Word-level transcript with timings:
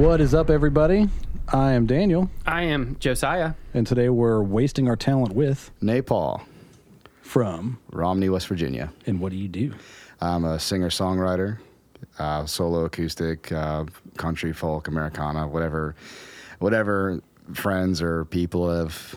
What 0.00 0.22
is 0.22 0.32
up, 0.32 0.48
everybody? 0.48 1.10
I 1.52 1.72
am 1.72 1.84
Daniel, 1.84 2.30
I 2.46 2.62
am 2.62 2.96
Josiah. 3.00 3.52
and 3.74 3.86
today 3.86 4.08
we're 4.08 4.42
wasting 4.42 4.88
our 4.88 4.96
talent 4.96 5.34
with 5.34 5.70
Napal, 5.82 6.40
from. 7.20 7.78
Romney, 7.92 8.30
West 8.30 8.48
Virginia. 8.48 8.90
And 9.04 9.20
what 9.20 9.30
do 9.30 9.36
you 9.36 9.46
do? 9.46 9.74
I'm 10.22 10.46
a 10.46 10.58
singer 10.58 10.88
songwriter, 10.88 11.58
uh, 12.18 12.46
solo 12.46 12.86
acoustic, 12.86 13.52
uh, 13.52 13.84
country, 14.16 14.54
folk, 14.54 14.88
Americana, 14.88 15.46
whatever, 15.46 15.94
whatever 16.60 17.20
friends 17.52 18.00
or 18.00 18.24
people 18.24 18.74
have 18.74 19.14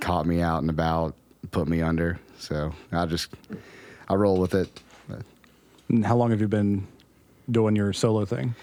caught 0.00 0.26
me 0.26 0.40
out 0.40 0.62
and 0.62 0.70
about, 0.70 1.14
put 1.52 1.68
me 1.68 1.80
under. 1.80 2.18
So 2.40 2.74
I 2.90 3.06
just 3.06 3.32
I 4.08 4.16
roll 4.16 4.38
with 4.40 4.56
it. 4.56 4.80
And 5.88 6.04
how 6.04 6.16
long 6.16 6.30
have 6.32 6.40
you 6.40 6.48
been 6.48 6.88
doing 7.48 7.76
your 7.76 7.92
solo 7.92 8.24
thing? 8.24 8.56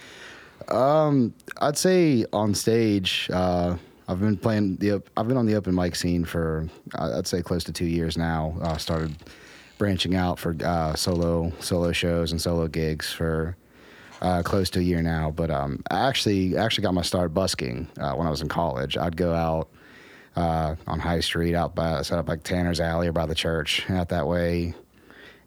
I'd 0.70 1.78
say 1.78 2.26
on 2.34 2.54
stage, 2.54 3.30
uh, 3.32 3.78
I've 4.08 4.20
been 4.20 4.38
playing 4.38 4.78
the 4.78 5.02
I've 5.18 5.28
been 5.28 5.38
on 5.38 5.46
the 5.46 5.56
open 5.56 5.74
mic 5.74 5.96
scene 5.96 6.26
for 6.26 6.68
I'd 6.96 7.28
say 7.28 7.42
close 7.42 7.64
to 7.66 7.72
two 7.72 7.86
years 7.86 8.18
now. 8.18 8.56
Uh, 8.62 8.78
started 8.78 9.16
branching 9.78 10.16
out 10.16 10.40
for 10.40 10.56
uh, 10.64 10.96
solo 10.96 11.52
solo 11.60 11.92
shows 11.92 12.32
and 12.32 12.42
solo 12.42 12.68
gigs 12.68 13.12
for 13.12 13.58
uh, 14.22 14.44
close 14.44 14.70
to 14.72 14.80
a 14.80 14.84
year 14.84 15.02
now. 15.02 15.32
But 15.32 15.50
um, 15.50 15.82
I 15.90 16.08
actually 16.08 16.56
actually 16.58 16.84
got 16.84 16.94
my 16.94 17.02
start 17.02 17.34
busking 17.34 17.88
uh, 18.00 18.14
when 18.14 18.28
I 18.28 18.30
was 18.30 18.42
in 18.42 18.48
college. 18.48 18.98
I'd 18.98 19.18
go 19.18 19.34
out 19.34 19.70
uh, 20.36 20.76
on 20.88 21.00
High 21.00 21.22
Street 21.22 21.56
out 21.56 21.76
by 21.76 22.02
set 22.04 22.20
up 22.20 22.28
like 22.28 22.44
Tanner's 22.44 22.80
Alley 22.80 23.08
or 23.08 23.14
by 23.14 23.26
the 23.26 23.36
church 23.36 23.90
out 23.90 24.10
that 24.10 24.28
way. 24.28 24.76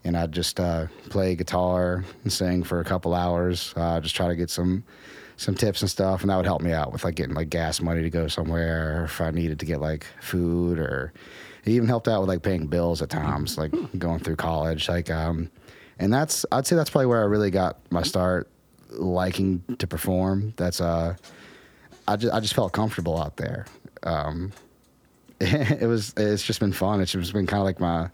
And 0.04 0.16
I'd 0.16 0.32
just 0.32 0.58
uh, 0.60 0.86
play 1.10 1.34
guitar 1.34 2.04
and 2.22 2.32
sing 2.32 2.62
for 2.62 2.80
a 2.80 2.84
couple 2.84 3.14
hours, 3.14 3.74
uh, 3.76 4.00
just 4.00 4.16
try 4.16 4.28
to 4.28 4.36
get 4.36 4.50
some 4.50 4.84
some 5.36 5.54
tips 5.54 5.82
and 5.82 5.90
stuff, 5.90 6.22
and 6.22 6.30
that 6.30 6.36
would 6.36 6.46
help 6.46 6.60
me 6.60 6.72
out 6.72 6.92
with 6.92 7.04
like 7.04 7.14
getting 7.14 7.34
like 7.34 7.48
gas 7.48 7.80
money 7.80 8.02
to 8.02 8.10
go 8.10 8.26
somewhere, 8.26 9.00
or 9.00 9.04
if 9.04 9.20
I 9.20 9.30
needed 9.30 9.60
to 9.60 9.66
get 9.66 9.80
like 9.80 10.04
food, 10.20 10.80
or 10.80 11.12
it 11.64 11.70
even 11.70 11.88
helped 11.88 12.08
out 12.08 12.20
with 12.20 12.28
like 12.28 12.42
paying 12.42 12.66
bills 12.66 13.02
at 13.02 13.08
times, 13.08 13.56
like 13.56 13.72
going 13.98 14.18
through 14.18 14.36
college, 14.36 14.88
like 14.88 15.10
um, 15.10 15.50
and 15.98 16.12
that's 16.12 16.44
I'd 16.50 16.66
say 16.66 16.74
that's 16.74 16.90
probably 16.90 17.06
where 17.06 17.20
I 17.20 17.26
really 17.26 17.50
got 17.50 17.78
my 17.90 18.02
start 18.02 18.48
liking 18.90 19.62
to 19.78 19.86
perform. 19.86 20.54
That's 20.56 20.80
uh, 20.80 21.16
I 22.06 22.16
just 22.16 22.34
I 22.34 22.40
just 22.40 22.54
felt 22.54 22.72
comfortable 22.72 23.20
out 23.20 23.36
there. 23.36 23.66
Um, 24.02 24.52
it 25.40 25.86
was 25.86 26.14
it's 26.16 26.42
just 26.42 26.60
been 26.60 26.72
fun. 26.72 27.00
It's 27.00 27.12
just 27.12 27.32
been 27.32 27.46
kind 27.46 27.60
of 27.60 27.64
like 27.64 27.80
my 27.80 28.10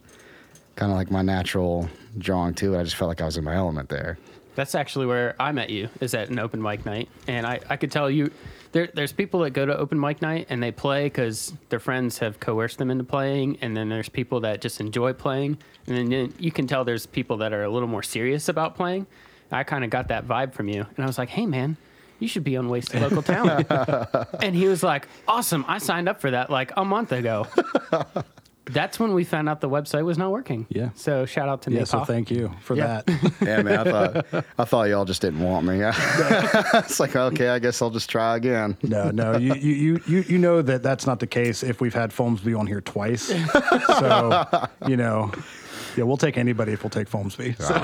kind 0.77 0.91
of 0.91 0.97
like 0.97 1.11
my 1.11 1.23
natural 1.23 1.89
drawing 2.19 2.55
to 2.55 2.75
it. 2.75 2.81
I 2.81 2.83
just 2.83 2.97
felt 2.97 3.09
like 3.09 3.21
I 3.21 3.25
was 3.25 3.37
in 3.37 3.45
my 3.45 3.55
element 3.55 3.89
there. 3.89 4.19
That's 4.55 4.75
actually 4.75 5.07
where 5.07 5.35
I 5.41 5.53
met 5.53 5.71
you. 5.71 5.89
Is 6.01 6.15
at 6.15 6.29
an 6.29 6.39
open 6.39 6.63
mic 6.63 6.87
night, 6.87 7.09
and 7.27 7.47
I, 7.47 7.61
I 7.69 7.77
could 7.77 7.91
tell 7.91 8.09
you, 8.09 8.31
there 8.73 8.89
there's 8.93 9.13
people 9.13 9.41
that 9.41 9.51
go 9.51 9.67
to 9.67 9.77
open 9.77 9.99
mic 9.99 10.23
night 10.23 10.47
and 10.49 10.63
they 10.63 10.71
play 10.71 11.05
because 11.05 11.53
their 11.71 11.81
friends 11.81 12.19
have 12.19 12.39
coerced 12.39 12.79
them 12.79 12.91
into 12.91 13.05
playing, 13.05 13.59
and 13.61 13.77
then 13.77 13.89
there's 13.89 14.09
people 14.09 14.41
that 14.41 14.61
just 14.61 14.81
enjoy 14.81 15.13
playing, 15.13 15.59
and 15.87 16.13
then 16.13 16.33
you 16.39 16.53
can 16.53 16.67
tell 16.67 16.85
there's 16.85 17.07
people 17.07 17.39
that 17.39 17.53
are 17.53 17.65
a 17.65 17.69
little 17.69 17.89
more 17.89 18.03
serious 18.03 18.49
about 18.49 18.77
playing. 18.77 19.07
I 19.51 19.63
kind 19.65 19.85
of 19.85 19.91
got 19.91 20.09
that 20.09 20.27
vibe 20.27 20.53
from 20.53 20.69
you, 20.69 20.87
and 20.97 21.05
I 21.05 21.07
was 21.07 21.19
like, 21.19 21.31
hey 21.31 21.47
man. 21.47 21.77
You 22.21 22.29
should 22.29 22.45
be 22.45 22.57
on 22.57 22.69
Wasted 22.69 23.03
Local 23.03 23.23
Talent. 23.23 23.67
and 24.43 24.55
he 24.55 24.69
was 24.69 24.85
like, 24.85 25.09
Awesome. 25.27 25.65
I 25.67 25.79
signed 25.79 26.09
up 26.09 26.21
for 26.21 26.31
that 26.31 26.49
like 26.49 26.73
a 26.77 26.85
month 26.85 27.11
ago. 27.11 27.49
That's 28.67 28.99
when 28.99 29.13
we 29.13 29.25
found 29.25 29.49
out 29.49 29.61
the 29.61 29.69
website 29.69 30.05
was 30.05 30.17
not 30.17 30.31
working. 30.31 30.67
Yeah. 30.71 30.89
So 30.95 31.27
shout 31.27 31.49
out 31.51 31.61
to 31.63 31.71
Yeah, 31.71 31.81
Nick. 31.81 31.87
so 31.89 32.05
thank 32.05 32.31
you 32.31 32.51
for 32.63 32.75
Yeah. 32.77 33.03
that. 33.07 33.33
Yeah, 33.43 33.63
man. 33.63 33.79
I 33.79 33.85
thought 33.85 34.45
I 34.59 34.65
thought 34.65 34.85
y'all 34.89 35.05
just 35.05 35.21
didn't 35.21 35.41
want 35.41 35.67
me. 35.67 35.81
it's 35.83 36.99
like 36.99 37.15
okay, 37.15 37.49
I 37.49 37.59
guess 37.59 37.83
I'll 37.83 37.91
just 37.91 38.09
try 38.09 38.37
again. 38.37 38.77
no, 38.83 39.11
no, 39.11 39.37
you, 39.37 39.55
you, 39.55 39.73
you, 39.75 40.01
you, 40.07 40.21
you 40.29 40.39
know 40.39 40.63
that 40.63 40.83
that's 40.83 41.07
not 41.07 41.21
the 41.21 41.27
case 41.27 41.63
if 41.63 41.81
we've 41.81 41.93
had 41.95 42.11
Folmsby 42.11 42.59
on 42.59 42.67
here 42.67 42.81
twice. 42.81 43.33
So, 43.95 44.45
you 44.89 44.97
know, 44.97 45.31
yeah, 45.97 46.05
we'll 46.05 46.17
take 46.17 46.37
anybody 46.39 46.73
if 46.73 46.83
we'll 46.83 46.91
take 46.91 47.09
Folmsby. 47.09 47.61
So, 47.61 47.75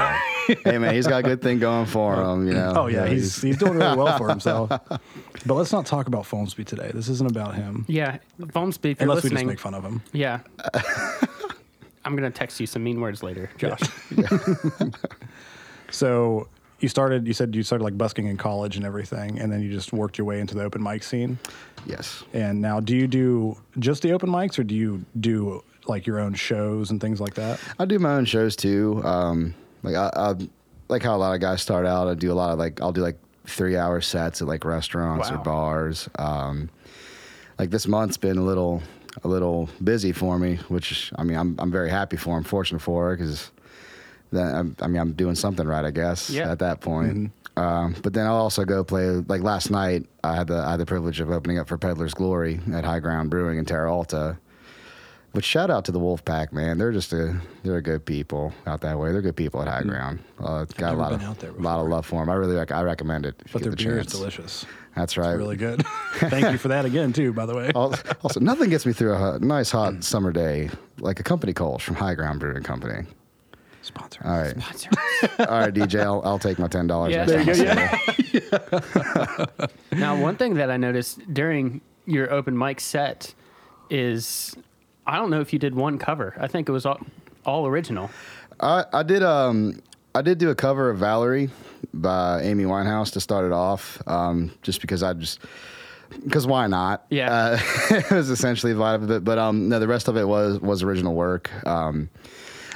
hey, 0.71 0.79
man, 0.79 0.95
he's 0.95 1.07
got 1.07 1.21
a 1.21 1.23
good 1.23 1.41
thing 1.43 1.59
going 1.59 1.87
for 1.87 2.15
him. 2.23 2.47
You 2.47 2.55
know. 2.55 2.73
oh, 2.77 2.87
yeah, 2.87 3.07
he's, 3.07 3.41
he's 3.41 3.57
doing 3.57 3.75
really 3.75 3.97
well 3.97 4.17
for 4.19 4.29
himself. 4.29 4.71
But 5.47 5.55
let's 5.55 5.73
not 5.73 5.87
talk 5.87 6.07
about 6.07 6.25
Folmsby 6.25 6.67
today. 6.67 6.91
This 6.93 7.09
isn't 7.09 7.31
about 7.31 7.55
him. 7.55 7.87
Yeah, 7.89 8.19
Folmsby, 8.39 8.93
if 8.93 9.01
you're 9.01 9.09
Unless 9.09 9.25
we 9.25 9.31
just 9.31 9.45
make 9.47 9.59
fun 9.59 9.73
of 9.75 9.83
him. 9.83 10.03
yeah. 10.13 10.41
I'm 12.05 12.15
gonna 12.17 12.31
text 12.31 12.61
you 12.61 12.67
some 12.67 12.83
mean 12.85 13.01
words 13.01 13.23
later, 13.23 13.49
Josh. 13.59 13.81
Yeah. 14.15 14.39
So 15.91 16.49
you 16.81 16.89
started. 16.89 17.27
You 17.27 17.33
said 17.35 17.55
you 17.55 17.63
started 17.63 17.85
like 17.85 17.99
busking 17.99 18.27
in 18.27 18.37
college 18.37 18.77
and 18.77 18.85
everything, 18.87 19.39
and 19.39 19.53
then 19.53 19.61
you 19.63 19.71
just 19.71 19.93
worked 19.93 20.19
your 20.19 20.25
way 20.27 20.41
into 20.41 20.55
the 20.55 20.63
open 20.63 20.83
mic 20.83 21.03
scene. 21.03 21.39
yes. 21.87 22.25
And 22.33 22.61
now, 22.61 22.81
do 22.81 22.97
you 22.97 23.07
do 23.07 23.57
just 23.79 24.03
the 24.03 24.13
open 24.13 24.31
mics, 24.31 24.59
or 24.59 24.65
do 24.65 24.75
you 24.75 25.05
do 25.21 25.63
like 25.91 26.07
your 26.07 26.19
own 26.19 26.35
shows 26.35 26.91
and 26.91 27.01
things 27.01 27.21
like 27.21 27.35
that? 27.35 27.61
I 27.79 27.85
do 27.85 27.99
my 27.99 28.15
own 28.15 28.25
shows 28.25 28.57
too. 28.57 29.03
Um, 29.05 29.55
like 29.83 29.95
I, 29.95 30.11
I 30.15 30.35
like 30.89 31.03
how 31.03 31.17
a 31.17 31.19
lot 31.19 31.35
of 31.35 31.41
guys 31.41 31.63
start 31.63 31.87
out. 31.87 32.09
I 32.09 32.15
do 32.15 32.33
a 32.33 32.35
lot 32.35 32.53
of 32.53 32.59
like 32.59 32.81
I'll 32.81 32.93
do 32.93 33.03
like 33.03 33.19
three 33.47 33.77
hour 33.77 34.01
sets 34.01 34.41
at 34.43 34.49
like 34.49 34.65
restaurants 34.65 35.31
or 35.31 35.39
bars. 35.39 36.09
Um, 36.19 36.71
like 37.59 37.71
this 37.71 37.87
month's 37.87 38.17
been 38.17 38.39
a 38.39 38.43
little 38.43 38.83
a 39.25 39.29
little 39.29 39.69
busy 39.83 40.13
for 40.13 40.39
me, 40.39 40.57
which 40.69 41.13
I 41.17 41.25
mean 41.25 41.37
I'm 41.37 41.57
I'm 41.59 41.71
very 41.71 41.91
happy 41.91 42.17
for. 42.17 42.37
I'm 42.37 42.45
fortunate 42.45 42.81
for 42.81 43.17
because 43.17 43.51
then 44.33 44.55
I'm, 44.55 44.77
I 44.81 44.87
mean 44.87 45.01
I'm 45.01 45.13
doing 45.13 45.35
something 45.35 45.67
right, 45.67 45.85
I 45.85 45.91
guess. 45.91 46.31
Yeah. 46.31 46.51
At 46.51 46.61
that 46.61 46.81
point. 46.81 47.33
Um, 47.57 47.95
but 48.03 48.15
then 48.15 48.27
I'll 48.27 48.37
also 48.37 48.65
go 48.65 48.83
play. 48.85 49.07
Like 49.11 49.43
last 49.43 49.71
night, 49.71 50.07
I 50.25 50.35
had 50.35 50.47
the 50.47 50.57
I 50.57 50.73
had 50.73 50.81
the 50.81 50.87
privilege 50.87 51.21
of 51.21 51.31
opening 51.31 51.59
up 51.59 51.69
for 51.69 51.77
Peddler's 51.77 52.15
Glory 52.15 52.61
at 52.73 52.85
High 52.85 53.01
Ground 53.01 53.31
Brewing 53.31 53.59
in 53.59 53.65
Terra 53.65 53.93
Alta. 53.93 54.39
But 55.33 55.45
shout 55.45 55.71
out 55.71 55.85
to 55.85 55.93
the 55.93 56.01
Wolfpack, 56.01 56.53
man. 56.53 56.79
They're 56.79 56.91
just 56.91 57.13
a 57.13 57.41
they're 57.63 57.77
a 57.77 57.83
good 57.83 58.05
people 58.05 58.53
out 58.67 58.81
that 58.81 58.99
way. 58.99 59.13
They're 59.13 59.23
good 59.23 59.37
people 59.37 59.63
at 59.63 59.69
High 59.69 59.83
Ground. 59.83 60.19
Uh, 60.41 60.65
got 60.77 60.95
a 60.95 60.97
lot 60.97 61.11
been 61.13 61.21
of 61.21 61.27
out 61.27 61.39
there 61.39 61.53
lot 61.53 61.81
of 61.81 61.87
love 61.89 62.05
for 62.05 62.21
them. 62.21 62.29
I 62.29 62.35
really 62.35 62.57
rec- 62.57 62.73
I 62.73 62.83
recommend 62.83 63.27
it. 63.27 63.41
But 63.53 63.63
their 63.63 63.71
the 63.71 63.77
beer 63.77 63.99
is 64.01 64.07
delicious. 64.07 64.67
That's 64.97 65.17
right. 65.17 65.35
Really 65.35 65.57
good. 65.57 65.87
Thank 66.15 66.51
you 66.51 66.59
for 66.59 66.69
that 66.69 66.85
again, 66.85 67.13
too. 67.13 67.33
By 67.33 67.47
the 67.47 67.55
way. 67.55 67.71
Also, 67.75 68.41
nothing 68.41 68.71
gets 68.71 68.85
me 68.85 68.93
through 68.93 69.15
a 69.15 69.39
nice 69.39 69.71
hot 69.71 70.03
summer 70.03 70.33
day 70.33 70.69
like 70.99 71.21
a 71.21 71.23
company 71.23 71.53
Kolsch 71.53 71.83
from 71.83 71.95
High 71.95 72.15
Ground 72.15 72.41
Brewing 72.41 72.65
Company. 72.65 73.07
Sponsor. 73.83 74.21
All 74.25 74.39
right, 74.39 74.55
all 75.49 75.59
right, 75.61 75.73
DJ. 75.73 76.01
I'll, 76.03 76.21
I'll 76.25 76.39
take 76.39 76.59
my 76.59 76.69
ten 76.69 76.87
dollars. 76.87 77.15
Yeah. 77.15 77.25
There 77.25 77.41
you 77.41 77.47
go, 77.47 77.53
see 78.21 78.41
you. 79.93 79.99
now, 79.99 80.21
one 80.21 80.37
thing 80.37 80.55
that 80.55 80.71
I 80.71 80.77
noticed 80.77 81.21
during 81.33 81.81
your 82.05 82.31
open 82.31 82.59
mic 82.59 82.81
set 82.81 83.35
is 83.89 84.55
I 85.11 85.17
don't 85.17 85.31
know 85.31 85.41
if 85.41 85.53
you 85.53 85.59
did 85.59 85.75
one 85.75 85.99
cover. 85.99 86.37
I 86.39 86.47
think 86.47 86.69
it 86.69 86.73
was 86.73 86.87
all, 86.87 87.01
all 87.45 87.67
original. 87.67 88.11
I, 88.61 88.85
I 88.93 89.03
did 89.03 89.25
um 89.25 89.83
I 90.15 90.23
did 90.23 90.39
do 90.39 90.51
a 90.51 90.55
cover 90.55 90.89
of 90.89 90.99
Valerie 90.99 91.51
by 91.93 92.43
Amy 92.43 92.65
Winehouse 92.65 93.13
to 93.13 93.21
start 93.21 93.45
it 93.45 93.53
off, 93.53 94.01
um, 94.07 94.53
just 94.63 94.81
because 94.81 95.03
I 95.03 95.13
just 95.15 95.41
because 96.25 96.47
why 96.47 96.69
not? 96.69 97.07
Yeah. 97.11 97.33
uh, 97.33 97.59
it 97.91 98.11
was 98.11 98.31
essentially 98.31 98.73
the 98.73 98.79
vibe 98.79 99.03
of 99.03 99.11
it, 99.11 99.25
but 99.25 99.37
um, 99.37 99.69
no, 99.69 99.81
the 99.81 99.89
rest 99.89 100.07
of 100.07 100.17
it 100.17 100.29
was 100.29 100.61
was 100.61 100.85
original 100.85 101.15
work. 101.15 101.51
Um, 101.67 102.09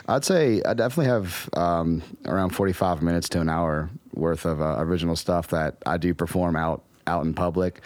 I'd 0.08 0.24
say 0.24 0.60
I 0.66 0.74
definitely 0.74 1.12
have 1.12 1.48
um, 1.52 2.02
around 2.24 2.50
forty 2.50 2.72
five 2.72 3.00
minutes 3.00 3.28
to 3.30 3.40
an 3.40 3.48
hour 3.48 3.90
worth 4.12 4.44
of 4.44 4.60
uh, 4.60 4.76
original 4.78 5.14
stuff 5.14 5.48
that 5.48 5.76
I 5.86 5.98
do 5.98 6.14
perform 6.14 6.56
out 6.56 6.82
out 7.06 7.24
in 7.24 7.32
public. 7.32 7.82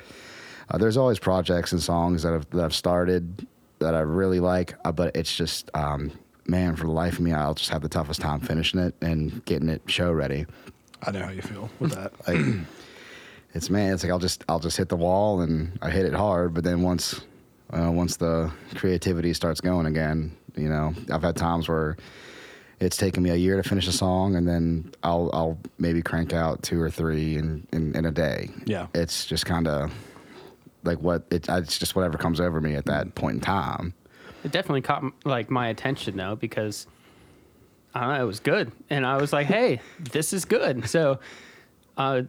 Uh, 0.71 0.79
there's 0.79 0.97
always 0.97 1.19
projects 1.19 1.73
and 1.73 1.83
songs 1.83 2.23
that 2.23 2.33
I've, 2.33 2.49
that 2.51 2.65
I've 2.65 2.75
started 2.75 3.47
that 3.79 3.95
I 3.95 4.01
really 4.01 4.41
like, 4.41 4.75
uh, 4.85 4.93
but 4.93 5.15
it's 5.17 5.35
just, 5.35 5.71
um, 5.75 6.13
man, 6.47 6.77
for 6.77 6.85
the 6.85 6.93
life 6.93 7.15
of 7.15 7.21
me, 7.21 7.33
I'll 7.33 7.55
just 7.55 7.71
have 7.71 7.83
the 7.83 7.89
toughest 7.89 8.21
time 8.21 8.41
finishing 8.41 8.81
it 8.81 8.95
and 9.01 9.45
getting 9.45 9.69
it 9.69 9.83
show 9.87 10.13
ready. 10.13 10.47
I 11.03 11.11
know 11.13 11.23
how 11.23 11.31
you 11.31 11.43
feel 11.43 11.71
with 11.79 11.93
that. 11.93 12.13
Like, 12.27 12.67
it's 13.55 13.71
man, 13.71 13.95
it's 13.95 14.03
like 14.03 14.13
I'll 14.13 14.19
just 14.19 14.45
I'll 14.49 14.61
just 14.61 14.77
hit 14.77 14.91
the 14.91 14.97
wall 14.97 15.41
and 15.41 15.79
I 15.81 15.91
hit 15.91 16.05
it 16.05 16.13
hard, 16.13 16.53
but 16.53 16.65
then 16.65 16.83
once 16.83 17.21
uh, 17.73 17.91
once 17.91 18.17
the 18.17 18.53
creativity 18.75 19.33
starts 19.33 19.61
going 19.61 19.87
again, 19.87 20.37
you 20.55 20.69
know, 20.69 20.95
I've 21.11 21.23
had 21.23 21.37
times 21.37 21.67
where 21.69 21.97
it's 22.81 22.97
taken 22.97 23.23
me 23.23 23.31
a 23.31 23.37
year 23.37 23.61
to 23.61 23.67
finish 23.69 23.89
a 23.89 23.93
song, 23.93 24.37
and 24.37 24.47
then 24.47 24.93
I'll 25.03 25.31
I'll 25.33 25.59
maybe 25.79 26.03
crank 26.03 26.35
out 26.35 26.63
two 26.63 26.81
or 26.81 26.91
three 26.91 27.37
in 27.37 27.67
in, 27.73 27.97
in 27.97 28.05
a 28.05 28.11
day. 28.11 28.51
Yeah. 28.67 28.89
it's 28.95 29.25
just 29.25 29.47
kind 29.47 29.67
of 29.67 29.93
like 30.85 31.01
what 31.01 31.25
it, 31.31 31.49
it's 31.49 31.79
just 31.79 31.97
whatever 31.97 32.19
comes 32.19 32.41
over 32.41 32.61
me 32.61 32.75
at 32.75 32.87
that 32.87 33.15
point 33.15 33.37
in 33.37 33.41
time. 33.41 33.95
It 34.45 34.53
definitely 34.53 34.83
caught 34.83 35.05
like 35.25 35.51
my 35.51 35.69
attention 35.69 36.17
though 36.17 36.37
because 36.37 36.87
I 37.95 38.01
don't 38.01 38.15
know, 38.15 38.23
it 38.23 38.27
was 38.27 38.41
good, 38.41 38.73
and 38.91 39.07
I 39.07 39.17
was 39.17 39.33
like, 39.33 39.47
"Hey, 39.59 39.81
this 39.99 40.33
is 40.33 40.45
good." 40.45 40.89
So, 40.89 41.19
uh, 41.97 42.23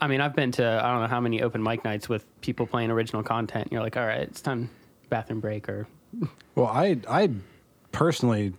I 0.00 0.06
mean, 0.06 0.20
I've 0.20 0.36
been 0.36 0.52
to 0.52 0.64
I 0.64 0.90
don't 0.90 1.00
know 1.00 1.08
how 1.08 1.20
many 1.20 1.42
open 1.42 1.62
mic 1.62 1.84
nights 1.84 2.08
with 2.08 2.24
people 2.40 2.66
playing 2.66 2.90
original 2.90 3.22
content. 3.22 3.64
And 3.64 3.72
you're 3.72 3.82
like, 3.82 3.96
"All 3.96 4.06
right, 4.06 4.20
it's 4.20 4.40
time 4.40 4.70
bathroom 5.08 5.40
break," 5.40 5.68
or 5.68 5.86
Well, 6.54 6.66
I 6.66 6.98
I 7.08 7.30
personally 7.92 8.52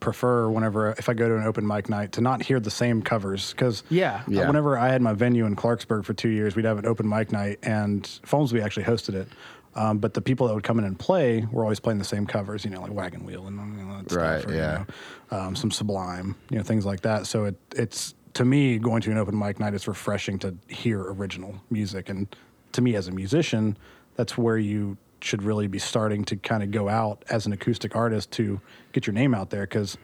prefer 0.00 0.48
whenever 0.48 0.92
if 0.92 1.08
I 1.08 1.14
go 1.14 1.28
to 1.28 1.36
an 1.36 1.44
open 1.44 1.66
mic 1.66 1.88
night 1.88 2.12
to 2.12 2.20
not 2.20 2.42
hear 2.42 2.60
the 2.60 2.70
same 2.70 3.02
covers 3.02 3.52
because 3.52 3.82
Yeah. 3.90 4.22
Yeah. 4.28 4.46
whenever 4.46 4.78
I 4.78 4.88
had 4.88 5.02
my 5.02 5.12
venue 5.12 5.46
in 5.46 5.56
Clarksburg 5.56 6.04
for 6.04 6.14
two 6.14 6.28
years, 6.28 6.56
we'd 6.56 6.64
have 6.64 6.78
an 6.78 6.86
open 6.86 7.08
mic 7.08 7.32
night 7.32 7.58
and 7.62 8.02
Folmsby 8.24 8.62
actually 8.62 8.84
hosted 8.84 9.14
it. 9.14 9.28
Um, 9.74 9.98
but 9.98 10.14
the 10.14 10.20
people 10.20 10.48
that 10.48 10.54
would 10.54 10.64
come 10.64 10.78
in 10.78 10.84
and 10.84 10.98
play 10.98 11.46
were 11.52 11.62
always 11.62 11.78
playing 11.78 11.98
the 11.98 12.04
same 12.04 12.26
covers, 12.26 12.64
you 12.64 12.70
know, 12.70 12.80
like 12.80 12.92
Wagon 12.92 13.24
Wheel 13.24 13.46
and 13.46 13.56
you 13.78 13.84
know, 13.84 14.02
that 14.02 14.12
Right, 14.12 14.40
stuff, 14.40 14.50
or, 14.52 14.56
yeah. 14.56 14.78
You 14.80 14.86
know, 15.32 15.38
um, 15.38 15.56
some 15.56 15.70
Sublime, 15.70 16.34
you 16.50 16.56
know, 16.56 16.64
things 16.64 16.84
like 16.86 17.02
that. 17.02 17.26
So 17.26 17.44
it 17.44 17.56
it's 17.76 18.14
to 18.34 18.44
me 18.44 18.78
going 18.78 19.02
to 19.02 19.10
an 19.10 19.18
open 19.18 19.38
mic 19.38 19.60
night, 19.60 19.74
it's 19.74 19.86
refreshing 19.88 20.38
to 20.40 20.56
hear 20.68 21.00
original 21.00 21.54
music, 21.70 22.08
and 22.08 22.26
to 22.72 22.80
me 22.80 22.94
as 22.96 23.08
a 23.08 23.12
musician, 23.12 23.76
that's 24.16 24.36
where 24.38 24.58
you 24.58 24.96
should 25.20 25.42
really 25.42 25.66
be 25.66 25.78
starting 25.78 26.24
to 26.24 26.36
kind 26.36 26.62
of 26.62 26.70
go 26.70 26.88
out 26.88 27.24
as 27.30 27.46
an 27.46 27.52
acoustic 27.52 27.96
artist 27.96 28.30
to 28.32 28.60
get 28.92 29.06
your 29.06 29.14
name 29.14 29.34
out 29.34 29.50
there 29.50 29.62
because 29.62 29.96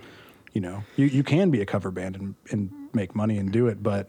you 0.52 0.60
know 0.60 0.82
you, 0.96 1.06
you 1.06 1.22
can 1.22 1.50
be 1.50 1.60
a 1.60 1.66
cover 1.66 1.90
band 1.90 2.16
and, 2.16 2.34
and 2.50 2.70
make 2.92 3.14
money 3.14 3.38
and 3.38 3.52
do 3.52 3.66
it 3.68 3.82
but 3.82 4.08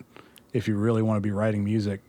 if 0.54 0.68
you 0.68 0.75
really 0.75 1.02
want 1.02 1.18
to 1.18 1.22
be 1.22 1.31
writing 1.31 1.63
music 1.63 2.02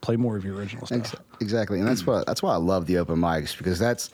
play 0.00 0.16
more 0.16 0.36
of 0.36 0.44
your 0.44 0.54
original 0.54 0.86
stuff 0.86 1.16
Exactly, 1.40 1.78
and 1.78 1.88
that's 1.88 2.06
what 2.06 2.26
that's 2.26 2.42
why 2.42 2.52
I 2.52 2.56
love 2.56 2.86
the 2.86 2.98
open 2.98 3.16
mics 3.16 3.56
because 3.56 3.78
that's 3.78 4.10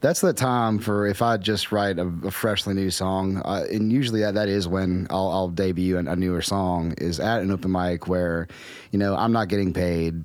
that's 0.00 0.20
the 0.20 0.32
time 0.32 0.78
for 0.78 1.06
if 1.06 1.22
I 1.22 1.36
just 1.36 1.72
write 1.72 1.98
a, 1.98 2.06
a 2.24 2.30
freshly 2.30 2.74
new 2.74 2.90
song, 2.90 3.42
uh, 3.44 3.64
and 3.70 3.92
usually 3.92 4.20
that, 4.20 4.34
that 4.34 4.48
is 4.48 4.68
when 4.68 5.06
I'll, 5.10 5.28
I'll 5.28 5.48
debut 5.48 5.96
a, 5.96 6.00
a 6.00 6.16
newer 6.16 6.42
song 6.42 6.94
is 6.98 7.18
at 7.18 7.40
an 7.42 7.50
open 7.50 7.72
mic 7.72 8.06
where, 8.08 8.48
you 8.90 8.98
know, 8.98 9.16
I'm 9.16 9.32
not 9.32 9.48
getting 9.48 9.72
paid. 9.72 10.22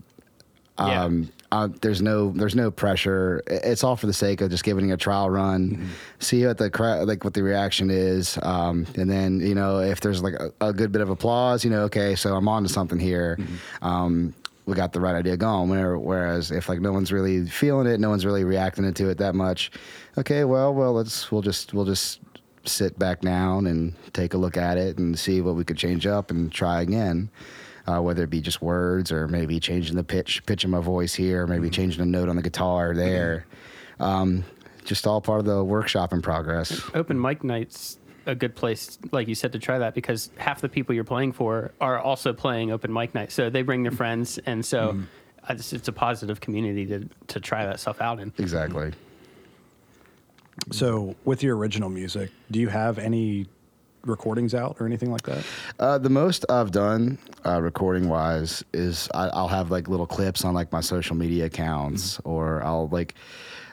Yeah. 0.77 1.09
Uh, 1.51 1.67
there's 1.81 2.01
no 2.01 2.31
there's 2.31 2.55
no 2.55 2.71
pressure. 2.71 3.43
It's 3.47 3.83
all 3.83 3.95
for 3.97 4.07
the 4.07 4.13
sake 4.13 4.39
of 4.41 4.49
just 4.49 4.63
giving 4.63 4.89
it 4.89 4.93
a 4.93 4.97
trial 4.97 5.29
run, 5.29 5.71
Mm-hmm. 5.71 5.85
see 6.19 6.45
what 6.45 6.57
the 6.57 6.69
cra- 6.69 7.03
like 7.03 7.23
what 7.25 7.33
the 7.33 7.43
reaction 7.43 7.89
is, 7.89 8.37
um, 8.41 8.85
and 8.95 9.09
then 9.09 9.41
you 9.41 9.53
know 9.53 9.79
if 9.79 9.99
there's 9.99 10.23
like 10.23 10.35
a, 10.35 10.51
a 10.61 10.71
good 10.71 10.91
bit 10.93 11.01
of 11.01 11.09
applause, 11.09 11.65
you 11.65 11.69
know, 11.69 11.81
okay, 11.83 12.15
so 12.15 12.35
I'm 12.35 12.47
on 12.47 12.63
to 12.63 12.69
something 12.69 12.99
here. 12.99 13.35
Mm-hmm. 13.39 13.85
Um, 13.85 14.33
we 14.65 14.75
got 14.75 14.93
the 14.93 15.01
right 15.01 15.15
idea 15.15 15.35
going. 15.35 15.69
Whereas 15.69 16.51
if 16.51 16.69
like 16.69 16.79
no 16.79 16.93
one's 16.93 17.11
really 17.11 17.45
feeling 17.47 17.87
it, 17.87 17.99
no 17.99 18.09
one's 18.09 18.25
really 18.25 18.43
reacting 18.45 18.91
to 18.93 19.09
it 19.09 19.17
that 19.17 19.35
much. 19.35 19.71
Okay, 20.17 20.45
well, 20.45 20.73
well, 20.73 20.93
let's 20.93 21.31
we'll 21.31 21.41
just 21.41 21.73
we'll 21.73 21.83
just 21.85 22.21
sit 22.63 22.97
back 22.97 23.19
down 23.21 23.65
and 23.67 23.93
take 24.13 24.33
a 24.35 24.37
look 24.37 24.55
at 24.55 24.77
it 24.77 24.99
and 24.99 25.17
see 25.19 25.41
what 25.41 25.55
we 25.55 25.63
could 25.65 25.77
change 25.77 26.05
up 26.07 26.29
and 26.31 26.51
try 26.51 26.81
again. 26.81 27.29
Uh, 27.91 28.01
whether 28.01 28.23
it 28.23 28.29
be 28.29 28.41
just 28.41 28.61
words 28.61 29.11
or 29.11 29.27
maybe 29.27 29.59
changing 29.59 29.95
the 29.95 30.03
pitch 30.03 30.45
pitch 30.45 30.63
of 30.63 30.69
my 30.69 30.79
voice 30.79 31.13
here, 31.13 31.45
maybe 31.45 31.69
changing 31.69 32.01
a 32.01 32.05
note 32.05 32.29
on 32.29 32.35
the 32.35 32.41
guitar 32.41 32.93
there. 32.95 33.45
Um, 33.99 34.43
just 34.85 35.05
all 35.05 35.19
part 35.19 35.39
of 35.39 35.45
the 35.45 35.63
workshop 35.63 36.13
in 36.13 36.21
progress. 36.21 36.81
Open 36.93 37.19
mic 37.19 37.43
nights 37.43 37.97
a 38.25 38.35
good 38.35 38.55
place, 38.55 38.99
like 39.11 39.27
you 39.27 39.35
said, 39.35 39.51
to 39.53 39.59
try 39.59 39.79
that 39.79 39.93
because 39.93 40.29
half 40.37 40.61
the 40.61 40.69
people 40.69 40.93
you're 40.93 41.03
playing 41.03 41.31
for 41.31 41.71
are 41.81 41.99
also 41.99 42.33
playing 42.33 42.71
open 42.71 42.93
mic 42.93 43.13
night. 43.15 43.31
So 43.31 43.49
they 43.49 43.61
bring 43.63 43.83
their 43.83 43.91
friends, 43.91 44.37
and 44.45 44.63
so 44.65 44.99
I 45.47 45.55
just, 45.55 45.73
it's 45.73 45.87
a 45.87 45.93
positive 45.93 46.39
community 46.39 46.85
to 46.85 47.09
to 47.27 47.39
try 47.39 47.65
that 47.65 47.79
stuff 47.79 47.99
out 47.99 48.19
in. 48.19 48.31
Exactly. 48.37 48.93
so 50.71 51.15
with 51.25 51.41
your 51.41 51.57
original 51.57 51.89
music 51.89 52.29
do 52.51 52.59
you 52.59 52.67
have 52.67 52.99
any 52.99 53.47
recordings 54.05 54.53
out 54.53 54.77
or 54.79 54.85
anything 54.85 55.11
like 55.11 55.23
that 55.23 55.43
Uh, 55.79 55.97
the 55.97 56.09
most 56.09 56.45
I've 56.49 56.71
done 56.71 57.17
uh, 57.45 57.61
recording 57.61 58.09
wise 58.09 58.63
is 58.73 59.09
I, 59.13 59.27
I'll 59.29 59.47
have 59.47 59.71
like 59.71 59.87
little 59.87 60.07
clips 60.07 60.43
on 60.43 60.53
like 60.53 60.71
my 60.71 60.81
social 60.81 61.15
media 61.15 61.45
accounts, 61.45 62.19
or 62.23 62.63
I'll 62.63 62.87
like 62.89 63.15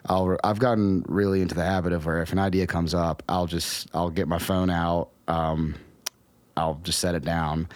I'll 0.06 0.38
I've 0.44 0.58
gotten 0.58 1.04
really 1.08 1.42
into 1.42 1.54
the 1.54 1.64
habit 1.64 1.92
of 1.92 2.06
where 2.06 2.22
if 2.22 2.32
an 2.32 2.38
idea 2.38 2.66
comes 2.66 2.94
up, 2.94 3.22
I'll 3.28 3.46
just 3.46 3.88
I'll 3.94 4.10
get 4.10 4.28
my 4.28 4.38
phone 4.38 4.70
out. 4.70 5.10
Um, 5.26 5.74
I'll 6.56 6.80
just 6.82 6.98
set 6.98 7.14
it 7.14 7.24
down. 7.24 7.68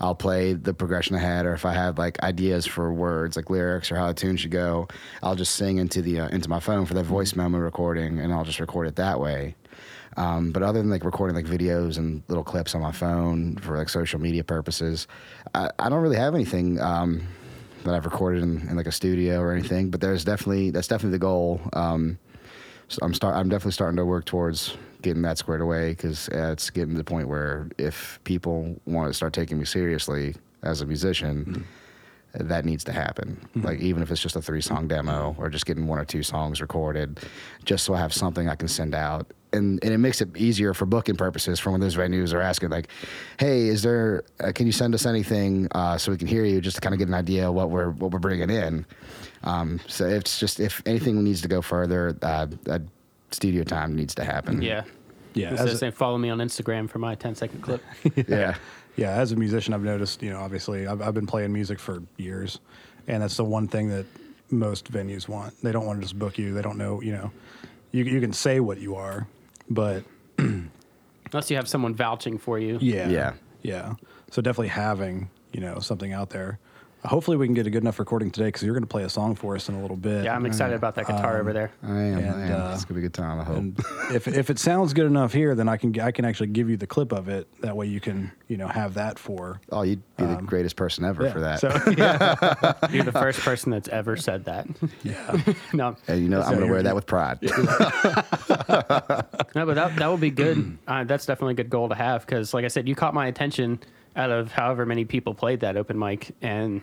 I'll 0.00 0.14
play 0.14 0.52
the 0.52 0.72
progression 0.72 1.16
ahead, 1.16 1.44
or 1.44 1.54
if 1.54 1.64
I 1.64 1.72
have 1.72 1.98
like 1.98 2.22
ideas 2.22 2.66
for 2.66 2.92
words, 2.92 3.36
like 3.36 3.50
lyrics 3.50 3.90
or 3.90 3.96
how 3.96 4.08
a 4.08 4.14
tune 4.14 4.36
should 4.36 4.52
go, 4.52 4.86
I'll 5.22 5.34
just 5.34 5.56
sing 5.56 5.78
into 5.78 6.02
the 6.02 6.20
uh, 6.20 6.28
into 6.28 6.48
my 6.48 6.60
phone 6.60 6.86
for 6.86 6.94
the 6.94 7.02
voice 7.02 7.34
memo 7.34 7.58
recording, 7.58 8.18
and 8.20 8.32
I'll 8.32 8.44
just 8.44 8.60
record 8.60 8.86
it 8.86 8.96
that 8.96 9.18
way. 9.18 9.56
Um, 10.18 10.50
but 10.50 10.64
other 10.64 10.80
than 10.80 10.90
like 10.90 11.04
recording 11.04 11.36
like 11.36 11.46
videos 11.46 11.96
and 11.96 12.24
little 12.26 12.42
clips 12.42 12.74
on 12.74 12.82
my 12.82 12.90
phone 12.90 13.56
for 13.58 13.78
like 13.78 13.88
social 13.88 14.20
media 14.20 14.42
purposes, 14.42 15.06
I, 15.54 15.70
I 15.78 15.88
don't 15.88 16.02
really 16.02 16.16
have 16.16 16.34
anything 16.34 16.80
um, 16.80 17.22
that 17.84 17.94
I've 17.94 18.04
recorded 18.04 18.42
in, 18.42 18.68
in 18.68 18.76
like 18.76 18.88
a 18.88 18.92
studio 18.92 19.40
or 19.40 19.52
anything. 19.52 19.90
But 19.90 20.00
there's 20.00 20.24
definitely 20.24 20.72
that's 20.72 20.88
definitely 20.88 21.12
the 21.12 21.20
goal. 21.20 21.60
Um, 21.72 22.18
so 22.88 22.98
I'm 23.02 23.14
start 23.14 23.36
I'm 23.36 23.48
definitely 23.48 23.72
starting 23.72 23.96
to 23.96 24.04
work 24.04 24.24
towards 24.24 24.76
getting 25.02 25.22
that 25.22 25.38
squared 25.38 25.60
away 25.60 25.90
because 25.90 26.28
uh, 26.30 26.50
it's 26.52 26.68
getting 26.70 26.94
to 26.94 26.98
the 26.98 27.04
point 27.04 27.28
where 27.28 27.68
if 27.78 28.18
people 28.24 28.74
want 28.86 29.08
to 29.08 29.14
start 29.14 29.32
taking 29.32 29.56
me 29.56 29.64
seriously 29.64 30.34
as 30.62 30.80
a 30.80 30.86
musician. 30.86 31.64
That 32.34 32.66
needs 32.66 32.84
to 32.84 32.92
happen. 32.92 33.40
Like 33.54 33.80
even 33.80 34.02
if 34.02 34.10
it's 34.10 34.20
just 34.20 34.36
a 34.36 34.42
three 34.42 34.60
song 34.60 34.86
demo 34.86 35.34
or 35.38 35.48
just 35.48 35.64
getting 35.64 35.86
one 35.86 35.98
or 35.98 36.04
two 36.04 36.22
songs 36.22 36.60
recorded, 36.60 37.20
just 37.64 37.86
so 37.86 37.94
I 37.94 38.00
have 38.00 38.12
something 38.12 38.50
I 38.50 38.54
can 38.54 38.68
send 38.68 38.94
out. 38.94 39.32
And 39.52 39.78
and 39.82 39.92
it 39.94 39.98
makes 39.98 40.20
it 40.20 40.36
easier 40.36 40.74
for 40.74 40.84
booking 40.84 41.16
purposes 41.16 41.58
for 41.58 41.70
when 41.70 41.80
those 41.80 41.96
venues 41.96 42.34
are 42.34 42.40
asking 42.40 42.68
like, 42.68 42.88
"Hey, 43.38 43.68
is 43.68 43.82
there? 43.82 44.24
Uh, 44.40 44.52
can 44.54 44.66
you 44.66 44.72
send 44.72 44.94
us 44.94 45.06
anything 45.06 45.68
uh, 45.72 45.96
so 45.96 46.12
we 46.12 46.18
can 46.18 46.26
hear 46.28 46.44
you, 46.44 46.60
just 46.60 46.76
to 46.76 46.80
kind 46.82 46.94
of 46.94 46.98
get 46.98 47.08
an 47.08 47.14
idea 47.14 47.48
of 47.48 47.54
what 47.54 47.70
we're 47.70 47.90
what 47.90 48.10
we're 48.10 48.18
bringing 48.18 48.50
in." 48.50 48.84
Um, 49.44 49.80
so 49.86 50.06
it's 50.06 50.38
just 50.38 50.60
if 50.60 50.82
anything 50.84 51.22
needs 51.24 51.40
to 51.42 51.48
go 51.48 51.62
further, 51.62 52.16
uh, 52.22 52.46
uh, 52.68 52.78
studio 53.30 53.64
time 53.64 53.94
needs 53.96 54.14
to 54.16 54.24
happen. 54.24 54.60
Yeah. 54.60 54.84
yeah 55.34 55.48
It 55.48 55.60
as 55.60 55.70
says 55.70 55.74
a- 55.82 55.84
they 55.86 55.90
follow 55.92 56.18
me 56.18 56.28
on 56.30 56.38
Instagram 56.38 56.88
for 56.90 56.98
my 56.98 57.14
10 57.14 57.34
second 57.34 57.62
clip. 57.62 57.82
yeah. 58.28 58.56
yeah 58.96 59.10
as 59.12 59.30
a 59.32 59.36
musician 59.36 59.72
i've 59.74 59.82
noticed 59.82 60.22
you 60.22 60.30
know 60.30 60.40
obviously 60.40 60.86
I've, 60.86 61.00
I've 61.00 61.14
been 61.14 61.26
playing 61.26 61.52
music 61.52 61.78
for 61.78 62.02
years 62.16 62.58
and 63.06 63.22
that's 63.22 63.36
the 63.36 63.44
one 63.44 63.68
thing 63.68 63.88
that 63.90 64.06
most 64.50 64.90
venues 64.90 65.28
want 65.28 65.54
they 65.62 65.70
don't 65.70 65.86
want 65.86 66.00
to 66.00 66.02
just 66.02 66.18
book 66.18 66.36
you 66.38 66.52
they 66.54 66.62
don't 66.62 66.78
know 66.78 67.00
you 67.00 67.12
know 67.12 67.30
you, 67.92 68.02
you 68.04 68.20
can 68.20 68.32
say 68.32 68.58
what 68.60 68.78
you 68.78 68.96
are 68.96 69.26
but 69.70 70.04
Unless 70.38 71.50
you 71.50 71.56
have 71.56 71.68
someone 71.68 71.94
vouching 71.94 72.38
for 72.38 72.58
you. 72.58 72.78
yeah 72.80 73.08
Yeah. 73.08 73.32
yeah 73.62 73.94
so 74.30 74.40
definitely 74.42 74.68
having 74.68 75.30
you 75.52 75.60
know 75.60 75.78
something 75.80 76.12
out 76.12 76.30
there 76.30 76.58
hopefully 77.04 77.36
we 77.36 77.46
can 77.46 77.54
get 77.54 77.66
a 77.66 77.70
good 77.70 77.82
enough 77.82 77.98
recording 77.98 78.30
today 78.30 78.46
because 78.46 78.62
you're 78.62 78.74
going 78.74 78.82
to 78.82 78.88
play 78.88 79.04
a 79.04 79.08
song 79.08 79.34
for 79.34 79.54
us 79.54 79.68
in 79.68 79.74
a 79.74 79.82
little 79.82 79.96
bit 79.96 80.24
Yeah, 80.24 80.34
I'm 80.34 80.46
excited 80.46 80.74
about 80.74 80.94
that 80.96 81.06
guitar 81.06 81.40
over 81.40 81.52
there. 81.52 81.70
I 81.82 81.88
am. 81.88 82.18
I 82.18 82.20
am. 82.20 82.60
uh, 82.60 82.74
it's 82.74 82.84
gonna 82.84 83.00
be 83.00 83.06
a 83.06 83.08
good 83.08 83.14
time. 83.14 83.40
I 83.40 83.44
hope. 83.44 84.12
if 84.12 84.26
if 84.28 84.50
it 84.50 84.58
sounds 84.58 84.92
good 84.92 85.06
enough 85.06 85.32
here, 85.32 85.54
then 85.54 85.68
I 85.68 85.76
can 85.76 85.98
I 86.00 86.10
can 86.10 86.24
actually 86.24 86.48
give 86.48 86.68
you 86.68 86.76
the 86.76 86.86
clip 86.86 87.12
of 87.12 87.28
it. 87.28 87.48
That 87.60 87.76
way 87.76 87.86
you 87.86 88.00
can 88.00 88.32
you 88.48 88.56
know 88.56 88.68
have 88.68 88.94
that 88.94 89.18
for 89.18 89.60
oh, 89.70 89.82
you'd 89.82 90.02
be 90.16 90.24
the 90.24 90.36
greatest 90.36 90.76
person 90.76 91.04
ever 91.04 91.24
yeah. 91.24 91.32
for 91.32 91.40
that. 91.40 91.60
So 91.60 91.68
yeah, 91.96 92.88
You're 92.90 93.04
the 93.04 93.12
first 93.12 93.40
person 93.40 93.70
that's 93.70 93.88
ever 93.88 94.16
said 94.16 94.44
that. 94.46 94.66
yeah. 95.02 95.54
no, 95.72 95.96
and 96.08 96.22
you 96.22 96.28
know, 96.28 96.42
I'm 96.42 96.54
gonna 96.54 96.70
wear 96.70 96.82
that 96.82 96.94
with 96.94 97.06
pride. 97.06 97.38
no, 97.42 97.50
but 99.66 99.74
that 99.74 99.96
that 99.96 100.10
would 100.10 100.20
be 100.20 100.30
good. 100.30 100.78
uh, 100.88 101.04
that's 101.04 101.26
definitely 101.26 101.52
a 101.52 101.56
good 101.56 101.70
goal 101.70 101.88
to 101.88 101.94
have 101.94 102.26
because, 102.26 102.52
like 102.54 102.64
I 102.64 102.68
said, 102.68 102.88
you 102.88 102.94
caught 102.94 103.14
my 103.14 103.26
attention 103.26 103.80
out 104.18 104.30
of 104.30 104.52
however 104.52 104.84
many 104.84 105.06
people 105.06 105.32
played 105.32 105.60
that 105.60 105.76
open 105.78 105.98
mic, 105.98 106.34
and 106.42 106.82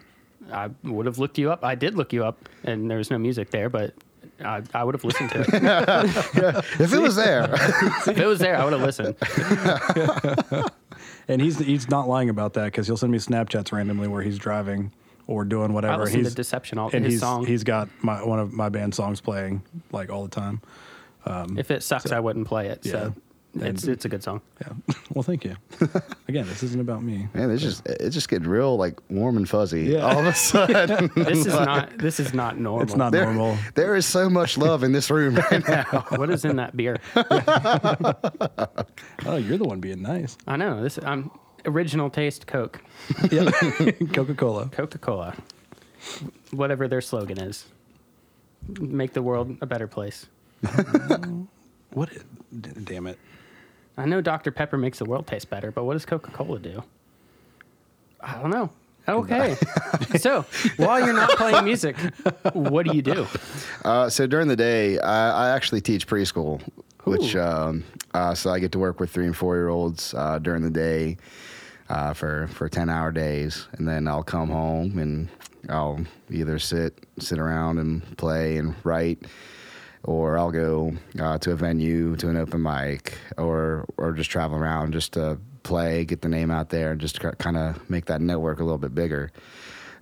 I 0.52 0.70
would 0.84 1.06
have 1.06 1.20
looked 1.20 1.38
you 1.38 1.52
up. 1.52 1.64
I 1.64 1.76
did 1.76 1.94
look 1.96 2.12
you 2.14 2.26
up, 2.26 2.50
and 2.64 2.90
there 2.90 2.98
was 2.98 3.12
no 3.12 3.20
music 3.20 3.52
there, 3.52 3.70
but 3.70 3.94
I, 4.44 4.64
I 4.74 4.84
would 4.84 4.96
have 4.96 5.04
listened 5.04 5.30
to 5.32 5.42
it. 5.42 5.48
if 6.80 6.92
it 6.94 7.00
was 7.00 7.16
there, 7.16 7.44
if 7.54 8.18
it 8.18 8.26
was 8.26 8.40
there, 8.40 8.58
I 8.58 8.64
would 8.64 8.74
have 8.74 8.82
listened. 8.82 9.16
And 11.28 11.42
he's 11.42 11.58
he's 11.58 11.90
not 11.90 12.08
lying 12.08 12.30
about 12.30 12.54
that 12.54 12.66
because 12.66 12.86
he'll 12.88 12.98
send 12.98 13.12
me 13.12 13.18
Snapchats 13.18 13.72
randomly 13.72 14.08
where 14.08 14.22
he's 14.22 14.38
driving 14.38 14.92
or 15.28 15.44
doing 15.44 15.72
I 15.72 15.74
whatever. 15.74 16.04
listened 16.04 16.24
he's 16.24 16.30
to 16.30 16.36
Deception 16.36 16.78
all 16.78 16.92
and 16.94 17.04
his 17.04 17.16
he's 17.16 17.20
song. 17.20 17.46
he's 17.48 17.64
got 17.64 17.90
my 18.04 18.24
one 18.24 18.40
of 18.40 18.54
my 18.54 18.70
band 18.70 18.94
songs 18.94 19.22
playing 19.22 19.64
like 19.92 20.12
all 20.12 20.22
the 20.24 20.30
time. 20.30 20.62
Um, 21.26 21.58
if 21.58 21.72
it 21.72 21.82
sucks, 21.82 22.12
I 22.12 22.20
wouldn't 22.20 22.48
play 22.48 22.68
it. 22.68 22.84
So 22.86 22.90
Yeah. 23.16 23.22
It's 23.56 23.86
it's 23.86 24.06
a 24.06 24.10
good 24.10 24.22
song. 24.24 24.42
Yeah. 24.62 24.74
well, 25.14 25.24
thank 25.24 25.46
you. 25.46 25.56
Again, 26.28 26.46
this 26.48 26.62
isn't 26.64 26.80
about 26.82 27.04
me. 27.04 27.28
man, 27.34 27.52
it's 27.52 27.62
just 27.62 27.86
it's 27.88 28.14
just 28.14 28.28
getting 28.30 28.48
real 28.50 28.76
like 28.78 29.00
warm 29.10 29.38
and 29.38 29.48
fuzzy 29.48 29.84
Yeah. 29.84 30.00
all 30.02 30.20
of 30.20 30.26
a 30.26 30.34
sudden. 30.34 31.10
This 31.16 31.46
is 31.46 31.54
not 31.54 31.98
this 31.98 32.20
is 32.20 32.34
not 32.34 32.60
normal. 32.60 32.84
It's 32.84 32.96
not 32.96 33.12
there, 33.12 33.26
normal. 33.26 33.58
there 33.76 33.96
is 33.96 34.06
so 34.06 34.30
much 34.30 34.58
love 34.58 34.84
in 34.84 34.92
this 34.92 35.10
room 35.10 35.36
right 35.36 35.68
now. 35.68 36.06
What 36.10 36.30
is 36.30 36.44
in 36.46 36.56
that 36.58 36.76
beer? 36.76 36.98
Oh, 39.26 39.38
you're 39.38 39.58
the 39.58 39.66
one 39.66 39.80
being 39.80 40.02
nice. 40.02 40.38
I 40.48 40.58
know 40.58 40.82
this. 40.84 41.00
I'm 41.04 41.32
original 41.66 42.10
taste 42.10 42.46
Coke, 42.48 42.82
Yeah. 43.32 43.50
Coca 44.14 44.36
Cola. 44.36 44.70
Coca 44.70 44.98
Cola, 44.98 45.34
whatever 46.52 46.88
their 46.88 47.02
slogan 47.02 47.40
is. 47.40 47.66
Make 48.80 49.14
the 49.14 49.22
world 49.22 49.58
a 49.62 49.66
better 49.66 49.88
place. 49.88 50.28
What? 51.92 52.10
i- 52.12 52.18
d- 52.60 52.70
Damn 52.84 53.08
it. 53.08 53.18
I 53.98 54.06
know 54.06 54.22
Dr 54.22 54.52
Pepper 54.52 54.78
makes 54.78 55.00
the 55.00 55.06
world 55.06 55.26
taste 55.28 55.50
better, 55.50 55.72
but 55.72 55.84
what 55.86 55.94
does 55.94 56.06
Coca 56.06 56.32
Cola 56.32 56.60
do? 56.60 56.84
I 58.22 58.42
don't 58.42 58.50
know. 58.50 58.70
Okay, 59.08 59.56
so 60.18 60.44
while 60.78 61.00
you're 61.00 61.14
not 61.14 61.30
playing 61.38 61.64
music, 61.64 61.96
what 62.54 62.88
do 62.88 62.96
you 62.96 63.04
do? 63.04 63.28
Uh, 63.84 64.10
so 64.10 64.26
during 64.26 64.48
the 64.48 64.56
day, 64.56 64.98
I, 64.98 65.46
I 65.46 65.56
actually 65.56 65.82
teach 65.82 66.08
preschool, 66.08 66.60
which 67.04 67.36
um, 67.36 67.84
Uh, 68.16 68.34
so 68.34 68.50
I 68.50 68.58
get 68.60 68.72
to 68.72 68.80
work 68.80 69.00
with 69.00 69.12
three 69.12 69.26
and 69.28 69.36
four 69.38 69.56
year 69.58 69.70
olds 69.70 70.14
uh, 70.16 70.40
during 70.40 70.64
the 70.64 70.72
day 70.72 71.18
uh, 71.90 72.14
for 72.14 72.48
for 72.48 72.68
ten 72.68 72.90
hour 72.90 73.12
days, 73.12 73.68
and 73.74 73.88
then 73.88 74.08
I'll 74.08 74.24
come 74.24 74.50
home 74.50 74.98
and 74.98 75.30
I'll 75.70 76.00
either 76.32 76.58
sit 76.58 76.98
sit 77.20 77.38
around 77.38 77.78
and 77.78 78.18
play 78.18 78.58
and 78.58 78.74
write, 78.84 79.20
or 80.06 80.38
I'll 80.38 80.52
go 80.52 80.94
uh, 81.20 81.38
to 81.40 81.52
a 81.52 81.56
venue 81.56 82.16
to 82.18 82.30
an 82.30 82.38
open 82.38 82.62
mic, 82.62 83.18
or 83.38 83.86
or 83.98 84.14
just 84.14 84.30
travel 84.30 84.58
around 84.58 84.94
just 84.94 85.14
to 85.14 85.38
play, 85.64 86.06
get 86.06 86.22
the 86.22 86.30
name 86.30 86.52
out 86.52 86.70
there, 86.70 86.92
and 86.92 87.02
just 87.02 87.20
kind 87.20 87.58
of 87.58 87.90
make 87.90 88.06
that 88.06 88.22
network 88.22 88.60
a 88.60 88.64
little 88.64 88.78
bit 88.78 88.96
bigger, 88.96 89.32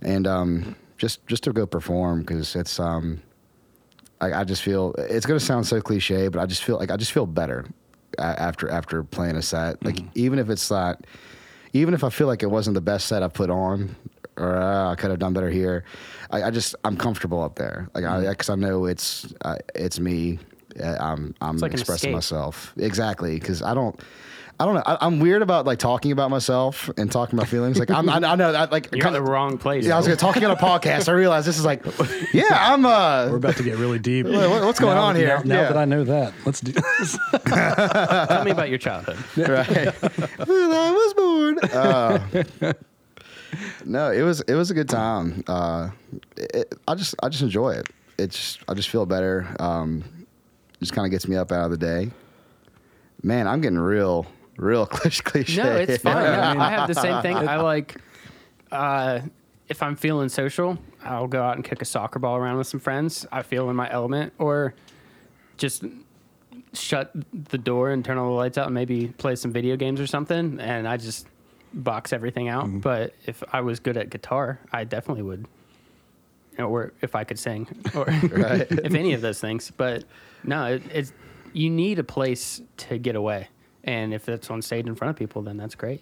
and 0.02 0.28
um, 0.28 0.76
just 0.98 1.26
just 1.28 1.44
to 1.44 1.54
go 1.54 1.66
perform 1.66 2.20
because 2.20 2.56
it's 2.56 2.80
um, 2.80 3.22
I, 4.20 4.42
I 4.42 4.44
just 4.44 4.62
feel 4.62 4.94
it's 4.98 5.26
gonna 5.26 5.40
sound 5.40 5.66
so 5.66 5.82
cliche, 5.82 6.28
but 6.28 6.40
I 6.40 6.46
just 6.46 6.64
feel 6.64 6.78
like 6.78 6.92
I 6.92 6.98
just 6.98 7.12
feel 7.12 7.26
better 7.26 7.66
after 8.20 8.70
after 8.70 9.04
playing 9.04 9.38
a 9.38 9.42
set. 9.42 9.84
Like 9.84 10.00
even 10.16 10.38
if 10.38 10.50
it's 10.50 10.70
not, 10.70 11.06
even 11.72 11.94
if 11.94 12.04
I 12.04 12.10
feel 12.10 12.28
like 12.28 12.44
it 12.44 12.52
wasn't 12.52 12.74
the 12.76 12.82
best 12.82 13.08
set 13.08 13.24
I 13.24 13.30
put 13.30 13.50
on, 13.50 13.96
or 14.38 14.58
uh, 14.58 14.92
I 14.92 14.96
could 14.96 15.10
have 15.10 15.20
done 15.20 15.34
better 15.34 15.50
here, 15.50 15.84
I, 16.32 16.44
I 16.44 16.52
just 16.52 16.76
I'm 16.84 16.98
comfortable 16.98 17.42
up 17.42 17.56
there. 17.56 17.90
Like 17.94 18.06
I 18.06 18.28
because 18.30 18.50
I 18.50 18.56
know 18.56 18.86
it's 18.86 19.34
uh, 19.46 19.58
it's 19.76 20.00
me. 20.00 20.40
Uh, 20.82 20.98
I'm 21.00 21.36
I'm 21.42 21.58
like 21.58 21.74
expressing 21.74 22.12
myself 22.12 22.74
exactly 22.78 23.40
because 23.40 23.62
I 23.62 23.74
don't. 23.74 24.00
I 24.60 24.66
don't 24.66 24.76
know. 24.76 24.84
I, 24.86 24.98
I'm 25.02 25.20
weird 25.20 25.42
about 25.42 25.66
like 25.66 25.80
talking 25.80 26.12
about 26.12 26.30
myself 26.30 26.88
and 26.96 27.12
talking 27.12 27.38
about 27.40 27.50
feelings. 27.50 27.80
Like 27.80 27.90
I'm, 27.90 28.08
I, 28.08 28.18
I 28.18 28.36
know 28.36 28.52
that 28.52 28.72
like 28.72 28.88
You're 28.94 29.08
in 29.08 29.14
the 29.14 29.22
wrong 29.22 29.58
place. 29.58 29.84
yeah, 29.84 29.96
I 29.96 29.98
was 29.98 30.06
gonna 30.06 30.16
talking 30.16 30.46
on 30.46 30.52
a 30.52 30.56
podcast. 30.56 31.10
I 31.10 31.14
realized 31.14 31.48
this 31.48 31.58
is 31.58 31.66
like, 31.66 31.84
yeah, 32.34 32.44
I'm 32.52 32.86
uh, 32.86 33.30
We're 33.32 33.38
about 33.38 33.56
to 33.58 33.64
get 33.64 33.78
really 33.78 33.98
deep. 33.98 34.28
What- 34.28 34.64
what's 34.64 34.80
going 34.80 34.96
Now- 34.96 35.02
on 35.06 35.16
here? 35.16 35.38
Now, 35.40 35.44
now 35.44 35.56
Yeah. 35.56 35.68
that 35.70 35.78
I 35.78 35.86
know 35.86 36.04
that, 36.04 36.34
let's 36.46 36.62
do 36.62 36.72
this. 36.72 37.18
Tell 37.48 38.44
me 38.46 38.52
about 38.52 38.70
your 38.70 38.78
childhood. 38.78 39.18
right. 39.38 39.68
when 40.48 40.72
I 40.72 40.92
was 40.92 41.14
born. 41.16 41.60
Uh, 41.60 42.74
no, 43.86 44.12
it 44.12 44.22
was 44.22 44.42
it 44.42 44.56
was 44.56 44.72
a 44.72 44.74
good 44.74 44.90
time. 44.90 45.44
Uh, 45.48 45.90
it, 46.38 46.74
I 46.88 46.96
just 46.96 47.16
I 47.22 47.30
just 47.30 47.44
enjoy 47.44 47.72
it. 47.72 47.88
It's 48.18 48.58
I 48.68 48.74
just 48.74 48.90
feel 48.90 49.06
better. 49.06 49.56
Um, 49.60 50.04
just 50.80 50.94
kind 50.94 51.06
of 51.06 51.12
gets 51.12 51.28
me 51.28 51.36
up 51.36 51.52
out 51.52 51.66
of 51.66 51.72
the 51.72 51.78
day. 51.78 52.12
Man, 53.22 53.48
I'm 53.48 53.62
getting 53.62 53.80
real 53.80 54.26
real 54.58 54.86
cliche. 54.88 55.62
No, 55.62 55.76
it's 55.76 56.04
fine. 56.04 56.16
I, 56.16 56.70
have 56.70 56.88
the 56.88 56.96
same 56.96 57.22
thing. 57.22 57.38
I 57.38 57.58
like 57.62 58.00
uh, 58.72 59.22
if 59.70 59.82
I'm 59.82 59.96
feeling 59.96 60.30
social, 60.30 60.78
I'll 61.04 61.28
go 61.28 61.42
out 61.42 61.56
and 61.56 61.64
kick 61.64 61.82
a 61.82 61.86
soccer 61.86 62.20
ball 62.20 62.36
around 62.38 62.58
with 62.58 62.68
some 62.68 62.80
friends. 62.80 63.26
I 63.32 63.42
feel 63.44 63.70
in 63.70 63.76
my 63.76 63.92
element, 63.92 64.34
or 64.38 64.74
just 65.58 65.84
shut 66.74 67.12
the 67.34 67.58
door 67.58 67.92
and 67.92 68.04
turn 68.04 68.18
all 68.18 68.28
the 68.28 68.36
lights 68.36 68.58
out 68.58 68.66
and 68.66 68.74
maybe 68.74 69.08
play 69.08 69.36
some 69.36 69.52
video 69.52 69.76
games 69.76 70.00
or 70.00 70.08
something. 70.08 70.60
And 70.60 70.88
I 70.88 70.98
just 70.98 71.28
box 71.74 72.14
everything 72.14 72.48
out. 72.48 72.66
Mm-hmm. 72.66 72.80
But 72.80 73.14
if 73.26 73.44
I 73.52 73.62
was 73.62 73.80
good 73.80 73.98
at 73.98 74.10
guitar, 74.10 74.60
I 74.72 74.84
definitely 74.84 75.24
would. 75.24 75.48
Or 76.60 76.94
if 77.02 77.16
I 77.16 77.24
could 77.24 77.40
sing, 77.40 77.68
or 77.96 78.06
if 78.10 78.94
any 78.94 79.14
of 79.14 79.22
those 79.22 79.40
things. 79.40 79.72
But 79.76 80.06
no, 80.44 80.66
it, 80.66 80.84
it's 80.92 81.14
you 81.54 81.70
need 81.70 82.00
a 82.00 82.04
place 82.04 82.62
to 82.78 82.98
get 82.98 83.16
away. 83.16 83.48
And 83.84 84.14
if 84.14 84.30
it's 84.30 84.50
on 84.50 84.62
stage 84.62 84.88
in 84.88 84.96
front 84.96 85.10
of 85.10 85.16
people, 85.18 85.42
then 85.42 85.58
that's 85.58 85.76
great. 85.76 86.02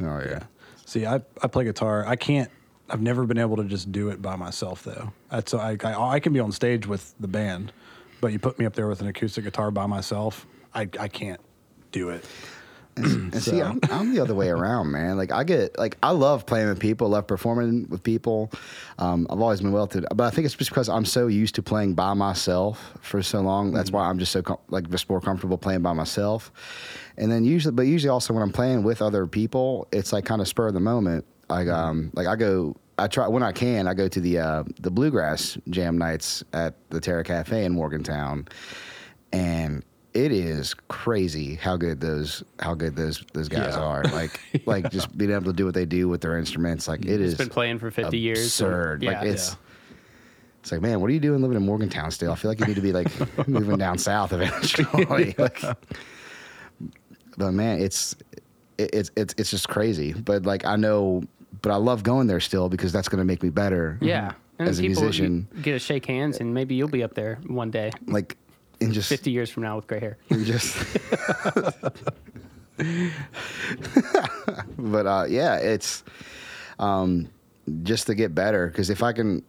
Oh 0.00 0.20
yeah. 0.20 0.44
See, 0.86 1.04
I, 1.04 1.16
I 1.42 1.48
play 1.48 1.64
guitar. 1.64 2.06
I 2.06 2.16
can't. 2.16 2.50
I've 2.88 3.02
never 3.02 3.26
been 3.26 3.36
able 3.36 3.56
to 3.56 3.64
just 3.64 3.92
do 3.92 4.08
it 4.08 4.22
by 4.22 4.36
myself 4.36 4.82
though. 4.82 5.12
That's 5.30 5.52
I, 5.52 5.76
I 5.84 6.14
I 6.14 6.20
can 6.20 6.32
be 6.32 6.40
on 6.40 6.52
stage 6.52 6.86
with 6.86 7.14
the 7.20 7.28
band, 7.28 7.72
but 8.20 8.32
you 8.32 8.38
put 8.38 8.58
me 8.58 8.64
up 8.64 8.74
there 8.74 8.88
with 8.88 9.02
an 9.02 9.08
acoustic 9.08 9.44
guitar 9.44 9.70
by 9.70 9.86
myself, 9.86 10.46
I 10.74 10.88
I 10.98 11.08
can't 11.08 11.40
do 11.92 12.08
it. 12.10 12.24
And 13.32 13.34
see, 13.42 13.50
So- 13.58 13.64
I'm, 13.64 13.80
I'm 13.90 14.14
the 14.14 14.20
other 14.20 14.34
way 14.34 14.48
around, 14.58 14.90
man. 14.90 15.16
Like 15.16 15.32
I 15.32 15.44
get, 15.44 15.78
like 15.78 15.96
I 16.02 16.10
love 16.10 16.46
playing 16.46 16.68
with 16.68 16.78
people, 16.80 17.08
love 17.08 17.26
performing 17.26 17.88
with 17.88 18.02
people. 18.02 18.50
Um, 18.98 19.26
I've 19.30 19.40
always 19.40 19.60
been 19.60 19.72
well 19.72 19.86
to, 19.88 20.00
but 20.14 20.24
I 20.24 20.30
think 20.30 20.44
it's 20.46 20.54
just 20.54 20.70
because 20.70 20.88
I'm 20.88 21.04
so 21.04 21.26
used 21.26 21.54
to 21.56 21.62
playing 21.62 21.94
by 21.94 22.14
myself 22.14 22.94
for 23.00 23.22
so 23.22 23.40
long. 23.40 23.72
That's 23.72 23.90
why 23.90 24.08
I'm 24.08 24.18
just 24.18 24.32
so 24.32 24.42
com- 24.42 24.58
like 24.68 24.90
just 24.90 25.08
more 25.08 25.20
comfortable 25.20 25.58
playing 25.58 25.82
by 25.82 25.92
myself. 25.92 26.50
And 27.16 27.30
then 27.30 27.44
usually, 27.44 27.72
but 27.74 27.82
usually 27.82 28.10
also 28.10 28.32
when 28.34 28.42
I'm 28.42 28.52
playing 28.52 28.82
with 28.82 29.02
other 29.02 29.26
people, 29.26 29.88
it's 29.92 30.12
like 30.12 30.24
kind 30.24 30.40
of 30.40 30.48
spur 30.48 30.68
of 30.68 30.74
the 30.74 30.80
moment. 30.80 31.24
Like 31.48 31.68
um, 31.68 32.10
like 32.14 32.26
I 32.26 32.36
go. 32.36 32.76
I 33.00 33.06
try 33.06 33.28
when 33.28 33.44
I 33.44 33.52
can. 33.52 33.86
I 33.86 33.94
go 33.94 34.08
to 34.08 34.20
the 34.20 34.38
uh, 34.38 34.64
the 34.80 34.90
bluegrass 34.90 35.56
jam 35.70 35.98
nights 35.98 36.42
at 36.52 36.74
the 36.90 37.00
Terra 37.00 37.22
Cafe 37.22 37.64
in 37.64 37.72
Morgantown, 37.72 38.48
and 39.32 39.84
it 40.24 40.32
is 40.32 40.74
crazy 40.88 41.54
how 41.54 41.76
good 41.76 42.00
those 42.00 42.42
how 42.60 42.74
good 42.74 42.96
those 42.96 43.24
those 43.34 43.48
guys 43.48 43.74
Yeah. 43.74 43.80
are. 43.82 44.02
Like 44.04 44.40
like 44.66 44.90
just 44.90 45.16
being 45.16 45.30
able 45.30 45.44
to 45.44 45.52
do 45.52 45.64
what 45.64 45.74
they 45.74 45.84
do 45.86 46.08
with 46.08 46.20
their 46.20 46.36
instruments. 46.38 46.88
Like 46.88 47.04
it 47.04 47.20
is 47.20 47.32
It's 47.34 47.38
been 47.38 47.48
playing 47.48 47.78
for 47.78 47.90
50 47.90 48.18
years. 48.18 48.38
absurd. 48.44 49.02
Yeah. 49.02 49.12
Like 49.20 49.28
it's 49.28 49.50
Yeah. 49.50 49.56
it's 50.60 50.72
like 50.72 50.80
man, 50.80 51.00
what 51.00 51.08
are 51.10 51.12
you 51.14 51.20
doing 51.20 51.40
living 51.42 51.56
in 51.56 51.64
Morgantown 51.64 52.10
still? 52.10 52.32
I 52.32 52.34
feel 52.34 52.50
like 52.50 52.58
you 52.60 52.66
need 52.66 52.76
to 52.76 52.80
be 52.82 52.92
like 52.92 53.08
moving 53.48 53.78
down 53.78 53.98
south 53.98 54.32
eventually. 54.32 55.34
Like, 55.38 55.62
but 57.36 57.52
man, 57.52 57.80
it's 57.80 58.16
it, 58.78 58.90
it's 58.92 59.10
it's 59.16 59.34
it's 59.38 59.50
just 59.50 59.68
crazy. 59.68 60.12
But 60.12 60.44
like 60.44 60.64
I 60.64 60.76
know, 60.76 61.22
but 61.62 61.70
I 61.72 61.76
love 61.76 62.02
going 62.02 62.26
there 62.26 62.40
still 62.40 62.68
because 62.68 62.92
that's 62.92 63.08
going 63.08 63.18
to 63.20 63.24
make 63.24 63.42
me 63.42 63.50
better. 63.50 63.98
yeah. 64.00 64.32
And 64.60 64.68
as 64.68 64.80
a 64.80 64.82
people, 64.82 65.02
musician. 65.02 65.46
get 65.62 65.72
to 65.74 65.78
shake 65.78 66.04
hands, 66.06 66.38
and 66.40 66.52
maybe 66.52 66.74
you'll 66.74 66.88
be 66.88 67.04
up 67.04 67.14
there 67.14 67.38
one 67.46 67.70
day, 67.70 67.92
Like 68.08 68.36
and 68.80 68.92
just 68.92 69.08
50 69.08 69.30
years 69.30 69.50
from 69.50 69.62
now 69.64 69.76
with 69.76 69.86
gray 69.86 70.00
hair. 70.00 70.18
and 70.30 70.44
just 70.44 70.76
but 74.78 75.06
uh 75.06 75.24
yeah 75.28 75.56
it's 75.56 76.04
um 76.78 77.28
just 77.82 78.06
to 78.06 78.14
get 78.14 78.34
better 78.34 78.68
because 78.68 78.88
if 78.88 79.02
i 79.02 79.12
can 79.12 79.42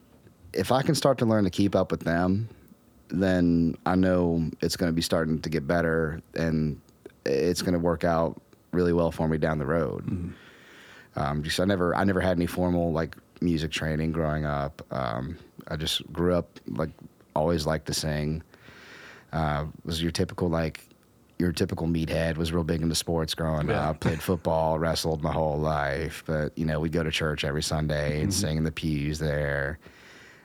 if 0.53 0.71
i 0.71 0.81
can 0.81 0.95
start 0.95 1.19
to 1.19 1.25
learn 1.25 1.43
to 1.43 1.49
keep 1.51 1.75
up 1.75 1.91
with 1.91 2.01
them 2.01 2.49
then 3.09 3.77
i 3.85 3.93
know 3.95 4.49
it's 4.61 4.75
going 4.75 4.89
to 4.89 4.95
be 4.95 5.01
starting 5.01 5.39
to 5.39 5.49
get 5.49 5.67
better 5.67 6.19
and 6.35 6.81
it's 7.25 7.61
going 7.61 7.73
to 7.73 7.79
work 7.79 8.03
out 8.03 8.41
really 8.71 8.93
well 8.93 9.11
for 9.11 9.27
me 9.27 9.37
down 9.37 9.59
the 9.59 9.65
road 9.65 10.33
um, 11.15 11.43
just 11.43 11.59
I 11.59 11.65
never 11.65 11.95
I 11.95 12.03
never 12.03 12.21
had 12.21 12.37
any 12.37 12.45
formal 12.45 12.91
like 12.91 13.15
music 13.41 13.71
training 13.71 14.11
growing 14.11 14.45
up. 14.45 14.81
Um, 14.91 15.37
I 15.67 15.75
just 15.75 16.11
grew 16.11 16.33
up 16.33 16.59
like 16.67 16.89
always 17.35 17.65
liked 17.65 17.87
to 17.87 17.93
sing. 17.93 18.41
Uh, 19.31 19.65
was 19.85 20.01
your 20.01 20.11
typical 20.11 20.49
like 20.49 20.85
your 21.37 21.51
typical 21.53 21.87
meathead 21.87 22.35
was 22.35 22.51
real 22.51 22.63
big 22.65 22.81
into 22.81 22.95
sports 22.95 23.33
growing 23.33 23.69
Yeah. 23.69 23.91
up. 23.91 24.01
Played 24.01 24.21
football, 24.21 24.77
wrestled 24.77 25.21
my 25.23 25.31
whole 25.31 25.57
life, 25.57 26.23
but 26.25 26.57
you 26.57 26.65
know 26.65 26.79
we'd 26.79 26.91
go 26.91 27.03
to 27.03 27.11
church 27.11 27.43
every 27.45 27.63
Sunday 27.63 28.21
and 28.21 28.33
sing 28.33 28.57
in 28.57 28.63
the 28.63 28.71
pews 28.71 29.19
there. 29.19 29.79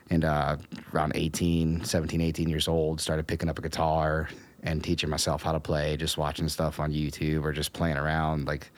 And 0.09 0.23
uh, 0.23 0.57
around 0.93 1.13
18, 1.15 1.83
17, 1.83 2.21
18 2.21 2.47
years 2.47 2.67
old, 2.67 3.01
started 3.01 3.25
picking 3.27 3.49
up 3.49 3.57
a 3.59 3.61
guitar 3.61 4.29
and 4.63 4.83
teaching 4.83 5.09
myself 5.09 5.41
how 5.43 5.51
to 5.51 5.59
play, 5.59 5.97
just 5.97 6.17
watching 6.17 6.47
stuff 6.47 6.79
on 6.79 6.93
YouTube 6.93 7.43
or 7.43 7.51
just 7.51 7.73
playing 7.73 7.97
around, 7.97 8.45
like 8.47 8.69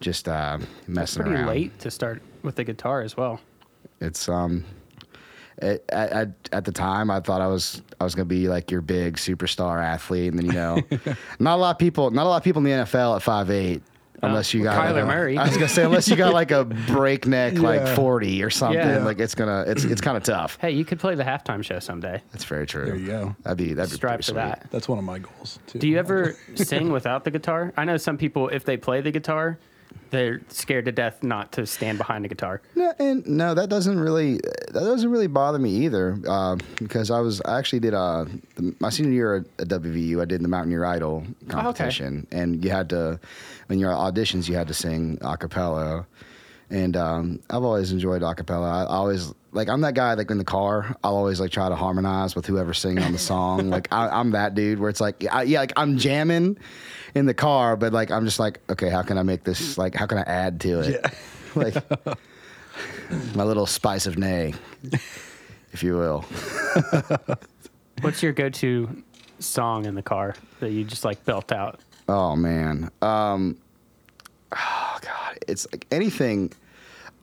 just 0.00 0.28
uh, 0.28 0.58
messing 0.86 1.22
pretty 1.22 1.38
around. 1.38 1.46
late 1.48 1.78
to 1.80 1.90
start 1.90 2.22
with 2.42 2.56
the 2.56 2.64
guitar 2.64 3.00
as 3.00 3.16
well. 3.16 3.40
It's 4.00 4.28
um, 4.28 4.64
it, 5.58 5.84
at, 5.90 6.10
at 6.10 6.28
at 6.52 6.64
the 6.64 6.72
time 6.72 7.10
I 7.10 7.20
thought 7.20 7.40
I 7.40 7.46
was 7.46 7.82
I 8.00 8.04
was 8.04 8.14
gonna 8.14 8.24
be 8.26 8.48
like 8.48 8.70
your 8.70 8.80
big 8.80 9.16
superstar 9.16 9.82
athlete, 9.82 10.32
and 10.32 10.38
then 10.38 10.46
you 10.46 10.52
know, 10.52 10.82
not 11.38 11.56
a 11.56 11.60
lot 11.60 11.70
of 11.72 11.78
people, 11.78 12.10
not 12.10 12.24
a 12.24 12.28
lot 12.28 12.36
of 12.38 12.42
people 12.44 12.64
in 12.66 12.78
the 12.78 12.84
NFL 12.84 13.16
at 13.16 13.22
five 13.22 13.50
eight. 13.50 13.82
Oh, 14.22 14.28
unless 14.28 14.54
you 14.54 14.62
well, 14.62 14.72
got 14.74 14.86
Kyler 14.86 14.92
like 14.94 15.02
a- 15.02 15.06
Murray. 15.06 15.36
I 15.38 15.44
was 15.46 15.54
gonna 15.54 15.68
say 15.68 15.84
unless 15.84 16.08
you 16.08 16.16
got 16.16 16.32
like 16.32 16.50
a 16.52 16.64
breakneck 16.86 17.54
like 17.58 17.86
forty 17.96 18.42
or 18.42 18.48
something, 18.48 18.78
Yeah. 18.78 19.04
like 19.04 19.18
it's 19.18 19.34
gonna 19.34 19.64
it's 19.66 19.84
it's 19.84 20.00
kind 20.00 20.16
of 20.16 20.22
tough. 20.22 20.56
Hey, 20.60 20.70
you 20.70 20.84
could 20.84 20.98
play 21.00 21.14
the 21.14 21.24
halftime 21.24 21.62
show 21.64 21.78
someday. 21.80 22.22
That's 22.32 22.44
very 22.44 22.64
true. 22.66 22.86
There 22.86 22.96
you 22.96 23.06
go. 23.06 23.36
That'd 23.42 23.58
be 23.58 23.74
that'd 23.74 23.90
be 23.90 23.96
Strive 23.96 24.10
pretty 24.18 24.22
for 24.22 24.30
sweet. 24.30 24.36
that. 24.36 24.66
That's 24.70 24.88
one 24.88 24.98
of 24.98 25.04
my 25.04 25.18
goals 25.18 25.58
too. 25.66 25.78
Do 25.80 25.88
you 25.88 25.98
ever 25.98 26.36
sing 26.54 26.90
without 26.92 27.24
the 27.24 27.30
guitar? 27.32 27.72
I 27.76 27.84
know 27.84 27.96
some 27.96 28.16
people, 28.16 28.48
if 28.48 28.64
they 28.64 28.76
play 28.76 29.00
the 29.00 29.10
guitar, 29.10 29.58
they're 30.14 30.40
scared 30.48 30.84
to 30.86 30.92
death 30.92 31.22
not 31.22 31.52
to 31.52 31.66
stand 31.66 31.98
behind 31.98 32.24
a 32.24 32.28
guitar. 32.28 32.62
No, 32.74 32.94
and 32.98 33.26
no, 33.26 33.54
that 33.54 33.68
doesn't 33.68 33.98
really 33.98 34.34
that 34.34 34.72
doesn't 34.72 35.10
really 35.10 35.26
bother 35.26 35.58
me 35.58 35.70
either. 35.84 36.18
Uh, 36.26 36.56
because 36.78 37.10
I 37.10 37.20
was 37.20 37.40
I 37.42 37.58
actually 37.58 37.80
did 37.80 37.94
uh 37.94 38.24
the, 38.54 38.74
my 38.80 38.90
senior 38.90 39.12
year 39.12 39.34
at, 39.36 39.68
WVU. 39.68 40.22
I 40.22 40.24
did 40.24 40.42
the 40.42 40.48
Mountaineer 40.48 40.84
Idol 40.84 41.24
competition, 41.48 42.26
and 42.30 42.64
you 42.64 42.70
had 42.70 42.88
to 42.90 43.18
when 43.66 43.78
your 43.78 43.92
auditions 43.92 44.48
you 44.48 44.54
had 44.54 44.68
to 44.68 44.74
sing 44.74 45.18
a 45.20 45.36
cappella. 45.36 46.06
And 46.74 46.96
um, 46.96 47.40
I've 47.48 47.62
always 47.62 47.92
enjoyed 47.92 48.24
a 48.24 48.34
cappella. 48.34 48.84
I 48.84 48.86
always 48.86 49.32
like 49.52 49.68
I'm 49.68 49.82
that 49.82 49.94
guy 49.94 50.14
like 50.14 50.28
in 50.32 50.38
the 50.38 50.44
car. 50.44 50.96
I'll 51.04 51.14
always 51.14 51.38
like 51.38 51.52
try 51.52 51.68
to 51.68 51.76
harmonize 51.76 52.34
with 52.34 52.46
whoever's 52.46 52.80
singing 52.80 53.04
on 53.04 53.12
the 53.12 53.18
song. 53.18 53.70
like 53.70 53.86
I, 53.92 54.08
I'm 54.08 54.32
that 54.32 54.56
dude 54.56 54.80
where 54.80 54.90
it's 54.90 55.00
like 55.00 55.24
I, 55.32 55.44
yeah, 55.44 55.60
like 55.60 55.72
I'm 55.76 55.98
jamming 55.98 56.58
in 57.14 57.26
the 57.26 57.34
car, 57.34 57.76
but 57.76 57.92
like 57.92 58.10
I'm 58.10 58.24
just 58.24 58.40
like 58.40 58.58
okay, 58.68 58.90
how 58.90 59.02
can 59.02 59.18
I 59.18 59.22
make 59.22 59.44
this 59.44 59.78
like 59.78 59.94
how 59.94 60.06
can 60.06 60.18
I 60.18 60.22
add 60.22 60.60
to 60.62 60.80
it? 60.80 61.00
Yeah. 61.00 61.10
like 61.54 61.76
my 63.36 63.44
little 63.44 63.66
spice 63.66 64.06
of 64.06 64.18
nay, 64.18 64.52
if 65.72 65.84
you 65.84 65.94
will. 65.94 66.22
What's 68.00 68.20
your 68.20 68.32
go-to 68.32 69.04
song 69.38 69.84
in 69.86 69.94
the 69.94 70.02
car 70.02 70.34
that 70.58 70.72
you 70.72 70.82
just 70.82 71.04
like 71.04 71.24
belt 71.24 71.52
out? 71.52 71.78
Oh 72.08 72.34
man. 72.34 72.90
Um 73.00 73.58
oh 74.56 74.98
god, 75.00 75.38
it's 75.46 75.68
like 75.70 75.86
anything 75.92 76.52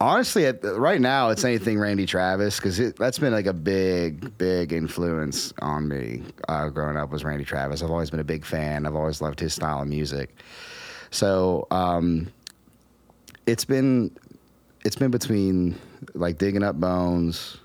honestly 0.01 0.45
at, 0.45 0.63
right 0.63 0.99
now 0.99 1.29
it's 1.29 1.43
anything 1.43 1.79
Randy 1.79 2.05
Travis 2.05 2.59
cuz 2.59 2.77
that's 2.93 3.19
been 3.19 3.31
like 3.33 3.45
a 3.45 3.53
big 3.53 4.37
big 4.37 4.73
influence 4.73 5.53
on 5.59 5.87
me 5.87 6.23
uh, 6.47 6.69
growing 6.69 6.97
up 6.97 7.11
was 7.11 7.23
Randy 7.23 7.45
Travis. 7.45 7.81
I've 7.83 7.91
always 7.91 8.09
been 8.09 8.19
a 8.19 8.25
big 8.25 8.45
fan. 8.45 8.85
I've 8.85 8.95
always 8.95 9.21
loved 9.21 9.39
his 9.39 9.53
style 9.53 9.81
of 9.81 9.87
music. 9.87 10.35
So, 11.11 11.67
um 11.71 12.31
it's 13.45 13.65
been 13.65 14.11
it's 14.83 14.95
been 14.95 15.11
between 15.11 15.75
like 16.13 16.37
digging 16.37 16.63
up 16.63 16.75
bones 16.79 17.57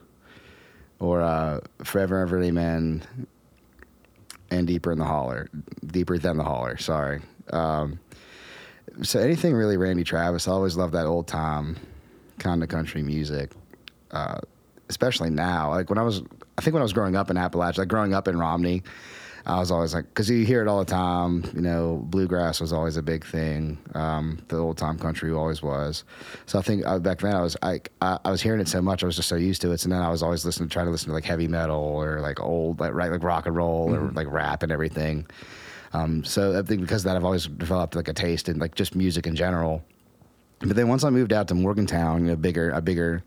or 0.99 1.23
uh 1.23 1.61
Forever 1.85 2.21
and 2.21 2.29
Ever 2.29 2.43
Amen 2.43 3.03
and 4.51 4.67
deeper 4.67 4.93
in 4.93 4.99
the 4.99 5.05
holler, 5.05 5.49
deeper 5.87 6.19
than 6.19 6.37
the 6.37 6.45
holler. 6.45 6.77
Sorry. 6.77 7.21
Um, 7.51 7.99
so 9.03 9.21
anything 9.21 9.55
really 9.55 9.77
Randy 9.77 10.05
Travis. 10.05 10.49
I 10.49 10.53
always 10.53 10.77
loved 10.77 10.95
that 10.95 11.07
old 11.07 11.27
time 11.27 11.77
kind 12.39 12.63
of 12.63 12.69
country 12.69 13.03
music, 13.03 13.53
uh, 14.11 14.39
especially 14.89 15.31
now. 15.31 15.71
Like 15.71 15.91
when 15.91 15.99
I 15.99 16.03
was, 16.03 16.23
I 16.59 16.63
think 16.63 16.75
when 16.75 16.83
I 16.83 16.85
was 16.85 16.93
growing 16.93 17.17
up 17.17 17.31
in 17.31 17.37
Appalachia, 17.37 17.79
like 17.79 17.89
growing 17.89 18.15
up 18.15 18.29
in 18.29 18.39
Romney, 18.39 18.83
I 19.47 19.61
was 19.61 19.71
always 19.71 19.95
like, 19.95 20.07
because 20.07 20.29
you 20.29 20.45
hear 20.45 20.61
it 20.61 20.67
all 20.67 20.81
the 20.81 20.91
time. 20.91 21.45
You 21.55 21.61
know, 21.61 22.03
bluegrass 22.07 22.61
was 22.61 22.73
always 22.73 22.97
a 22.97 23.03
big 23.03 23.25
thing. 23.25 23.79
Um, 23.95 24.41
the 24.49 24.57
old 24.57 24.77
time 24.77 24.99
country 24.99 25.31
always 25.31 25.63
was. 25.63 26.03
So 26.47 26.59
I 26.59 26.63
think 26.63 26.85
uh, 26.85 26.99
back 26.99 27.21
then 27.21 27.33
I 27.33 27.43
was 27.43 27.57
I, 27.63 27.81
I, 28.03 28.19
I 28.25 28.31
was 28.33 28.43
hearing 28.43 28.61
it 28.61 28.67
so 28.67 28.83
much, 28.83 29.05
I 29.05 29.07
was 29.07 29.15
just 29.15 29.29
so 29.29 29.37
used 29.37 29.63
to 29.63 29.71
it. 29.71 29.85
And 29.85 29.93
then 29.93 30.03
I 30.03 30.11
was 30.11 30.23
always 30.23 30.45
listening, 30.45 30.69
trying 30.69 30.87
to 30.87 30.91
listen 30.91 31.09
to 31.09 31.15
like 31.15 31.25
heavy 31.25 31.47
metal 31.47 31.79
or 31.79 32.21
like 32.21 32.41
old, 32.41 32.81
like 32.81 32.93
right, 32.93 33.11
like 33.11 33.23
rock 33.23 33.47
and 33.47 33.55
roll 33.55 33.95
or 33.95 34.11
like 34.11 34.27
rap 34.29 34.65
and 34.65 34.73
everything. 34.73 35.27
Um, 35.93 36.25
so 36.25 36.59
I 36.59 36.63
think 36.63 36.81
because 36.81 37.05
of 37.05 37.11
that, 37.11 37.17
I've 37.17 37.25
always 37.25 37.47
developed 37.47 37.95
like 37.95 38.09
a 38.09 38.13
taste 38.13 38.49
in 38.49 38.59
like 38.59 38.75
just 38.75 38.97
music 38.97 39.29
in 39.29 39.37
general. 39.37 39.85
But 40.61 40.75
then 40.77 40.89
once 40.89 41.05
I 41.05 41.11
moved 41.11 41.33
out 41.33 41.49
to 41.49 41.55
Morgantown, 41.55 42.29
a 42.29 42.37
bigger, 42.37 42.71
a 42.71 42.81
bigger. 42.81 43.23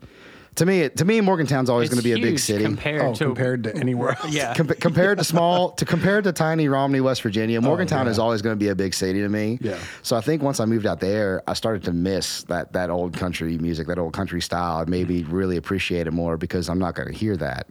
To 0.56 0.66
me, 0.66 0.88
to 0.88 1.04
me, 1.04 1.20
Morgantown's 1.20 1.70
always 1.70 1.88
going 1.88 1.98
to 1.98 2.04
be 2.04 2.12
a 2.12 2.18
big 2.18 2.40
city. 2.40 2.64
compared 2.64 3.02
Oh, 3.02 3.14
to 3.14 3.24
compared 3.26 3.62
to 3.64 3.76
anywhere 3.76 4.10
else. 4.10 4.30
yeah. 4.32 4.52
Com- 4.52 4.66
compared 4.66 5.18
to 5.18 5.24
small 5.24 5.70
to 5.72 5.84
compared 5.84 6.24
to 6.24 6.32
tiny 6.32 6.66
Romney, 6.66 7.00
West 7.00 7.22
Virginia, 7.22 7.60
Morgantown 7.60 8.06
yeah. 8.06 8.10
is 8.10 8.18
always 8.18 8.42
going 8.42 8.56
to 8.56 8.58
be 8.58 8.68
a 8.68 8.74
big 8.74 8.92
city 8.92 9.20
to 9.20 9.28
me. 9.28 9.58
Yeah. 9.62 9.78
So 10.02 10.16
I 10.16 10.20
think 10.20 10.42
once 10.42 10.58
I 10.58 10.64
moved 10.64 10.86
out 10.86 10.98
there, 10.98 11.40
I 11.46 11.54
started 11.54 11.84
to 11.84 11.92
miss 11.92 12.42
that 12.44 12.72
that 12.72 12.90
old 12.90 13.16
country 13.16 13.58
music, 13.58 13.86
that 13.86 13.98
old 13.98 14.12
country 14.12 14.40
style, 14.42 14.80
and 14.80 14.90
maybe 14.90 15.22
really 15.22 15.56
appreciate 15.56 16.08
it 16.08 16.12
more 16.12 16.36
because 16.36 16.68
I'm 16.68 16.80
not 16.80 16.96
going 16.96 17.08
to 17.08 17.14
hear 17.14 17.36
that 17.36 17.68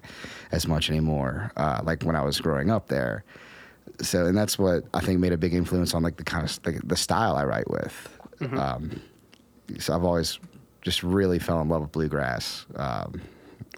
as 0.54 0.66
much 0.66 0.89
anymore, 0.89 1.51
uh, 1.58 1.82
like 1.84 2.04
when 2.04 2.16
I 2.16 2.22
was 2.22 2.39
growing 2.39 2.72
up 2.72 2.88
there. 2.88 3.25
So, 4.01 4.25
and 4.25 4.38
that's 4.38 4.58
what 4.58 4.86
I 4.94 5.01
think 5.01 5.20
made 5.20 5.34
a 5.34 5.38
big 5.38 5.54
influence 5.54 5.94
on 5.94 6.01
like 6.01 6.16
the 6.16 6.24
kind 6.24 6.46
of 6.46 6.63
the, 6.63 6.80
the 6.86 6.96
style 6.96 7.36
I 7.36 7.44
write 7.44 7.70
with. 7.70 8.18
Um, 8.54 9.01
so 9.77 9.93
I've 9.95 10.03
always 10.03 10.39
just 10.81 11.03
really 11.03 11.39
fell 11.39 11.61
in 11.61 11.69
love 11.69 11.81
with 11.81 11.91
bluegrass 11.91 12.65
um, 12.75 13.21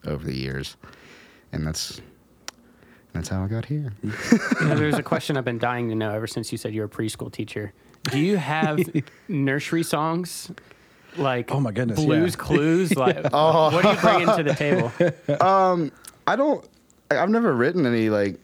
over 0.06 0.24
the 0.26 0.36
years, 0.36 0.78
and 1.52 1.66
that's 1.66 2.00
that's 3.14 3.28
how 3.28 3.44
I 3.44 3.48
got 3.48 3.66
here. 3.66 3.92
You 4.04 4.12
know, 4.68 4.76
there's 4.76 4.98
a 4.98 5.04
question 5.12 5.36
I've 5.38 5.44
been 5.46 5.58
dying 5.60 5.90
to 5.90 5.96
know 5.96 6.12
ever 6.12 6.28
since 6.28 6.52
you 6.52 6.58
said 6.58 6.74
you're 6.74 6.86
a 6.86 6.90
preschool 6.90 7.32
teacher. 7.32 7.74
Do 8.04 8.20
you 8.20 8.38
have 8.38 8.80
nursery 9.28 9.84
songs? 9.84 10.52
Like 11.18 11.52
Oh 11.52 11.60
my 11.60 11.72
goodness, 11.72 12.00
Blues 12.04 12.36
yeah. 12.36 12.42
Clues? 12.46 12.96
Like 12.96 13.22
what 13.34 13.34
are 13.86 13.94
you 13.94 14.00
bringing 14.00 14.28
to 14.38 14.44
the 14.44 14.56
table? 14.56 14.92
I 16.28 16.36
don't. 16.36 16.66
I- 17.10 17.18
I've 17.18 17.30
never 17.30 17.54
written 17.54 17.86
any 17.86 18.10
like 18.10 18.40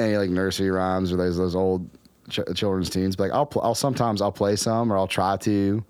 any 0.00 0.16
like 0.16 0.30
nursery 0.30 0.70
rhymes 0.70 1.12
or 1.12 1.16
those 1.16 1.36
those 1.36 1.54
old 1.54 1.88
ch- 2.28 2.40
children's 2.54 2.90
tunes. 2.90 3.14
But 3.14 3.24
like 3.24 3.32
I'll 3.32 3.46
pl- 3.46 3.62
I'll 3.62 3.74
sometimes 3.76 4.20
I'll 4.20 4.32
play 4.32 4.56
some 4.56 4.92
or 4.92 4.96
I'll 4.98 5.06
try 5.06 5.36
to, 5.36 5.84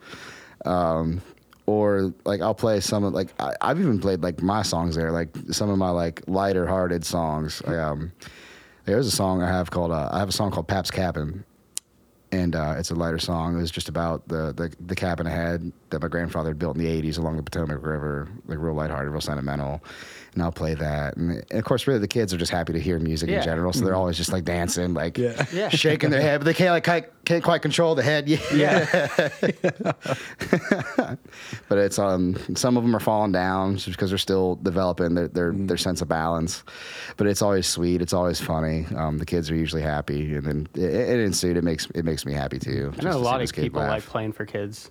um, 0.64 1.20
or 1.66 2.14
like 2.24 2.40
I'll 2.40 2.54
play 2.54 2.80
some 2.80 3.04
of 3.04 3.12
like 3.12 3.28
I, 3.40 3.54
I've 3.60 3.78
even 3.80 4.00
played 4.00 4.22
like 4.22 4.42
my 4.42 4.62
songs 4.62 4.96
there, 4.96 5.12
like 5.12 5.28
some 5.50 5.68
of 5.68 5.78
my 5.78 5.90
like 5.90 6.22
lighter 6.26 6.66
hearted 6.66 7.04
songs. 7.04 7.62
Um, 7.66 8.12
there's 8.84 9.06
a 9.06 9.10
song 9.10 9.42
I 9.42 9.48
have 9.48 9.70
called 9.70 9.92
uh, 9.92 10.08
I 10.10 10.18
have 10.18 10.30
a 10.30 10.32
song 10.32 10.50
called 10.50 10.68
Pap's 10.68 10.90
Cabin. 10.90 11.44
And 12.30 12.54
uh, 12.54 12.74
it's 12.76 12.90
a 12.90 12.94
lighter 12.94 13.18
song. 13.18 13.56
It 13.56 13.60
was 13.62 13.70
just 13.70 13.88
about 13.88 14.28
the, 14.28 14.52
the 14.52 14.70
the 14.86 14.94
cabin 14.94 15.26
I 15.26 15.30
had 15.30 15.72
that 15.88 16.02
my 16.02 16.08
grandfather 16.08 16.52
built 16.52 16.76
in 16.76 16.84
the 16.84 17.02
'80s 17.02 17.16
along 17.16 17.38
the 17.38 17.42
Potomac 17.42 17.82
River, 17.82 18.28
like 18.46 18.58
real 18.58 18.74
lighthearted, 18.74 19.10
real 19.10 19.22
sentimental. 19.22 19.82
And 20.38 20.44
I'll 20.44 20.52
play 20.52 20.74
that. 20.74 21.16
And, 21.16 21.32
and 21.50 21.58
of 21.58 21.64
course, 21.64 21.88
really, 21.88 21.98
the 21.98 22.06
kids 22.06 22.32
are 22.32 22.36
just 22.36 22.52
happy 22.52 22.72
to 22.72 22.78
hear 22.78 23.00
music 23.00 23.28
Yeah. 23.28 23.38
in 23.38 23.42
general, 23.42 23.72
so 23.72 23.84
they're 23.84 23.96
always 23.96 24.16
just 24.16 24.32
like 24.32 24.44
dancing, 24.44 24.94
like 24.94 25.18
Yeah. 25.18 25.44
Yeah. 25.52 25.68
shaking 25.68 26.10
their 26.10 26.20
head, 26.20 26.38
but 26.38 26.44
they 26.44 26.54
can't 26.54 26.70
like 26.70 26.84
can't, 26.84 27.06
can't 27.24 27.42
quite 27.42 27.60
control 27.60 27.96
the 27.96 28.04
head. 28.04 28.28
Yeah. 28.28 28.38
Yeah. 28.54 29.94
But 31.68 31.78
it's 31.78 31.98
um 31.98 32.36
some 32.54 32.76
of 32.76 32.82
them 32.84 32.94
are 32.94 33.00
falling 33.00 33.32
down 33.32 33.76
just 33.76 33.88
because 33.90 34.10
they're 34.10 34.18
still 34.18 34.56
developing 34.62 35.14
their 35.14 35.26
their, 35.28 35.52
Mm-hmm. 35.52 35.66
their 35.66 35.76
sense 35.76 36.02
of 36.02 36.08
balance. 36.08 36.62
But 37.16 37.26
it's 37.26 37.42
always 37.42 37.66
sweet. 37.66 38.00
It's 38.00 38.12
always 38.12 38.40
funny. 38.40 38.86
Um, 38.96 39.18
the 39.18 39.26
kids 39.26 39.50
are 39.50 39.54
usually 39.56 39.82
happy, 39.82 40.34
and 40.36 40.44
then 40.46 40.68
it, 40.74 40.82
it 40.94 41.20
ensued. 41.20 41.56
It 41.56 41.64
makes 41.64 41.86
it 41.94 42.04
makes 42.04 42.24
me 42.24 42.32
happy 42.32 42.58
too. 42.58 42.92
I 42.98 43.02
know 43.02 43.10
a 43.10 43.12
to 43.14 43.18
lot 43.18 43.42
of 43.42 43.52
people 43.52 43.80
laugh. 43.80 43.90
like 43.90 44.02
playing 44.04 44.32
for 44.32 44.46
kids. 44.46 44.90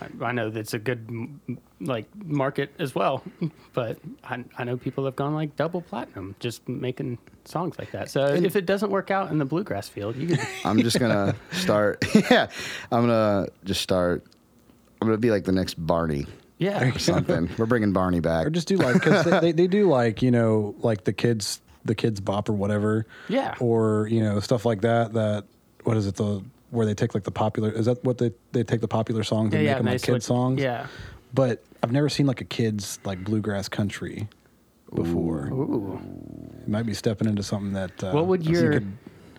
I, 0.00 0.24
I 0.26 0.32
know 0.32 0.50
that's 0.50 0.74
a 0.74 0.78
good 0.78 1.38
like 1.80 2.06
market 2.24 2.72
as 2.78 2.94
well, 2.94 3.22
but 3.72 3.98
I, 4.24 4.44
I 4.58 4.64
know 4.64 4.76
people 4.76 5.04
have 5.04 5.16
gone 5.16 5.34
like 5.34 5.56
double 5.56 5.80
platinum 5.80 6.34
just 6.40 6.68
making 6.68 7.18
songs 7.44 7.78
like 7.78 7.92
that. 7.92 8.10
So 8.10 8.26
if 8.26 8.56
it 8.56 8.66
doesn't 8.66 8.90
work 8.90 9.10
out 9.10 9.30
in 9.30 9.38
the 9.38 9.44
bluegrass 9.44 9.88
field, 9.88 10.16
you 10.16 10.36
can 10.36 10.46
I'm 10.64 10.80
just 10.82 10.98
gonna 10.98 11.34
start. 11.52 12.04
Yeah, 12.30 12.48
I'm 12.90 13.02
gonna 13.02 13.48
just 13.64 13.80
start. 13.82 14.24
I'm 15.00 15.08
gonna 15.08 15.18
be 15.18 15.30
like 15.30 15.44
the 15.44 15.52
next 15.52 15.74
Barney 15.74 16.26
yeah. 16.58 16.84
or 16.94 16.98
something. 16.98 17.50
We're 17.58 17.66
bringing 17.66 17.92
Barney 17.92 18.20
back. 18.20 18.46
or 18.46 18.50
just 18.50 18.68
do 18.68 18.76
like 18.76 18.94
because 18.94 19.24
they, 19.24 19.40
they, 19.40 19.52
they 19.52 19.66
do 19.66 19.88
like 19.88 20.22
you 20.22 20.30
know 20.30 20.74
like 20.78 21.04
the 21.04 21.12
kids 21.12 21.60
the 21.84 21.94
Kidz 21.94 22.22
Bop 22.24 22.48
or 22.48 22.52
whatever 22.52 23.06
Yeah. 23.28 23.54
or 23.60 24.08
you 24.08 24.20
know 24.20 24.40
stuff 24.40 24.64
like 24.64 24.80
that 24.80 25.12
that 25.12 25.44
what 25.84 25.96
is 25.96 26.06
it 26.08 26.16
the 26.16 26.42
where 26.70 26.84
they 26.86 26.94
take 26.94 27.14
like 27.14 27.24
the 27.24 27.30
popular 27.30 27.70
is 27.70 27.86
that 27.86 28.02
what 28.04 28.18
they 28.18 28.32
they 28.52 28.62
take 28.64 28.80
the 28.80 28.88
popular 28.88 29.22
songs 29.22 29.52
Yeah, 29.52 29.58
and 29.60 29.66
yeah, 29.66 29.72
make 29.74 29.78
them 29.78 29.86
and 29.86 29.94
like 29.94 30.02
they 30.02 30.12
kid 30.14 30.22
songs 30.22 30.60
yeah. 30.62 30.86
but 31.34 31.62
I've 31.82 31.92
never 31.92 32.08
seen 32.08 32.26
like 32.26 32.40
a 32.40 32.44
kids 32.44 32.98
like 33.04 33.22
bluegrass 33.24 33.68
country 33.68 34.28
before 34.94 35.48
Ooh. 35.48 36.00
it 36.62 36.68
might 36.68 36.84
be 36.86 36.94
stepping 36.94 37.28
into 37.28 37.42
something 37.42 37.72
that 37.74 38.02
uh, 38.04 38.12
What 38.12 38.26
would 38.26 38.44
your 38.46 38.72
could- 38.74 38.92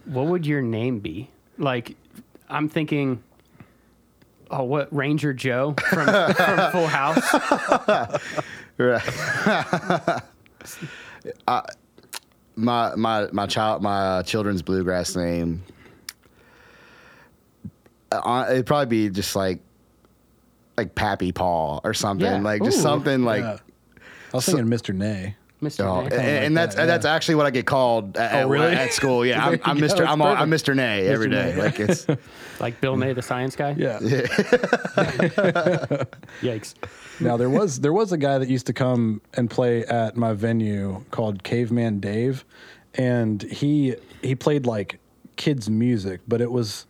what 0.06 0.28
would 0.28 0.46
your 0.46 0.62
name 0.62 1.00
be? 1.00 1.30
Like 1.58 1.96
I'm 2.50 2.70
thinking 2.70 3.22
Oh, 4.50 4.64
what 4.64 4.88
Ranger 4.96 5.34
Joe 5.34 5.76
from, 5.90 6.06
from 6.06 6.72
Full 6.72 6.88
House? 6.88 8.22
Right. 8.78 9.02
I, 11.48 11.64
my 12.56 12.96
my 12.96 13.28
my 13.32 13.48
child 13.48 13.82
my 13.82 14.22
children's 14.24 14.62
bluegrass 14.62 15.16
name. 15.16 15.64
Uh, 18.12 18.48
it'd 18.52 18.66
probably 18.66 19.08
be 19.08 19.10
just 19.14 19.36
like 19.36 19.60
like 20.78 20.96
Pappy 20.96 21.32
Paul 21.32 21.82
or 21.84 21.94
something 21.94 22.26
Yeah. 22.26 22.40
like 22.42 22.64
just 22.64 22.78
Ooh. 22.80 22.82
something 22.82 23.24
like. 23.24 23.42
yeah. 23.42 23.58
I 24.34 24.38
was 24.38 24.46
thinking 24.46 24.66
Mr. 24.66 24.94
Nay 24.94 25.36
Mr. 25.62 25.86
Oh, 25.86 26.02
Nay. 26.08 26.16
and, 26.16 26.46
and 26.46 26.58
that's 26.58 26.76
that, 26.76 26.82
and 26.82 26.90
that's 26.90 27.06
actually 27.06 27.34
what 27.36 27.48
I 27.48 27.50
get 27.50 27.66
called 27.66 28.16
at, 28.16 28.32
at- 28.32 28.44
Oh, 28.46 28.50
really? 28.50 28.74
at 28.76 28.94
school. 28.94 29.26
Yeah, 29.26 29.44
I'm, 29.46 29.60
I'm 29.64 29.78
Mr. 29.80 30.00
go. 30.00 30.06
I'm, 30.06 30.22
all, 30.22 30.28
I'm 30.36 30.52
Mr. 30.52 30.76
Nay 30.76 31.08
every 31.08 31.28
Mr. 31.28 31.32
day. 31.32 31.56
Nay. 31.56 31.62
Like 31.64 31.80
it's 31.80 32.06
Like 32.60 32.80
Bill 32.82 32.96
Nay, 32.98 33.14
the 33.14 33.22
science 33.24 33.56
guy? 33.56 33.74
yeah 33.78 34.00
Yikes. 36.42 36.74
Now 37.20 37.38
there 37.38 37.50
was 37.50 37.80
there 37.80 37.94
was 37.94 38.12
a 38.12 38.18
guy 38.18 38.38
that 38.38 38.48
used 38.50 38.68
to 38.68 38.74
come 38.74 39.22
and 39.34 39.50
play 39.50 39.84
at 39.86 40.16
my 40.18 40.34
venue 40.34 41.04
called 41.12 41.44
Caveman 41.44 42.00
Dave, 42.00 42.46
and 42.96 43.42
he 43.44 43.96
he 44.22 44.36
played 44.36 44.66
like 44.66 45.00
kids 45.36 45.70
music, 45.70 46.22
but 46.28 46.42
it 46.42 46.52
was 46.52 46.86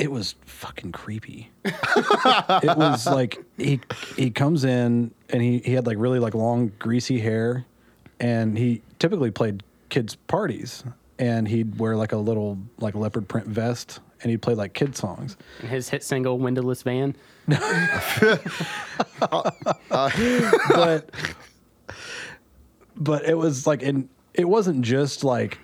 it 0.00 0.10
was 0.10 0.34
fucking 0.46 0.92
creepy. 0.92 1.50
it 1.64 2.76
was 2.76 3.06
like 3.06 3.44
he 3.58 3.80
he 4.16 4.30
comes 4.30 4.64
in 4.64 5.12
and 5.28 5.42
he 5.42 5.58
he 5.58 5.74
had 5.74 5.86
like 5.86 5.98
really 5.98 6.18
like 6.18 6.34
long 6.34 6.72
greasy 6.78 7.20
hair, 7.20 7.66
and 8.18 8.56
he 8.56 8.80
typically 8.98 9.30
played 9.30 9.62
kids 9.90 10.16
parties, 10.16 10.82
and 11.18 11.46
he'd 11.46 11.78
wear 11.78 11.96
like 11.96 12.12
a 12.12 12.16
little 12.16 12.58
like 12.78 12.94
leopard 12.94 13.28
print 13.28 13.46
vest, 13.46 14.00
and 14.22 14.30
he'd 14.30 14.40
play 14.40 14.54
like 14.54 14.72
kid 14.72 14.96
songs. 14.96 15.36
And 15.60 15.68
his 15.68 15.90
hit 15.90 16.02
single, 16.02 16.38
Windowless 16.38 16.82
Van. 16.82 17.14
but 17.46 18.40
but 22.96 23.24
it 23.26 23.36
was 23.36 23.66
like 23.66 23.82
and 23.82 24.08
it 24.32 24.48
wasn't 24.48 24.80
just 24.80 25.24
like 25.24 25.58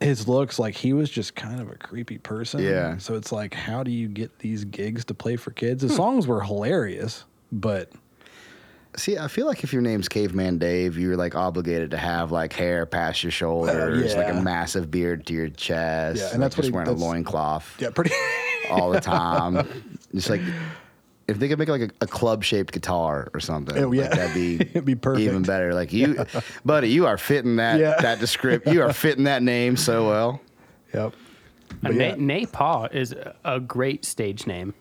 his 0.00 0.28
looks 0.28 0.58
like 0.58 0.74
he 0.74 0.92
was 0.92 1.10
just 1.10 1.34
kind 1.34 1.60
of 1.60 1.68
a 1.70 1.74
creepy 1.76 2.18
person 2.18 2.60
Yeah. 2.62 2.98
so 2.98 3.14
it's 3.14 3.32
like 3.32 3.52
how 3.54 3.82
do 3.82 3.90
you 3.90 4.06
get 4.08 4.38
these 4.38 4.64
gigs 4.64 5.04
to 5.06 5.14
play 5.14 5.36
for 5.36 5.50
kids 5.50 5.82
his 5.82 5.96
songs 5.96 6.26
were 6.26 6.40
hilarious 6.42 7.24
but 7.52 7.90
See, 8.96 9.16
I 9.16 9.28
feel 9.28 9.46
like 9.46 9.62
if 9.62 9.72
your 9.72 9.82
name's 9.82 10.08
Caveman 10.08 10.58
Dave, 10.58 10.98
you're 10.98 11.16
like 11.16 11.36
obligated 11.36 11.92
to 11.92 11.96
have 11.98 12.32
like 12.32 12.52
hair 12.52 12.84
past 12.84 13.22
your 13.22 13.30
shoulders, 13.30 14.16
like 14.16 14.28
a 14.28 14.34
massive 14.40 14.90
beard 14.90 15.24
to 15.26 15.34
your 15.34 15.48
chest, 15.50 16.18
Yeah, 16.20 16.30
and 16.32 16.40
like, 16.40 16.40
that's 16.40 16.56
what 16.56 16.62
just 16.62 16.68
he- 16.70 16.72
wearing 16.72 16.88
a 16.88 16.92
loincloth 16.94 17.76
Yeah, 17.80 17.90
pretty. 17.90 18.10
all 18.70 18.90
the 18.90 19.00
time. 19.00 19.68
just 20.14 20.30
like 20.30 20.40
if 21.28 21.38
they 21.38 21.46
could 21.48 21.58
make 21.58 21.68
like 21.68 21.82
a, 21.82 21.90
a 22.00 22.06
club 22.06 22.42
shaped 22.42 22.72
guitar 22.72 23.28
or 23.34 23.40
something, 23.40 23.76
Oh, 23.76 23.92
yeah. 23.92 24.02
like, 24.02 24.10
that'd 24.12 24.34
be 24.34 24.54
It'd 24.60 24.84
be 24.84 24.94
perfect. 24.94 25.24
even 25.24 25.42
better. 25.42 25.74
Like 25.74 25.92
you, 25.92 26.24
buddy, 26.64 26.88
you 26.90 27.06
are 27.06 27.18
fitting 27.18 27.56
that 27.56 27.78
Yeah. 27.78 27.96
that 28.00 28.18
descript. 28.18 28.66
You 28.66 28.82
are 28.82 28.92
fitting 28.92 29.24
that 29.24 29.42
name 29.42 29.76
so 29.76 30.08
well. 30.08 30.40
yep. 30.94 31.12
Uh, 31.12 31.74
But 31.82 31.94
yeah. 31.94 32.14
Nay 32.16 32.46
Paw 32.46 32.86
is 32.90 33.12
a- 33.12 33.34
a 33.44 33.60
great 33.60 34.04
stage 34.04 34.46
name. 34.46 34.72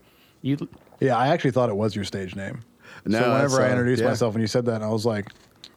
You 0.41 0.57
Yeah, 1.01 1.17
I 1.17 1.27
actually 1.27 1.51
thought 1.51 1.69
it 1.69 1.75
was 1.75 1.95
your 1.95 2.05
stage 2.05 2.35
name. 2.35 2.61
No, 3.05 3.19
so 3.19 3.33
whenever 3.33 3.61
I 3.61 3.67
uh, 3.67 3.71
introduced 3.71 4.01
yeah. 4.01 4.07
myself 4.09 4.33
and 4.35 4.41
you 4.41 4.47
said 4.47 4.65
that, 4.65 4.81
I 4.81 4.87
was 4.87 5.05
like, 5.05 5.27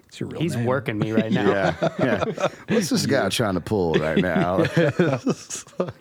"It's 0.09 0.19
your 0.21 0.29
real 0.29 0.41
name. 0.41 0.43
he's 0.43 0.57
name." 0.57 0.67
working 0.67 0.99
me 0.99 1.11
right 1.13 1.31
now. 1.33 1.51
Yeah, 1.51 1.89
yeah. 1.99 2.25
What's 2.69 2.89
this 2.91 3.07
guy 3.07 3.29
trying 3.29 3.55
to 3.55 3.61
pull 3.61 3.95
right 3.95 4.19
now? 4.19 4.59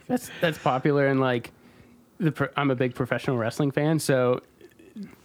That's 0.07 0.29
that's 0.41 0.57
popular 0.59 1.07
and 1.07 1.19
like 1.19 1.51
the 2.19 2.31
pro- 2.31 2.49
I'm 2.57 2.71
a 2.71 2.75
big 2.75 2.95
professional 2.95 3.37
wrestling 3.37 3.71
fan, 3.71 3.99
so 3.99 4.41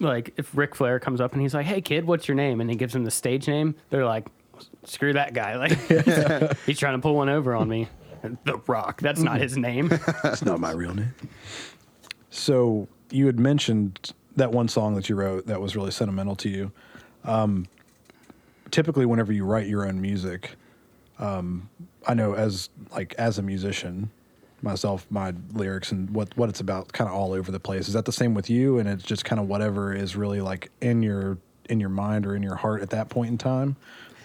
like 0.00 0.32
if 0.36 0.56
Ric 0.56 0.74
Flair 0.74 0.98
comes 0.98 1.20
up 1.20 1.32
and 1.32 1.42
he's 1.42 1.54
like, 1.54 1.66
"Hey 1.66 1.80
kid, 1.80 2.04
what's 2.04 2.28
your 2.28 2.34
name?" 2.34 2.60
and 2.60 2.70
he 2.70 2.76
gives 2.76 2.94
him 2.94 3.04
the 3.04 3.10
stage 3.10 3.46
name, 3.48 3.74
they're 3.90 4.04
like, 4.04 4.26
"Screw 4.84 5.12
that 5.14 5.34
guy!" 5.34 5.56
Like 5.56 6.58
he's 6.66 6.78
trying 6.78 6.94
to 6.94 7.00
pull 7.00 7.14
one 7.14 7.28
over 7.28 7.54
on 7.54 7.68
me. 7.68 7.88
The 8.44 8.56
Rock. 8.66 9.00
That's 9.02 9.20
not 9.20 9.40
his 9.40 9.56
name. 9.56 9.88
That's 10.22 10.42
not 10.42 10.58
my 10.58 10.70
real 10.70 10.94
name. 10.94 11.14
So 12.30 12.88
you 13.10 13.26
had 13.26 13.38
mentioned 13.38 14.12
that 14.36 14.50
one 14.50 14.68
song 14.68 14.94
that 14.94 15.08
you 15.08 15.14
wrote 15.14 15.46
that 15.46 15.60
was 15.60 15.76
really 15.76 15.90
sentimental 15.90 16.34
to 16.36 16.48
you. 16.48 16.72
Um, 17.24 17.66
typically, 18.70 19.06
whenever 19.06 19.32
you 19.32 19.44
write 19.44 19.66
your 19.66 19.86
own 19.86 20.00
music, 20.00 20.56
um, 21.18 21.68
I 22.06 22.14
know 22.14 22.34
as 22.34 22.70
like 22.92 23.14
as 23.18 23.38
a 23.38 23.42
musician, 23.42 24.10
myself, 24.64 25.06
my 25.10 25.32
lyrics 25.52 25.92
and 25.92 26.10
what 26.10 26.36
what 26.36 26.48
it's 26.48 26.60
about, 26.60 26.92
kind 26.92 27.08
of 27.08 27.14
all 27.14 27.32
over 27.32 27.52
the 27.52 27.60
place. 27.60 27.86
Is 27.86 27.94
that 27.94 28.04
the 28.04 28.12
same 28.12 28.34
with 28.34 28.50
you? 28.50 28.78
And 28.78 28.88
it's 28.88 29.04
just 29.04 29.24
kind 29.24 29.40
of 29.40 29.46
whatever 29.46 29.94
is 29.94 30.16
really 30.16 30.40
like 30.40 30.70
in 30.80 31.02
your 31.02 31.38
in 31.68 31.80
your 31.80 31.90
mind 31.90 32.26
or 32.26 32.34
in 32.34 32.42
your 32.42 32.56
heart 32.56 32.82
at 32.82 32.90
that 32.90 33.08
point 33.08 33.30
in 33.30 33.38
time, 33.38 33.76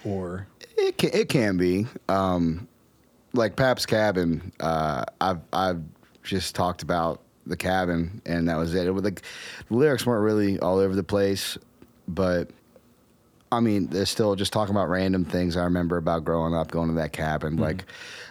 or 0.04 0.46
It 0.76 0.98
can, 0.98 1.10
it 1.12 1.28
can 1.28 1.56
be. 1.56 1.86
Um, 2.08 2.68
like 3.32 3.56
Pap's 3.56 3.86
Cabin, 3.86 4.52
uh, 4.60 5.04
I've 5.20 5.40
I've 5.52 5.82
just 6.22 6.54
talked 6.54 6.82
about 6.82 7.20
the 7.46 7.56
cabin, 7.56 8.20
and 8.26 8.48
that 8.48 8.56
was 8.56 8.74
it. 8.74 8.86
it 8.86 8.90
was 8.90 9.04
like, 9.04 9.22
the 9.68 9.76
lyrics 9.76 10.04
weren't 10.04 10.22
really 10.22 10.58
all 10.60 10.78
over 10.78 10.94
the 10.94 11.02
place, 11.04 11.58
but 12.08 12.50
I 13.52 13.60
mean, 13.60 13.88
they're 13.88 14.06
still 14.06 14.36
just 14.36 14.52
talking 14.52 14.74
about 14.74 14.88
random 14.88 15.24
things 15.24 15.56
I 15.56 15.64
remember 15.64 15.96
about 15.96 16.24
growing 16.24 16.54
up, 16.54 16.70
going 16.70 16.88
to 16.88 16.94
that 16.94 17.12
cabin, 17.12 17.56
like 17.56 17.84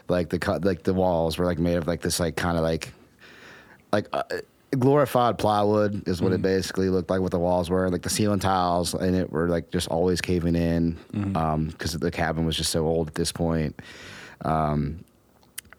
like 0.07 0.29
the 0.29 0.39
cut, 0.39 0.63
like 0.63 0.83
the 0.83 0.93
walls 0.93 1.37
were 1.37 1.45
like 1.45 1.59
made 1.59 1.75
of 1.75 1.87
like 1.87 2.01
this 2.01 2.19
like 2.19 2.35
kind 2.35 2.57
of 2.57 2.63
like 2.63 2.93
like 3.91 4.07
uh, 4.13 4.23
glorified 4.77 5.37
plywood 5.37 6.07
is 6.07 6.21
what 6.21 6.31
it 6.31 6.41
basically 6.41 6.89
looked 6.89 7.09
like 7.09 7.21
what 7.21 7.31
the 7.31 7.39
walls 7.39 7.69
were 7.69 7.89
like 7.89 8.03
the 8.03 8.09
ceiling 8.09 8.39
tiles 8.39 8.93
and 8.93 9.15
it 9.15 9.31
were 9.31 9.49
like 9.49 9.71
just 9.71 9.87
always 9.89 10.21
caving 10.21 10.55
in 10.55 10.97
because 11.67 11.93
the 11.93 12.11
cabin 12.11 12.45
was 12.45 12.55
just 12.55 12.71
so 12.71 12.85
old 12.85 13.07
at 13.07 13.15
this 13.15 13.31
point. 13.31 13.79
Um, 14.45 15.03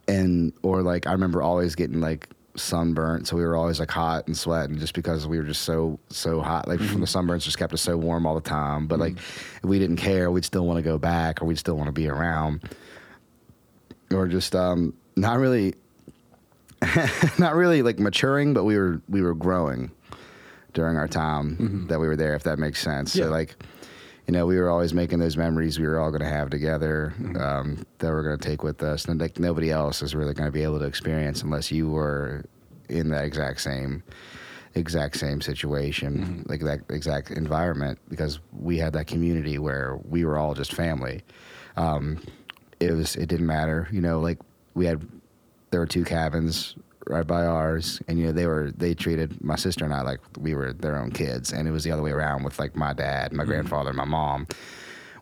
and 0.09 0.53
or 0.63 0.83
like 0.83 1.07
i 1.07 1.13
remember 1.13 1.41
always 1.41 1.75
getting 1.75 2.01
like 2.01 2.29
sunburnt 2.57 3.29
so 3.29 3.37
we 3.37 3.45
were 3.45 3.57
always 3.57 3.79
like 3.79 3.91
hot 3.91 4.27
and 4.27 4.37
sweating 4.37 4.79
just 4.79 4.95
because 4.95 5.27
we 5.27 5.39
were 5.39 5.45
just 5.45 5.63
so 5.63 5.99
so 6.09 6.41
hot. 6.41 6.67
Like 6.67 6.81
from 6.81 7.01
the 7.01 7.07
sunburns 7.07 7.43
just 7.43 7.59
kept 7.59 7.73
us 7.73 7.83
so 7.83 7.97
warm 7.97 8.27
all 8.27 8.35
the 8.35 8.41
time 8.41 8.87
but 8.87 8.99
like 8.99 9.15
mm-hmm. 9.15 9.69
we 9.69 9.79
didn't 9.79 9.97
care 9.97 10.31
we'd 10.31 10.45
still 10.45 10.67
want 10.67 10.77
to 10.77 10.83
go 10.83 10.99
back 10.99 11.41
or 11.41 11.45
we'd 11.45 11.59
still 11.59 11.77
want 11.77 11.89
to 11.89 11.93
be 11.93 12.09
around. 12.09 12.63
Or 14.13 14.27
just 14.27 14.57
um 14.57 14.95
not 15.17 15.39
really 15.39 15.75
not 17.39 17.55
really 17.55 17.83
like 17.83 17.99
maturing, 17.99 18.55
but 18.55 18.65
we 18.65 18.77
were 18.77 19.01
we 19.09 19.23
were 19.23 19.35
growing 19.35 19.91
during 20.73 20.97
our 20.97 21.09
time 21.09 21.57
mm-hmm. 21.57 21.87
that 21.89 22.01
we 22.01 22.07
were 22.07 22.17
there, 22.17 22.35
if 22.35 22.45
that 22.45 22.59
makes 22.59 22.81
sense. 22.81 23.15
Yeah. 23.15 23.25
So 23.25 23.31
like, 23.31 23.57
you 24.31 24.37
know, 24.37 24.47
we 24.47 24.61
were 24.61 24.71
always 24.71 24.95
making 24.95 25.19
those 25.19 25.37
memories 25.37 25.81
we 25.81 25.89
were 25.89 25.99
all 25.99 26.13
going 26.13 26.23
to 26.23 26.29
have 26.29 26.51
together 26.51 27.13
um, 27.41 27.85
that 27.99 28.11
we're 28.11 28.23
going 28.23 28.39
to 28.39 28.49
take 28.49 28.63
with 28.63 28.81
us, 28.81 29.07
and 29.07 29.21
like 29.21 29.41
nobody 29.41 29.73
else 29.73 30.03
is 30.03 30.15
really 30.15 30.35
going 30.35 30.47
to 30.47 30.53
be 30.53 30.63
able 30.63 30.79
to 30.79 30.85
experience 30.85 31.43
unless 31.43 31.73
you 31.73 31.91
were 31.91 32.45
in 32.89 33.09
that 33.09 33.25
exact 33.25 33.61
same 33.61 34.05
exact 34.77 35.17
same 35.17 35.41
situation, 35.41 36.47
like 36.49 36.61
that 36.61 36.79
exact 36.91 37.33
environment, 37.33 37.99
because 38.09 38.39
we 38.53 38.79
had 38.79 38.93
that 38.93 39.09
community 39.09 39.59
where 39.59 39.99
we 40.09 40.25
were 40.25 40.39
all 40.39 40.55
just 40.55 40.75
family. 40.75 41.23
Um, 41.77 42.23
it 42.79 42.93
was 42.93 43.17
it 43.17 43.27
didn't 43.27 43.49
matter, 43.49 43.89
you 43.91 44.01
know, 44.01 44.21
like 44.21 44.39
we 44.75 44.87
had 44.87 45.05
there 45.73 45.81
were 45.81 45.87
two 45.87 46.05
cabins 46.05 46.77
right 47.07 47.27
by 47.27 47.45
ours 47.47 48.01
and 48.09 48.19
you 48.19 48.27
know 48.27 48.33
they 48.33 48.47
were 48.47 48.73
they 48.77 48.95
treated 48.95 49.43
my 49.43 49.57
sister 49.57 49.85
and 49.85 49.95
I 49.95 50.03
like 50.03 50.21
we 50.39 50.55
were 50.55 50.73
their 50.73 50.97
own 50.97 51.11
kids 51.11 51.53
and 51.53 51.67
it 51.67 51.71
was 51.71 51.85
the 51.85 51.91
other 51.91 52.03
way 52.03 52.11
around 52.11 52.43
with 52.45 52.59
like 52.59 52.77
my 52.77 52.93
dad 52.93 53.33
my 53.33 53.45
grandfather 53.45 53.93
my 53.93 54.05
mom 54.05 54.47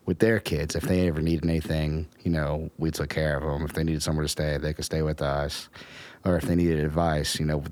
with 0.05 0.19
their 0.19 0.39
kids. 0.39 0.75
If 0.75 0.83
they 0.83 1.07
ever 1.07 1.21
needed 1.21 1.45
anything 1.45 2.07
you 2.21 2.31
know 2.31 2.69
we 2.77 2.91
took 2.91 3.09
care 3.09 3.37
of 3.37 3.43
them 3.43 3.63
if 3.65 3.73
they 3.73 3.83
needed 3.83 4.03
somewhere 4.03 4.23
to 4.23 4.29
stay 4.29 4.57
they 4.57 4.73
could 4.73 4.85
stay 4.85 5.01
with 5.01 5.21
us. 5.21 5.69
Or 6.25 6.35
if 6.35 6.43
they 6.43 6.55
needed 6.55 6.79
advice 6.79 7.39
you 7.39 7.45
know 7.45 7.63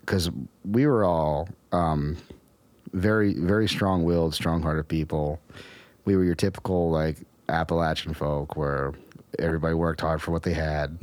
because 0.00 0.30
we 0.64 0.86
were 0.86 1.04
all 1.04 1.48
um, 1.72 2.16
very 2.92 3.34
very 3.34 3.68
strong-willed 3.68 4.34
strong-hearted 4.34 4.86
people. 4.88 5.40
We 6.04 6.16
were 6.16 6.24
your 6.24 6.34
typical 6.36 6.90
like 6.90 7.16
appalachian 7.48 8.14
folk 8.14 8.56
where 8.56 8.92
everybody 9.38 9.74
worked 9.74 10.00
hard 10.00 10.22
for 10.22 10.30
what 10.30 10.44
they 10.44 10.52
had. 10.52 10.98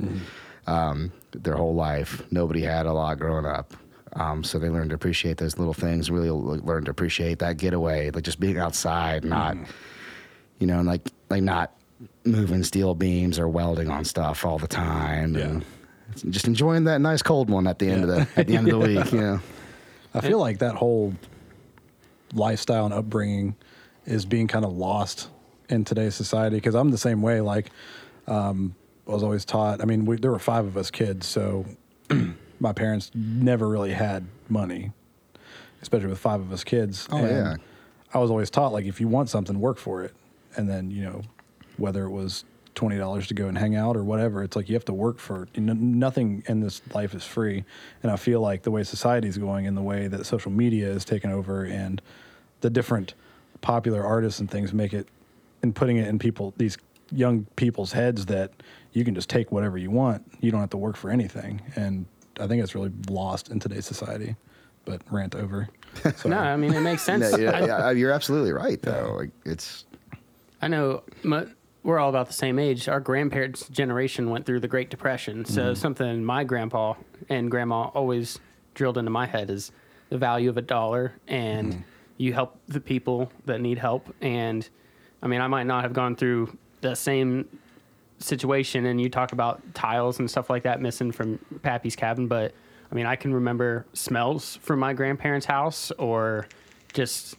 Um, 0.67 1.11
their 1.31 1.55
whole 1.55 1.75
life. 1.75 2.23
Nobody 2.31 2.61
had 2.61 2.85
a 2.85 2.93
lot 2.93 3.19
growing 3.19 3.45
up. 3.45 3.73
Um, 4.13 4.43
so 4.43 4.59
they 4.59 4.69
learned 4.69 4.89
to 4.89 4.95
appreciate 4.95 5.37
those 5.37 5.57
little 5.57 5.73
things, 5.73 6.11
really 6.11 6.29
learned 6.29 6.85
to 6.85 6.91
appreciate 6.91 7.39
that 7.39 7.57
getaway, 7.57 8.11
like 8.11 8.25
just 8.25 8.39
being 8.39 8.57
outside, 8.57 9.23
not, 9.23 9.55
you 10.59 10.67
know, 10.67 10.79
and 10.79 10.87
like, 10.87 11.07
like 11.29 11.43
not 11.43 11.71
moving 12.25 12.63
steel 12.63 12.93
beams 12.93 13.39
or 13.39 13.47
welding 13.47 13.89
on 13.89 14.03
stuff 14.03 14.45
all 14.45 14.59
the 14.59 14.67
time. 14.67 15.35
And 15.35 15.65
just 16.29 16.45
enjoying 16.45 16.83
that 16.85 16.99
nice 16.99 17.21
cold 17.21 17.49
one 17.49 17.67
at 17.67 17.79
the 17.79 17.89
end 17.89 18.03
of 18.03 18.09
the, 18.09 18.27
at 18.35 18.47
the 18.47 18.57
end 18.57 18.67
of 18.67 18.79
the 18.81 18.85
week, 18.85 19.11
you 19.13 19.21
know. 19.21 19.39
I 20.13 20.19
feel 20.19 20.39
like 20.39 20.59
that 20.59 20.75
whole 20.75 21.13
lifestyle 22.33 22.83
and 22.83 22.93
upbringing 22.93 23.55
is 24.05 24.25
being 24.25 24.47
kind 24.47 24.65
of 24.65 24.73
lost 24.73 25.29
in 25.69 25.85
today's 25.85 26.15
society 26.15 26.57
because 26.57 26.75
I'm 26.75 26.91
the 26.91 26.97
same 26.97 27.21
way. 27.21 27.39
Like, 27.39 27.71
um, 28.27 28.75
was 29.05 29.23
always 29.23 29.45
taught. 29.45 29.81
I 29.81 29.85
mean, 29.85 30.05
we, 30.05 30.17
there 30.17 30.31
were 30.31 30.39
five 30.39 30.65
of 30.65 30.77
us 30.77 30.91
kids, 30.91 31.27
so 31.27 31.65
my 32.59 32.73
parents 32.73 33.11
never 33.13 33.67
really 33.67 33.93
had 33.93 34.25
money, 34.49 34.91
especially 35.81 36.07
with 36.07 36.19
five 36.19 36.39
of 36.39 36.51
us 36.51 36.63
kids. 36.63 37.07
Oh, 37.11 37.17
And 37.17 37.29
yeah. 37.29 37.55
I 38.13 38.19
was 38.19 38.29
always 38.29 38.49
taught 38.49 38.73
like 38.73 38.85
if 38.85 38.99
you 39.01 39.07
want 39.07 39.29
something, 39.29 39.59
work 39.59 39.77
for 39.77 40.03
it, 40.03 40.13
and 40.55 40.69
then 40.69 40.91
you 40.91 41.03
know 41.03 41.21
whether 41.77 42.03
it 42.03 42.11
was 42.11 42.45
twenty 42.75 42.97
dollars 42.97 43.27
to 43.27 43.33
go 43.33 43.47
and 43.47 43.57
hang 43.57 43.75
out 43.75 43.95
or 43.97 44.03
whatever. 44.03 44.43
It's 44.43 44.55
like 44.55 44.69
you 44.69 44.75
have 44.75 44.85
to 44.85 44.93
work 44.93 45.17
for. 45.17 45.47
You 45.55 45.61
know, 45.61 45.73
nothing 45.73 46.43
in 46.47 46.59
this 46.59 46.81
life 46.93 47.13
is 47.13 47.23
free, 47.23 47.63
and 48.03 48.11
I 48.11 48.15
feel 48.17 48.41
like 48.41 48.63
the 48.63 48.71
way 48.71 48.83
society's 48.83 49.37
going 49.37 49.67
and 49.67 49.75
the 49.75 49.81
way 49.81 50.07
that 50.07 50.25
social 50.25 50.51
media 50.51 50.89
is 50.89 51.05
taking 51.05 51.31
over 51.31 51.63
and 51.63 52.01
the 52.61 52.69
different 52.69 53.13
popular 53.61 54.03
artists 54.03 54.39
and 54.39 54.49
things 54.49 54.73
make 54.73 54.93
it 54.93 55.07
and 55.61 55.75
putting 55.75 55.97
it 55.97 56.07
in 56.07 56.19
people 56.19 56.53
these 56.57 56.77
young 57.11 57.45
people's 57.55 57.91
heads 57.91 58.25
that 58.27 58.51
you 58.93 59.05
can 59.05 59.15
just 59.15 59.29
take 59.29 59.51
whatever 59.51 59.77
you 59.77 59.91
want. 59.91 60.23
You 60.41 60.51
don't 60.51 60.59
have 60.59 60.69
to 60.71 60.77
work 60.77 60.95
for 60.95 61.09
anything, 61.09 61.61
and 61.75 62.05
I 62.39 62.47
think 62.47 62.63
it's 62.63 62.75
really 62.75 62.91
lost 63.09 63.49
in 63.49 63.59
today's 63.59 63.85
society. 63.85 64.35
But 64.85 65.01
rant 65.11 65.35
over. 65.35 65.67
So, 66.15 66.29
No, 66.29 66.37
I 66.37 66.55
mean 66.55 66.73
it 66.73 66.79
makes 66.79 67.01
sense. 67.03 67.31
No, 67.31 67.37
yeah, 67.37 67.65
yeah, 67.65 67.91
you're 67.91 68.11
absolutely 68.11 68.53
right, 68.53 68.81
though. 68.81 69.15
Like, 69.19 69.31
it's, 69.45 69.85
I 70.61 70.69
know 70.69 71.03
my, 71.21 71.45
we're 71.83 71.99
all 71.99 72.09
about 72.09 72.27
the 72.27 72.33
same 72.33 72.59
age. 72.59 72.87
Our 72.87 72.99
grandparents' 72.99 73.67
generation 73.67 74.29
went 74.29 74.45
through 74.45 74.59
the 74.59 74.67
Great 74.67 74.89
Depression. 74.89 75.45
So 75.45 75.61
mm-hmm. 75.61 75.73
something 75.73 76.23
my 76.23 76.43
grandpa 76.43 76.93
and 77.29 77.49
grandma 77.49 77.89
always 77.89 78.39
drilled 78.73 78.97
into 78.97 79.11
my 79.11 79.25
head 79.25 79.49
is 79.49 79.71
the 80.09 80.17
value 80.17 80.49
of 80.49 80.57
a 80.57 80.61
dollar 80.61 81.13
and 81.27 81.73
mm-hmm. 81.73 81.81
you 82.17 82.33
help 82.33 82.59
the 82.67 82.79
people 82.79 83.31
that 83.45 83.61
need 83.61 83.77
help. 83.77 84.13
And 84.21 84.67
I 85.23 85.27
mean, 85.27 85.41
I 85.41 85.47
might 85.47 85.65
not 85.65 85.83
have 85.83 85.93
gone 85.93 86.15
through 86.15 86.55
the 86.81 86.95
same 86.95 87.47
situation 88.19 88.85
and 88.85 89.01
you 89.01 89.09
talk 89.09 89.31
about 89.31 89.61
tiles 89.73 90.19
and 90.19 90.29
stuff 90.29 90.49
like 90.49 90.63
that 90.63 90.81
missing 90.81 91.11
from 91.11 91.39
Pappy's 91.63 91.95
cabin, 91.95 92.27
but 92.27 92.53
I 92.91 92.95
mean, 92.95 93.05
I 93.05 93.15
can 93.15 93.33
remember 93.33 93.85
smells 93.93 94.57
from 94.57 94.79
my 94.79 94.93
grandparents' 94.93 95.45
house 95.45 95.91
or 95.97 96.47
just 96.93 97.35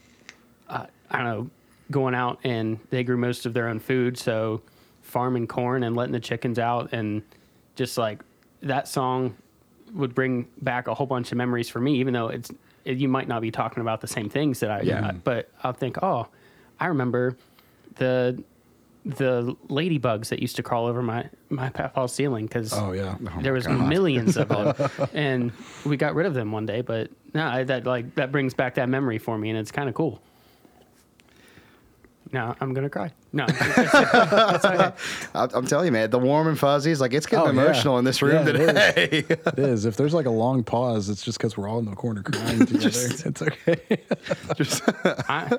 uh, 0.69 0.87
I 1.11 1.19
don't 1.19 1.27
know, 1.27 1.51
going 1.91 2.15
out 2.15 2.41
and 2.45 2.81
they 2.91 3.05
grew 3.05 3.17
most 3.19 3.47
of 3.47 3.53
their 3.55 3.69
own 3.69 3.79
food, 3.79 4.17
so 4.19 4.63
farming 5.03 5.47
corn 5.47 5.83
and 5.85 5.95
letting 5.95 6.13
the 6.13 6.21
chickens 6.21 6.59
out 6.59 6.93
and 6.93 7.23
just 7.77 7.99
like 7.99 8.23
that 8.63 8.89
song 8.89 9.37
would 9.93 10.15
bring 10.15 10.47
back 10.63 10.89
a 10.89 10.95
whole 10.95 11.07
bunch 11.07 11.33
of 11.33 11.39
memories 11.39 11.69
for 11.69 11.81
me, 11.81 11.97
even 11.97 12.15
though 12.15 12.29
it's 12.29 12.51
it, 12.85 12.97
you 12.99 13.09
might 13.09 13.29
not 13.29 13.41
be 13.43 13.51
talking 13.53 13.81
about 13.83 14.01
the 14.01 14.07
same 14.09 14.29
things 14.29 14.59
that 14.61 14.71
I, 14.71 14.81
Yeah. 14.81 15.09
I- 15.09 15.13
but 15.13 15.51
I'll 15.63 15.73
think, 15.75 16.03
oh, 16.03 16.27
I 16.81 16.87
remember 16.87 17.37
the 17.97 18.43
the 19.05 19.57
ladybugs 19.69 20.29
that 20.29 20.41
used 20.41 20.57
to 20.57 20.63
crawl 20.63 20.87
over 20.87 21.03
my 21.03 21.29
my 21.51 21.69
papa's 21.71 22.13
ceiling 22.13 22.47
because 22.47 22.73
Oh 22.73 22.93
yeah. 22.93 23.17
Oh, 23.37 23.41
there 23.43 23.53
was 23.53 23.67
God. 23.67 23.89
millions 23.89 24.37
of 24.37 24.49
them, 24.49 25.09
and 25.15 25.53
we 25.85 25.97
got 25.97 26.15
rid 26.15 26.27
of 26.27 26.35
them 26.35 26.53
one 26.53 26.67
day. 26.67 26.83
But 26.83 27.11
no, 27.35 27.45
I, 27.47 27.65
that 27.65 27.85
like 27.85 28.15
that 28.15 28.31
brings 28.31 28.55
back 28.55 28.75
that 28.77 28.89
memory 28.89 29.19
for 29.19 29.37
me, 29.37 29.51
and 29.51 29.59
it's 29.59 29.73
kind 29.73 29.89
of 29.89 29.95
cool. 29.95 30.21
No, 32.33 32.55
I'm 32.63 32.73
gonna 32.73 32.89
cry. 32.89 33.13
No, 33.35 33.45
it's 33.47 34.65
okay. 34.65 34.93
I- 35.35 35.49
I'm 35.53 35.67
telling 35.67 35.85
you, 35.87 35.93
man, 35.93 36.09
the 36.09 36.19
warm 36.19 36.49
and 36.49 36.59
fuzzies, 36.59 36.99
like 36.99 37.13
it's 37.13 37.27
getting 37.27 37.47
Oh, 37.49 37.53
yeah. 37.53 37.63
emotional 37.63 37.99
in 37.99 38.07
this 38.07 38.23
room 38.23 38.47
Yeah, 38.47 38.53
today. 38.53 39.25
It 39.29 39.59
is. 39.59 39.85
If 39.85 39.97
there's 39.99 40.15
like 40.15 40.25
a 40.25 40.31
long 40.31 40.65
pause, 40.65 41.11
it's 41.11 41.23
just 41.23 41.37
because 41.39 41.59
we're 41.59 41.69
all 41.69 41.79
in 41.79 41.85
the 41.85 41.95
corner 41.95 42.23
crying 42.23 42.65
together. 42.65 42.89
it's 42.89 43.43
okay. 43.43 44.01
just 44.57 44.83
I, 45.29 45.59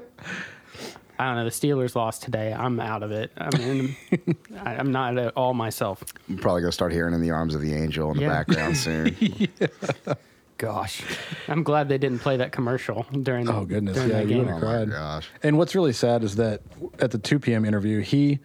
I 1.23 1.27
don't 1.27 1.35
know. 1.37 1.43
The 1.45 1.49
Steelers 1.51 1.95
lost 1.95 2.21
today. 2.23 2.51
I'm 2.53 2.79
out 2.81 3.01
of 3.01 3.11
it. 3.11 3.31
I 3.37 3.55
mean, 3.57 3.95
I, 4.61 4.75
I'm 4.75 4.91
not 4.91 5.17
at 5.17 5.33
all 5.37 5.53
myself. 5.53 6.03
I'm 6.27 6.37
probably 6.37 6.61
gonna 6.61 6.71
start 6.73 6.91
hearing 6.91 7.13
"In 7.13 7.21
the 7.21 7.31
Arms 7.31 7.55
of 7.55 7.61
the 7.61 7.73
Angel" 7.73 8.11
in 8.11 8.17
the 8.17 8.23
Yeah. 8.23 8.29
background 8.29 8.75
soon. 8.77 9.15
Gosh, 10.57 11.01
I'm 11.47 11.63
glad 11.63 11.89
they 11.89 11.97
didn't 11.97 12.19
play 12.19 12.37
that 12.37 12.51
commercial 12.51 13.05
during. 13.21 13.45
The, 13.45 13.53
oh, 13.55 13.65
goodness. 13.65 13.95
during 13.95 14.09
Yeah, 14.11 14.15
that 14.17 14.23
you 14.23 14.29
game. 14.35 14.45
would've 14.45 14.63
oh 14.63 14.85
my 14.85 14.91
gosh! 14.91 15.27
And 15.41 15.57
what's 15.57 15.75
really 15.75 15.91
sad 15.93 16.23
is 16.23 16.35
that 16.37 16.61
at 16.99 17.11
the 17.11 17.17
2 17.17 17.39
p.m. 17.39 17.65
interview, 17.65 17.99
he 18.01 18.39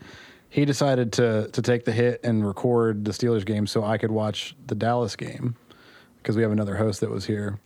he 0.48 0.64
decided 0.64 1.12
to 1.14 1.48
to 1.52 1.62
take 1.62 1.84
the 1.84 1.92
hit 1.92 2.20
and 2.24 2.46
record 2.46 3.04
the 3.04 3.12
Steelers 3.12 3.44
game 3.44 3.66
so 3.66 3.84
I 3.84 3.98
could 3.98 4.10
watch 4.10 4.56
the 4.66 4.74
Dallas 4.74 5.16
game 5.16 5.54
because 6.16 6.34
we 6.36 6.42
have 6.42 6.50
another 6.50 6.76
host 6.76 7.00
that 7.00 7.10
was 7.10 7.26
here, 7.26 7.60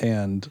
and 0.00 0.48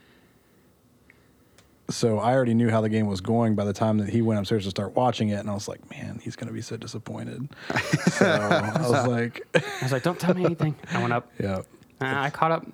so 1.89 2.19
I 2.19 2.33
already 2.33 2.53
knew 2.53 2.69
how 2.69 2.81
the 2.81 2.89
game 2.89 3.07
was 3.07 3.21
going 3.21 3.55
by 3.55 3.65
the 3.65 3.73
time 3.73 3.97
that 3.99 4.09
he 4.09 4.21
went 4.21 4.39
upstairs 4.39 4.63
to 4.63 4.69
start 4.69 4.95
watching 4.95 5.29
it, 5.29 5.35
and 5.39 5.49
I 5.49 5.53
was 5.53 5.67
like, 5.67 5.87
man, 5.91 6.19
he's 6.23 6.35
gonna 6.35 6.51
be 6.51 6.61
so 6.61 6.77
disappointed. 6.77 7.47
so 8.07 8.25
I 8.25 8.81
was 8.81 9.07
like, 9.07 9.45
I 9.55 9.61
was 9.83 9.91
like, 9.91 10.03
"Don't 10.03 10.19
tell 10.19 10.33
me 10.33 10.45
anything." 10.45 10.75
I 10.91 11.01
went 11.01 11.13
up. 11.13 11.31
yeah. 11.39 11.57
Uh, 11.57 11.63
I 12.01 12.29
caught 12.29 12.51
up. 12.51 12.65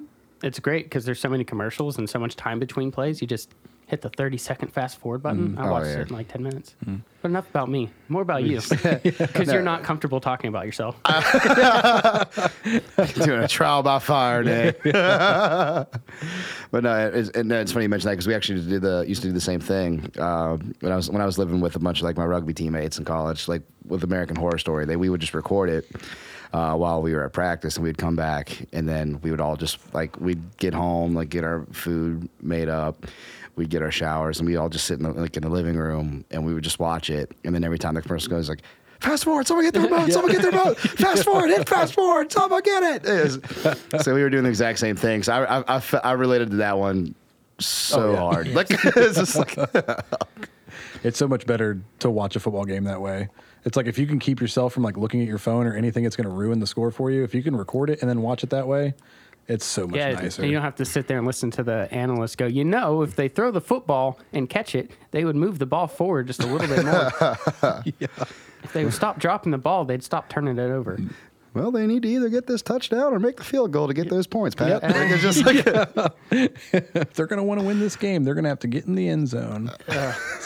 It's 0.43 0.59
great 0.59 0.85
because 0.85 1.05
there's 1.05 1.19
so 1.19 1.29
many 1.29 1.43
commercials 1.43 1.97
and 1.97 2.09
so 2.09 2.17
much 2.17 2.35
time 2.35 2.57
between 2.59 2.91
plays. 2.91 3.21
You 3.21 3.27
just 3.27 3.53
hit 3.91 4.01
the 4.01 4.09
30 4.09 4.37
second 4.37 4.69
fast 4.73 4.97
forward 4.99 5.21
button. 5.21 5.57
I 5.57 5.67
Oh, 5.67 5.71
watched 5.71 5.87
yeah. 5.87 5.99
it 5.99 6.09
in 6.09 6.15
like 6.15 6.27
10 6.29 6.41
minutes. 6.41 6.75
But 7.21 7.27
enough 7.29 7.47
about 7.49 7.69
me. 7.69 7.89
More 8.09 8.21
about 8.23 8.43
you 8.43 8.59
because 9.03 9.51
you're 9.51 9.61
not 9.61 9.83
comfortable 9.83 10.19
talking 10.21 10.47
about 10.47 10.65
yourself. 10.65 10.95
Doing 13.25 13.43
a 13.43 13.47
trial 13.47 13.83
by 13.83 13.99
fire 13.99 14.43
day. 14.43 14.73
but 16.71 16.83
no, 16.83 17.11
it's, 17.13 17.29
and 17.31 17.51
it's 17.51 17.71
funny 17.71 17.83
you 17.85 17.89
mention 17.89 18.07
that 18.07 18.13
because 18.13 18.27
we 18.27 18.33
actually 18.33 18.65
did 18.67 18.81
the 18.81 19.03
used 19.07 19.21
to 19.21 19.27
do 19.27 19.33
the 19.33 19.41
same 19.41 19.59
thing 19.59 20.09
uh, 20.17 20.57
when 20.79 20.91
I 20.91 20.95
was 20.95 21.09
when 21.09 21.21
I 21.21 21.25
was 21.25 21.37
living 21.37 21.59
with 21.61 21.75
a 21.75 21.79
bunch 21.79 21.99
of 21.99 22.03
like 22.05 22.17
my 22.17 22.25
rugby 22.25 22.53
teammates 22.53 22.97
in 22.97 23.05
college, 23.05 23.47
like 23.47 23.61
with 23.85 24.03
American 24.03 24.35
Horror 24.35 24.57
Story. 24.57 24.85
They 24.85 24.95
we 24.95 25.09
would 25.09 25.21
just 25.21 25.33
record 25.33 25.69
it. 25.69 25.85
Uh, 26.53 26.75
while 26.75 27.01
we 27.01 27.13
were 27.13 27.23
at 27.23 27.31
practice, 27.31 27.77
and 27.77 27.83
we'd 27.85 27.97
come 27.97 28.17
back, 28.17 28.67
and 28.73 28.85
then 28.85 29.17
we 29.21 29.31
would 29.31 29.39
all 29.39 29.55
just 29.55 29.77
like 29.93 30.19
we'd 30.19 30.41
get 30.57 30.73
home, 30.73 31.13
like 31.15 31.29
get 31.29 31.45
our 31.45 31.65
food 31.71 32.27
made 32.41 32.67
up, 32.67 33.05
we'd 33.55 33.69
get 33.69 33.81
our 33.81 33.91
showers, 33.91 34.39
and 34.39 34.47
we'd 34.47 34.57
all 34.57 34.69
just 34.69 34.85
sit 34.85 34.97
in 34.99 35.03
the, 35.03 35.11
like 35.11 35.35
in 35.37 35.43
the 35.43 35.49
living 35.49 35.75
room, 35.75 36.25
and 36.31 36.45
we 36.45 36.53
would 36.53 36.63
just 36.63 36.79
watch 36.79 37.09
it. 37.09 37.31
And 37.43 37.53
then 37.53 37.63
every 37.63 37.79
time 37.79 37.95
the 37.95 38.01
commercial 38.01 38.29
goes, 38.29 38.47
like, 38.49 38.61
fast 38.99 39.23
forward, 39.23 39.47
someone 39.47 39.65
get 39.65 39.73
the 39.73 39.81
remote, 39.81 40.11
someone 40.11 40.31
get 40.31 40.41
the 40.41 40.49
remote, 40.51 40.77
fast 40.79 41.23
forward, 41.23 41.49
hit 41.49 41.67
fast 41.67 41.93
forward, 41.93 42.31
someone 42.31 42.61
get 42.63 42.83
it. 42.83 43.01
It 43.05 44.03
so 44.03 44.13
we 44.13 44.21
were 44.23 44.29
doing 44.29 44.43
the 44.43 44.49
exact 44.49 44.79
same 44.79 44.95
thing. 44.95 45.23
So 45.23 45.33
I, 45.33 45.59
I, 45.59 45.63
I, 45.77 45.81
I 46.03 46.11
related 46.13 46.51
to 46.51 46.57
that 46.57 46.77
one 46.77 47.15
so 47.59 48.01
Oh, 48.01 48.11
yeah. 48.13 48.19
hard. 48.19 48.47
Like 48.53 48.67
it's 48.71 49.17
just 49.17 49.35
like 49.35 49.55
It's 51.03 51.17
so 51.17 51.27
much 51.27 51.45
better 51.45 51.79
to 51.99 52.09
watch 52.09 52.35
a 52.35 52.39
football 52.39 52.65
game 52.65 52.83
that 52.85 53.01
way. 53.01 53.29
It's 53.65 53.75
like 53.77 53.85
if 53.87 53.97
you 53.99 54.07
can 54.07 54.19
keep 54.19 54.39
yourself 54.39 54.73
from 54.73 54.83
like 54.83 54.97
looking 54.97 55.21
at 55.21 55.27
your 55.27 55.37
phone 55.37 55.67
or 55.67 55.75
anything 55.75 56.03
that's 56.03 56.15
going 56.15 56.27
to 56.29 56.33
ruin 56.33 56.59
the 56.59 56.67
score 56.67 56.91
for 56.91 57.11
you. 57.11 57.23
If 57.23 57.35
you 57.35 57.43
can 57.43 57.55
record 57.55 57.89
it 57.89 58.01
and 58.01 58.09
then 58.09 58.21
watch 58.21 58.43
it 58.43 58.49
that 58.51 58.67
way, 58.67 58.93
it's 59.51 59.65
so 59.65 59.85
much 59.87 59.97
Yeah, 59.97 60.13
nicer. 60.13 60.45
you 60.45 60.53
don't 60.53 60.61
have 60.61 60.75
to 60.75 60.85
sit 60.85 61.07
there 61.07 61.17
and 61.17 61.27
listen 61.27 61.51
to 61.51 61.63
the 61.63 61.87
analyst 61.91 62.37
go, 62.37 62.45
you 62.45 62.63
know, 62.65 63.01
if 63.01 63.15
they 63.15 63.27
throw 63.27 63.51
the 63.51 63.61
football 63.61 64.19
and 64.33 64.49
catch 64.49 64.75
it, 64.75 64.91
they 65.11 65.25
would 65.25 65.35
move 65.35 65.59
the 65.59 65.65
ball 65.65 65.87
forward 65.87 66.27
just 66.27 66.43
a 66.43 66.47
little 66.47 66.67
bit 66.67 66.85
more. 66.85 67.83
If 68.63 68.73
they 68.73 68.83
would 68.83 68.93
stop 68.93 69.17
dropping 69.17 69.51
the 69.51 69.57
ball, 69.57 69.85
they'd 69.85 70.03
stop 70.03 70.29
turning 70.29 70.59
it 70.59 70.69
over. 70.71 70.99
well, 71.55 71.71
they 71.71 71.87
need 71.87 72.03
to 72.03 72.07
either 72.07 72.29
get 72.29 72.45
this 72.45 72.61
touchdown 72.61 73.11
or 73.11 73.17
make 73.19 73.37
the 73.37 73.43
field 73.43 73.71
goal 73.71 73.87
to 73.87 73.93
get 73.95 74.07
those 74.07 74.27
points, 74.27 74.53
Pat. 74.55 74.83
Like, 74.83 75.19
just 75.19 75.43
like 75.47 75.63
if 76.31 77.13
they're 77.15 77.25
going 77.25 77.37
to 77.37 77.43
want 77.43 77.59
to 77.59 77.65
win 77.65 77.79
this 77.79 77.95
game, 77.95 78.23
they're 78.23 78.35
going 78.35 78.43
to 78.43 78.49
have 78.51 78.59
to 78.59 78.67
get 78.67 78.85
in 78.85 78.93
the 78.93 79.09
end 79.09 79.27
zone. 79.29 79.71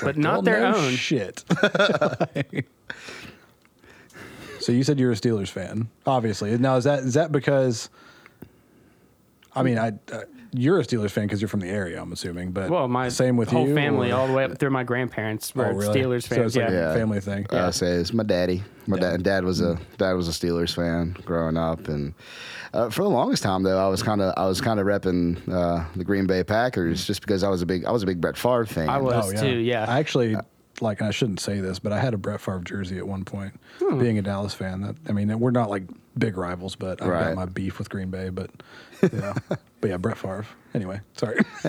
but 0.01 0.15
not 0.15 0.45
their 0.45 0.65
own. 0.65 0.91
Shit. 0.95 1.43
so 4.61 4.71
you 4.71 4.83
said 4.83 4.97
you're 4.99 5.11
a 5.11 5.15
Steelers 5.15 5.49
fan, 5.49 5.89
obviously. 6.05 6.57
Now 6.57 6.77
is 6.77 6.85
that 6.85 6.99
is 6.99 7.13
that 7.15 7.31
because? 7.33 7.89
I 9.55 9.63
mean, 9.63 9.77
I 9.77 9.89
uh, 10.11 10.21
you're 10.57 10.79
a 10.79 10.83
Steelers 10.83 11.11
fan 11.11 11.25
because 11.25 11.41
you're 11.41 11.49
from 11.49 11.59
the 11.59 11.67
area. 11.69 12.01
I'm 12.01 12.11
assuming, 12.13 12.51
but 12.51 12.69
Well, 12.69 12.87
my 12.87 13.09
same 13.09 13.35
with 13.37 13.51
you 13.51 13.57
whole 13.57 13.67
you, 13.67 13.75
family, 13.75 14.11
or- 14.11 14.15
all 14.15 14.27
the 14.27 14.33
way 14.33 14.43
up 14.45 14.57
through 14.57 14.69
my 14.69 14.83
grandparents, 14.83 15.51
Oh, 15.55 15.59
were 15.59 15.73
really? 15.73 15.99
Steelers 16.01 16.27
So 16.27 16.41
it's 16.43 16.55
like 16.55 16.69
yeah. 16.69 16.91
a 16.91 16.93
family 16.93 17.19
thing. 17.19 17.45
I 17.51 17.71
say 17.71 17.87
it's 17.91 18.13
my 18.13 18.23
daddy. 18.23 18.63
My 18.87 18.97
Yeah. 18.97 19.11
dad, 19.11 19.23
dad 19.23 19.43
was 19.43 19.61
a 19.61 19.77
dad 19.97 20.13
was 20.13 20.27
a 20.27 20.31
Steelers 20.31 20.73
fan 20.75 21.15
growing 21.25 21.57
up, 21.57 21.87
and 21.87 22.13
uh, 22.73 22.89
for 22.89 23.03
the 23.03 23.09
longest 23.09 23.43
time 23.43 23.63
though, 23.63 23.83
I 23.83 23.87
was 23.89 24.03
kind 24.03 24.21
of 24.21 24.33
I 24.37 24.45
was 24.47 24.61
kind 24.61 24.79
of 24.79 24.85
repping 24.85 25.41
uh, 25.51 25.85
the 25.95 26.03
Green 26.03 26.25
Bay 26.27 26.43
Packers 26.43 27.05
just 27.05 27.21
because 27.21 27.43
I 27.43 27.49
was 27.49 27.61
a 27.61 27.65
big 27.65 27.85
I 27.85 27.91
was 27.91 28.03
a 28.03 28.05
big 28.05 28.21
Brett 28.21 28.37
Favre 28.37 28.65
fan. 28.65 28.89
I 28.89 28.97
was. 28.97 29.33
too, 29.39 29.57
yeah. 29.57 29.85
I 29.87 29.99
actually 29.99 30.35
like. 30.81 31.01
I 31.01 31.11
shouldn't 31.11 31.39
say 31.39 31.59
this, 31.61 31.79
but 31.79 31.91
I 31.93 31.99
had 31.99 32.13
a 32.13 32.17
Brett 32.17 32.39
Favre 32.41 32.59
jersey 32.63 32.97
at 32.97 33.07
one 33.07 33.23
point. 33.25 33.59
Hmm. 33.79 33.97
Being 33.99 34.19
a 34.19 34.21
Dallas 34.21 34.53
fan, 34.53 34.81
that 34.81 34.95
I 35.09 35.13
mean, 35.13 35.37
we're 35.39 35.51
not 35.51 35.69
like 35.69 35.83
big 36.17 36.37
rivals, 36.37 36.75
but 36.75 37.01
I've 37.01 37.09
got 37.09 37.35
my 37.35 37.45
beef 37.45 37.77
with 37.79 37.89
Green 37.89 38.09
Bay. 38.09 38.29
But 38.29 38.51
yeah, 39.13 39.33
but 39.81 39.89
yeah, 39.89 39.97
Brett 39.97 40.17
Favre. 40.17 40.45
Anyway, 40.73 40.99
sorry. 41.15 41.39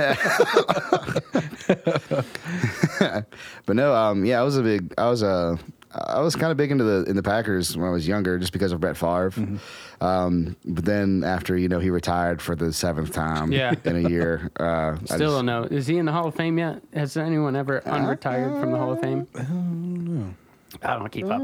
But 3.66 3.74
no, 3.76 3.94
um, 3.94 4.24
yeah, 4.24 4.40
I 4.40 4.42
was 4.44 4.56
a 4.56 4.62
big, 4.62 4.94
I 4.96 5.08
was 5.10 5.22
a, 5.22 5.58
I 5.92 6.20
was 6.20 6.36
kind 6.36 6.50
of 6.50 6.56
big 6.56 6.70
into 6.70 6.84
the 6.84 7.04
in 7.10 7.16
the 7.16 7.22
Packers 7.22 7.76
when 7.76 7.86
I 7.88 7.90
was 7.90 8.06
younger, 8.06 8.38
just 8.38 8.52
because 8.52 8.72
of 8.72 8.80
Brett 8.80 8.96
Favre. 8.96 9.30
Mm-hmm. 9.30 10.04
Um, 10.04 10.56
but 10.64 10.84
then 10.84 11.24
after 11.24 11.56
you 11.56 11.68
know 11.68 11.78
he 11.80 11.90
retired 11.90 12.40
for 12.42 12.54
the 12.54 12.72
seventh 12.72 13.12
time 13.12 13.50
Yeah. 13.52 13.74
in 13.84 14.04
a 14.06 14.08
year, 14.08 14.50
uh, 14.60 14.64
I 14.64 14.96
Still 15.04 15.18
just- 15.18 15.20
don't 15.20 15.46
know. 15.46 15.62
Is 15.64 15.86
he 15.86 15.98
in 15.98 16.06
the 16.06 16.12
Hall 16.12 16.26
of 16.28 16.34
Fame 16.34 16.58
yet? 16.58 16.82
Has 16.94 17.16
anyone 17.16 17.56
ever 17.56 17.80
unretired 17.82 18.60
from 18.60 18.72
the 18.72 18.78
Hall 18.78 18.92
of 18.92 19.00
Fame? 19.00 19.26
I 19.34 19.42
don't 19.42 20.04
know. 20.04 20.34
I 20.82 20.94
don't 20.98 21.10
keep 21.10 21.26
up. 21.26 21.42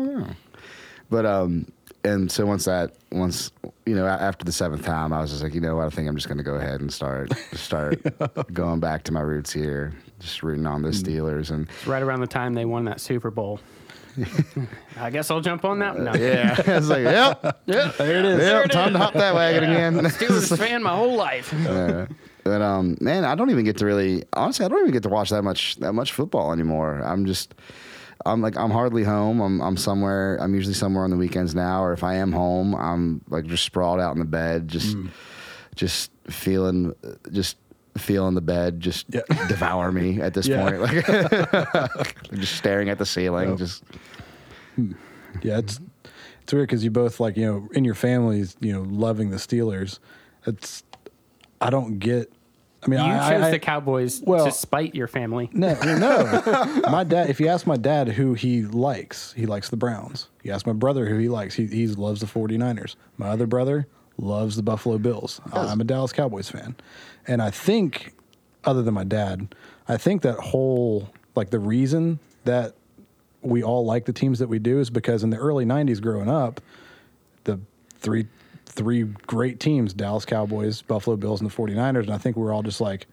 But 1.11 1.27
um, 1.27 1.67
and 2.05 2.31
so 2.31 2.45
once 2.47 2.65
that 2.65 2.93
once 3.11 3.53
you 3.87 3.95
know 3.95 4.07
after 4.07 4.45
the 4.45 4.53
seventh 4.53 4.85
time, 4.85 5.13
I 5.13 5.21
was 5.21 5.31
just 5.31 5.43
like, 5.43 5.55
you 5.55 5.61
know 5.61 5.77
what, 5.77 5.87
I 5.87 5.91
think 5.91 6.09
I'm 6.09 6.17
just 6.17 6.29
going 6.29 6.39
to 6.39 6.45
go 6.45 6.55
ahead 6.55 6.81
and 6.81 6.93
start 6.93 7.33
start 7.55 8.01
going 8.53 8.81
back 8.81 9.05
to 9.05 9.13
my 9.13 9.21
roots 9.21 9.53
here, 9.53 9.93
just 10.19 10.43
rooting 10.43 10.67
on 10.67 10.83
the 10.83 10.89
Mm. 10.91 11.03
Steelers 11.03 11.51
and 11.51 11.69
It's 11.69 11.87
right 11.87 12.03
around 12.03 12.21
the 12.21 12.27
time 12.27 12.55
they 12.55 12.65
won 12.65 12.85
that 12.87 13.01
Super 13.01 13.31
Bowl. 13.31 13.61
I 14.99 15.09
guess 15.11 15.31
I'll 15.31 15.41
jump 15.41 15.65
on 15.65 15.79
that. 15.79 15.99
No. 15.99 16.13
yeah, 16.15 16.55
it's 16.67 16.89
like, 16.89 17.03
yep, 17.05 17.63
Yeah. 17.67 17.93
there 17.97 18.19
it 18.19 18.25
is. 18.27 18.39
yep, 18.41 18.71
time 18.71 18.93
to 18.93 18.99
hop 18.99 19.15
that 19.15 19.35
wagon 19.35 19.65
again. 19.71 19.95
Steelers 20.11 20.57
fan 20.59 20.83
my 20.83 20.95
whole 20.95 21.17
life. 21.17 21.51
Yeah. 21.65 22.07
But 22.45 22.61
um, 22.61 22.99
man, 23.01 23.25
I 23.25 23.35
don't 23.35 23.51
even 23.51 23.65
get 23.65 23.79
to 23.79 23.87
really 23.87 24.25
honestly. 24.35 24.67
I 24.67 24.69
don't 24.69 24.81
even 24.81 24.91
get 24.93 25.05
to 25.05 25.09
watch 25.09 25.31
that 25.31 25.43
much 25.43 25.77
that 25.77 25.93
much 25.95 26.13
football 26.13 26.53
anymore. 26.53 27.01
I'm 27.05 27.25
just, 27.25 27.55
I'm 28.25 28.41
like 28.41 28.57
I'm 28.57 28.71
hardly 28.71 29.05
home. 29.05 29.41
I'm 29.41 29.61
I'm 29.61 29.77
somewhere. 29.77 30.39
I'm 30.41 30.55
usually 30.55 30.75
somewhere 30.75 31.05
on 31.05 31.11
the 31.11 31.17
weekends 31.17 31.55
now, 31.55 31.83
or 31.83 31.93
if 31.93 32.05
I 32.05 32.15
am 32.17 32.33
home, 32.33 32.75
I'm 32.75 33.23
like 33.29 33.47
just 33.47 33.65
sprawled 33.65 34.01
out 34.01 34.13
in 34.13 34.19
the 34.19 34.25
bed, 34.25 34.69
just 34.69 34.97
mm. 34.97 35.11
just 35.75 36.11
feeling 36.29 36.95
just 37.31 37.57
feeling 37.99 38.35
the 38.35 38.41
bed 38.41 38.81
just 38.81 39.07
Yeah. 39.11 39.21
devour 39.49 39.93
me 39.93 40.21
at 40.21 40.35
this 40.35 40.47
Yeah. 40.47 40.63
point. 40.63 40.81
Like 40.81 42.33
just 42.35 42.57
staring 42.57 42.89
at 42.89 42.99
the 42.99 43.07
ceiling. 43.07 43.51
Yep. 43.51 43.59
Just 43.59 43.85
hmm. 44.77 44.93
Yeah, 45.43 45.59
it's 45.59 45.81
it's 46.43 46.53
weird 46.53 46.69
because 46.69 46.85
you 46.85 46.91
both 46.91 47.21
like 47.21 47.37
you 47.37 47.47
know 47.47 47.69
in 47.73 47.85
your 47.85 47.95
families 47.95 48.57
you 48.61 48.73
know 48.73 48.83
loving 48.83 49.31
the 49.31 49.37
Steelers. 49.37 49.99
It's 50.47 50.83
I 51.61 51.71
don't 51.71 51.99
get. 51.99 52.33
I 52.85 52.89
mean, 52.89 52.99
You 52.99 53.05
I, 53.07 53.31
chose 53.31 53.43
I, 53.45 53.51
the 53.53 53.59
Cowboys 53.61 54.23
well- 54.27 54.45
to 54.47 54.51
spite 54.53 54.95
your 54.95 55.07
family. 55.07 55.49
No, 55.53 55.75
no. 55.85 56.81
my 56.91 57.05
dad. 57.05 57.31
If 57.31 57.39
you 57.41 57.47
ask 57.49 57.67
my 57.67 57.77
dad 57.77 58.09
who 58.09 58.35
he 58.35 58.63
likes, 58.63 59.33
he 59.35 59.47
likes 59.47 59.69
the 59.69 59.77
Browns. 59.77 60.29
You 60.43 60.53
ask 60.53 60.67
my 60.67 60.73
brother 60.73 61.07
who 61.07 61.19
he 61.19 61.29
likes, 61.29 61.55
he 61.55 61.67
he 61.67 61.87
loves 61.87 62.21
the 62.21 62.27
49ers. 62.27 62.97
My 63.19 63.29
other 63.29 63.47
brother 63.47 63.87
loves 64.19 64.57
the 64.57 64.63
Buffalo 64.63 64.99
Bills. 64.99 65.41
I'm 65.53 65.81
a 65.81 65.85
Dallas 65.85 66.13
Cowboys 66.13 66.51
fan, 66.51 66.75
and 67.27 67.41
I 67.41 67.51
think, 67.51 68.15
other 68.65 68.83
than 68.83 68.95
my 68.95 69.05
dad, 69.05 69.55
I 69.89 69.97
think 69.97 70.23
that 70.23 70.39
whole 70.39 71.09
like 71.37 71.51
the 71.51 71.59
reason 71.61 72.19
that 72.45 72.75
we 73.43 73.63
all 73.63 73.85
like 73.85 74.05
the 74.05 74.13
teams 74.13 74.39
that 74.41 74.49
we 74.49 74.59
do 74.59 74.79
is 74.81 74.91
because 74.91 75.23
in 75.25 75.31
the 75.31 75.37
early 75.37 75.65
90s 75.65 76.01
growing 76.01 76.29
up 76.29 76.61
the 77.45 77.59
three 77.99 78.27
three 78.73 79.03
great 79.05 79.61
teams 79.61 79.93
dallas 79.93 80.25
cowboys 80.25 80.83
buffalo 80.83 81.17
bills 81.17 81.41
and 81.41 81.51
the 81.51 81.55
49ers 81.55 82.01
and 82.05 82.11
i 82.13 82.19
think 82.19 82.37
we're 82.37 82.53
all 82.53 82.63
just 82.63 82.81
like 82.81 83.07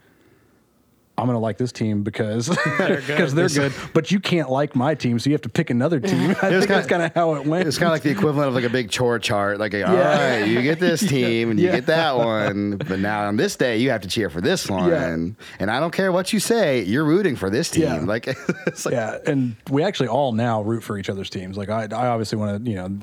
I'm 1.18 1.26
gonna 1.26 1.38
like 1.38 1.58
this 1.58 1.74
team 1.74 2.04
because 2.04 2.48
They're 2.78 3.02
good. 3.02 3.30
they're 3.32 3.50
good, 3.50 3.74
but 3.94 4.10
you 4.10 4.22
can't 4.22 4.50
like 4.50 4.74
my 4.74 4.96
team, 4.96 5.20
so 5.20 5.30
you 5.30 5.34
have 5.34 5.42
to 5.42 5.50
pick 5.50 5.70
another 5.70 6.00
team. 6.00 6.30
I 6.30 6.34
think 6.34 6.42
kinda- 6.42 6.68
that's 6.68 6.88
kind 6.88 7.04
of 7.04 7.14
how 7.14 7.36
it 7.36 7.46
went. 7.46 7.68
It's 7.68 7.78
kind 7.78 7.88
of 7.88 7.92
like 7.92 8.04
the 8.04 8.10
equivalent 8.10 8.48
of 8.48 8.54
like 8.56 8.64
a 8.64 8.70
big 8.70 8.90
chore 8.90 9.20
chart. 9.20 9.60
Like, 9.60 9.74
all 9.74 9.80
Yeah. 9.82 10.38
right, 10.40 10.48
you 10.48 10.62
get 10.62 10.80
this 10.80 11.02
team 11.06 11.52
and 11.52 11.60
you 11.60 11.66
Yeah. 11.66 11.76
get 11.76 11.88
that 11.88 12.16
one, 12.16 12.78
but 12.78 13.00
now 13.00 13.28
on 13.28 13.36
this 13.36 13.58
day 13.58 13.80
you 13.80 13.90
have 13.90 14.00
to 14.04 14.08
cheer 14.08 14.30
for 14.30 14.40
this 14.40 14.70
one. 14.70 14.90
Yeah. 14.90 15.14
And 15.60 15.70
I 15.70 15.82
don't 15.82 15.92
care 15.92 16.14
what 16.14 16.32
you 16.32 16.40
say, 16.40 16.84
you're 16.84 17.04
rooting 17.04 17.36
for 17.36 17.50
this 17.50 17.70
team. 17.70 17.84
Yeah. 17.84 18.00
Like, 18.00 18.26
it's 18.66 18.86
like 18.86 18.94
yeah, 18.94 19.18
and 19.28 19.58
we 19.70 19.84
actually 19.84 20.08
all 20.08 20.32
now 20.32 20.62
root 20.62 20.84
for 20.84 20.98
each 20.98 21.10
other's 21.10 21.30
teams. 21.30 21.58
Like 21.58 21.68
I, 21.68 21.84
I 21.92 22.08
obviously 22.08 22.38
want 22.38 22.64
to, 22.64 22.72
you 22.72 22.78
know, 22.78 22.98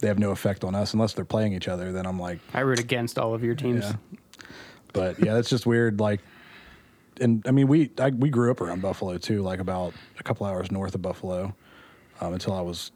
they 0.00 0.08
have 0.08 0.18
no 0.18 0.30
effect 0.30 0.64
on 0.64 0.74
us 0.74 0.94
unless 0.94 1.12
they're 1.12 1.24
playing 1.24 1.52
each 1.52 1.68
other. 1.68 1.92
Then 1.92 2.06
I'm 2.06 2.18
like, 2.18 2.38
I 2.54 2.60
root 2.60 2.78
against 2.78 3.18
all 3.18 3.34
of 3.34 3.44
your 3.44 3.54
teams. 3.54 3.84
Yeah. 3.84 3.94
But 4.92 5.18
yeah, 5.24 5.34
that's 5.34 5.48
just 5.48 5.66
weird. 5.66 6.00
Like, 6.00 6.20
and 7.20 7.42
I 7.46 7.50
mean, 7.50 7.68
we 7.68 7.90
I, 7.98 8.10
we 8.10 8.30
grew 8.30 8.50
up 8.50 8.60
around 8.60 8.82
Buffalo 8.82 9.18
too, 9.18 9.42
like 9.42 9.60
about 9.60 9.94
a 10.18 10.22
couple 10.22 10.46
hours 10.46 10.70
north 10.70 10.94
of 10.94 11.02
Buffalo, 11.02 11.54
um, 12.20 12.32
until 12.32 12.54
I 12.54 12.60
was 12.60 12.92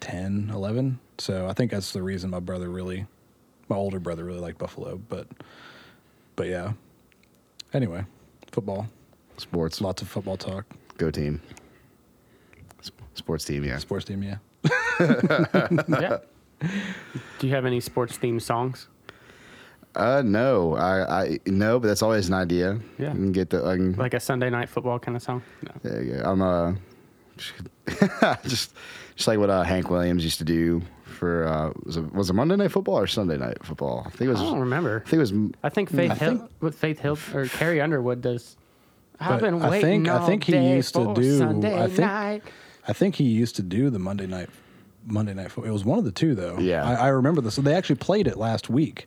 10, 0.00 0.50
11. 0.52 0.98
So 1.18 1.46
I 1.46 1.52
think 1.52 1.70
that's 1.70 1.92
the 1.92 2.02
reason 2.02 2.30
my 2.30 2.40
brother 2.40 2.68
really, 2.70 3.06
my 3.68 3.76
older 3.76 4.00
brother 4.00 4.24
really 4.24 4.40
liked 4.40 4.58
Buffalo. 4.58 5.00
But, 5.08 5.26
but 6.36 6.48
yeah. 6.48 6.72
Anyway, 7.74 8.04
football, 8.50 8.86
sports, 9.36 9.80
lots 9.80 10.02
of 10.02 10.08
football 10.08 10.36
talk. 10.36 10.64
go 10.96 11.10
team. 11.10 11.40
Sports 13.14 13.44
team, 13.44 13.64
yeah. 13.64 13.78
Sports 13.78 14.04
team, 14.04 14.22
yeah. 14.22 14.36
yeah. 15.88 16.18
Do 16.60 17.46
you 17.46 17.54
have 17.54 17.64
any 17.66 17.80
sports 17.80 18.16
themed 18.18 18.42
songs? 18.42 18.88
Uh, 19.94 20.22
no, 20.24 20.76
I, 20.76 21.22
I, 21.22 21.38
no, 21.46 21.80
but 21.80 21.88
that's 21.88 22.02
always 22.02 22.28
an 22.28 22.34
idea. 22.34 22.78
Yeah. 22.98 23.08
I 23.10 23.12
can 23.12 23.32
get 23.32 23.50
the, 23.50 23.64
I 23.64 23.76
can, 23.76 23.92
Like 23.94 24.14
a 24.14 24.20
Sunday 24.20 24.50
night 24.50 24.68
football 24.68 24.98
kind 24.98 25.16
of 25.16 25.22
song? 25.22 25.42
No. 25.62 25.70
there 25.82 26.02
you 26.02 26.12
go. 26.14 26.22
I'm, 26.24 26.42
uh, 26.42 26.74
just, 28.44 28.74
just 29.16 29.26
like 29.28 29.38
what 29.38 29.50
uh, 29.50 29.62
Hank 29.62 29.90
Williams 29.90 30.24
used 30.24 30.38
to 30.38 30.44
do 30.44 30.82
for, 31.04 31.46
uh, 31.48 31.72
was 31.84 31.96
it, 31.96 32.12
was 32.14 32.30
it 32.30 32.34
Monday 32.34 32.56
Night 32.56 32.70
Football 32.70 32.98
or 32.98 33.06
Sunday 33.06 33.36
Night 33.38 33.64
Football? 33.64 34.02
I 34.06 34.10
think 34.10 34.28
it 34.28 34.32
was, 34.32 34.40
I 34.40 34.44
don't 34.44 34.60
remember. 34.60 35.02
I 35.04 35.08
think 35.08 35.18
it 35.18 35.32
was 35.32 35.32
I 35.64 35.68
think 35.68 35.90
Faith 35.90 36.10
I 36.10 36.14
Hill, 36.14 36.48
think- 36.60 36.74
Faith 36.74 36.98
Hill 37.00 37.18
or 37.34 37.46
Carrie 37.46 37.80
Underwood 37.80 38.20
does. 38.20 38.56
I've 39.18 39.40
been 39.40 39.60
I 39.62 39.70
waiting 39.70 40.04
think- 40.04 40.08
I 40.08 40.26
think 40.26 40.44
he 40.44 40.52
day 40.52 40.76
used 40.76 40.94
to 40.94 41.12
do- 41.14 41.38
Sunday 41.38 41.76
I 41.82 41.86
think- 41.86 41.98
night. 41.98 42.42
I 42.86 42.92
think 42.92 43.16
he 43.16 43.24
used 43.24 43.56
to 43.56 43.62
do 43.62 43.90
the 43.90 43.98
Monday 43.98 44.26
night, 44.26 44.48
Monday 45.10 45.34
night. 45.34 45.50
Fo- 45.50 45.62
It 45.62 45.70
was 45.70 45.84
one 45.84 45.98
of 45.98 46.04
the 46.04 46.12
two 46.12 46.34
though. 46.34 46.58
Yeah. 46.58 46.84
I, 46.84 46.94
I 46.94 47.08
remember 47.08 47.40
this. 47.40 47.54
So 47.54 47.62
they 47.62 47.74
actually 47.74 47.96
played 47.96 48.26
it 48.26 48.36
last 48.36 48.68
week. 48.70 49.06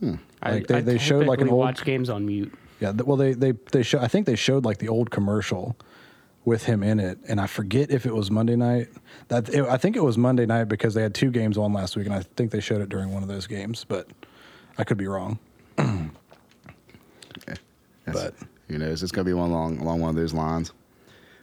Hmm. 0.00 0.14
I, 0.42 0.52
Like, 0.52 0.66
they- 0.66 0.76
I 0.76 0.80
they 0.80 0.98
showed, 0.98 1.26
like, 1.26 1.40
an 1.40 1.48
old- 1.48 1.58
watch 1.58 1.84
games 1.84 2.08
on 2.10 2.26
mute. 2.26 2.52
Yeah. 2.80 2.90
Well, 2.92 3.16
they 3.16 3.32
they 3.34 3.52
they 3.70 3.82
show. 3.84 4.00
I 4.00 4.08
think 4.08 4.26
they 4.26 4.34
showed 4.36 4.64
like 4.64 4.78
the 4.78 4.88
old 4.88 5.10
commercial 5.12 5.76
with 6.44 6.64
him 6.64 6.82
in 6.82 6.98
it, 6.98 7.18
and 7.28 7.40
I 7.40 7.46
forget 7.46 7.92
if 7.92 8.04
it 8.06 8.12
was 8.12 8.28
Monday 8.28 8.56
night. 8.56 8.88
That 9.28 9.48
it, 9.48 9.64
I 9.66 9.76
think 9.76 9.94
it 9.94 10.02
was 10.02 10.18
Monday 10.18 10.46
night 10.46 10.64
because 10.64 10.94
they 10.94 11.02
had 11.02 11.14
two 11.14 11.30
games 11.30 11.56
on 11.56 11.72
last 11.72 11.94
week, 11.96 12.06
and 12.06 12.14
I 12.14 12.22
think 12.36 12.50
they 12.50 12.58
showed 12.58 12.80
it 12.80 12.88
during 12.88 13.12
one 13.14 13.22
of 13.22 13.28
those 13.28 13.46
games, 13.46 13.84
but 13.88 14.08
I 14.78 14.82
could 14.84 14.96
be 14.98 15.06
wrong. 15.06 15.38
That's- 15.76 17.60
But- 18.06 18.34
who 18.68 18.78
knows? 18.78 19.02
It's 19.02 19.12
gonna 19.12 19.24
be 19.26 19.32
one 19.34 19.52
long 19.52 19.78
along 19.78 20.00
one 20.00 20.10
of 20.10 20.16
those 20.16 20.32
lines. 20.34 20.72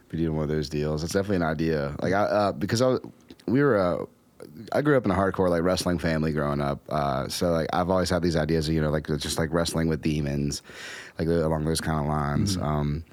Be 0.09 0.17
doing 0.17 0.35
one 0.35 0.43
of 0.43 0.49
those 0.49 0.69
deals. 0.69 1.03
It's 1.03 1.13
definitely 1.13 1.37
an 1.37 1.43
idea. 1.43 1.95
Like 2.01 2.13
I, 2.13 2.21
uh, 2.23 2.51
because 2.51 2.81
I, 2.81 2.87
was- 2.87 3.01
we 3.45 3.61
were, 3.61 3.77
uh, 3.77 4.05
I 4.71 4.81
grew 4.81 4.97
up 4.97 5.05
in 5.05 5.11
a 5.11 5.15
hardcore 5.15 5.49
like 5.49 5.61
wrestling 5.63 5.99
family 5.99 6.31
growing 6.31 6.61
up. 6.61 6.79
Uh, 6.89 7.27
so 7.27 7.51
like 7.51 7.67
I've 7.73 7.89
always 7.89 8.09
had 8.09 8.21
these 8.23 8.35
ideas 8.35 8.67
of 8.67 8.73
you 8.73 8.81
know 8.81 8.89
like 8.89 9.07
just 9.17 9.37
like 9.37 9.51
wrestling 9.53 9.87
with 9.87 10.01
demons, 10.01 10.61
like 11.17 11.27
along 11.27 11.65
those 11.65 11.81
kind 11.81 11.99
of 11.99 12.05
lines. 12.07 12.57
Um, 12.57 13.03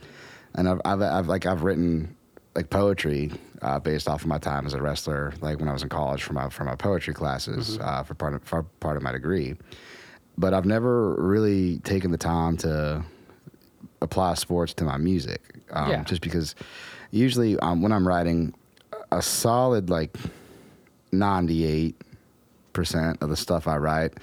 and 0.55 0.69
I've, 0.69 0.81
I've, 0.85 1.03
I've 1.03 1.27
like 1.29 1.45
I've 1.47 1.63
written 1.63 2.17
like 2.55 2.71
poetry 2.71 3.31
uh, 3.61 3.79
based 3.79 4.09
off 4.09 4.23
of 4.23 4.29
my 4.29 4.39
time 4.39 4.65
as 4.67 4.73
a 4.73 4.81
wrestler, 4.81 5.35
like 5.43 5.59
when 5.59 5.69
I 5.69 5.73
was 5.73 5.83
in 5.83 5.89
college 5.91 6.23
for 6.23 6.33
my 6.33 6.49
for 6.49 6.65
my 6.65 6.75
poetry 6.77 7.13
classes 7.13 7.79
uh, 7.79 8.03
for 8.03 8.15
part 8.15 8.33
of 8.35 8.43
for 8.45 8.63
part 8.81 8.97
of 8.97 9.03
my 9.03 9.13
degree. 9.13 9.55
But 10.39 10.55
I've 10.55 10.65
never 10.67 11.15
really 11.17 11.79
taken 11.81 12.11
the 12.11 12.19
time 12.19 12.57
to 12.59 13.05
apply 14.01 14.35
sports 14.35 14.73
to 14.75 14.85
my 14.85 14.97
music. 14.97 15.56
Um, 15.71 15.91
Yeah. 15.91 16.05
Just 16.05 16.21
because 16.23 16.55
usually 17.11 17.59
um, 17.61 17.83
when 17.83 17.93
I'm 17.93 18.07
writing 18.07 18.55
a 19.13 19.23
solid 19.23 19.91
like 19.91 20.17
98% 21.13 21.95
of 23.23 23.29
the 23.29 23.37
stuff 23.37 23.67
I 23.67 23.77
write, 23.77 24.15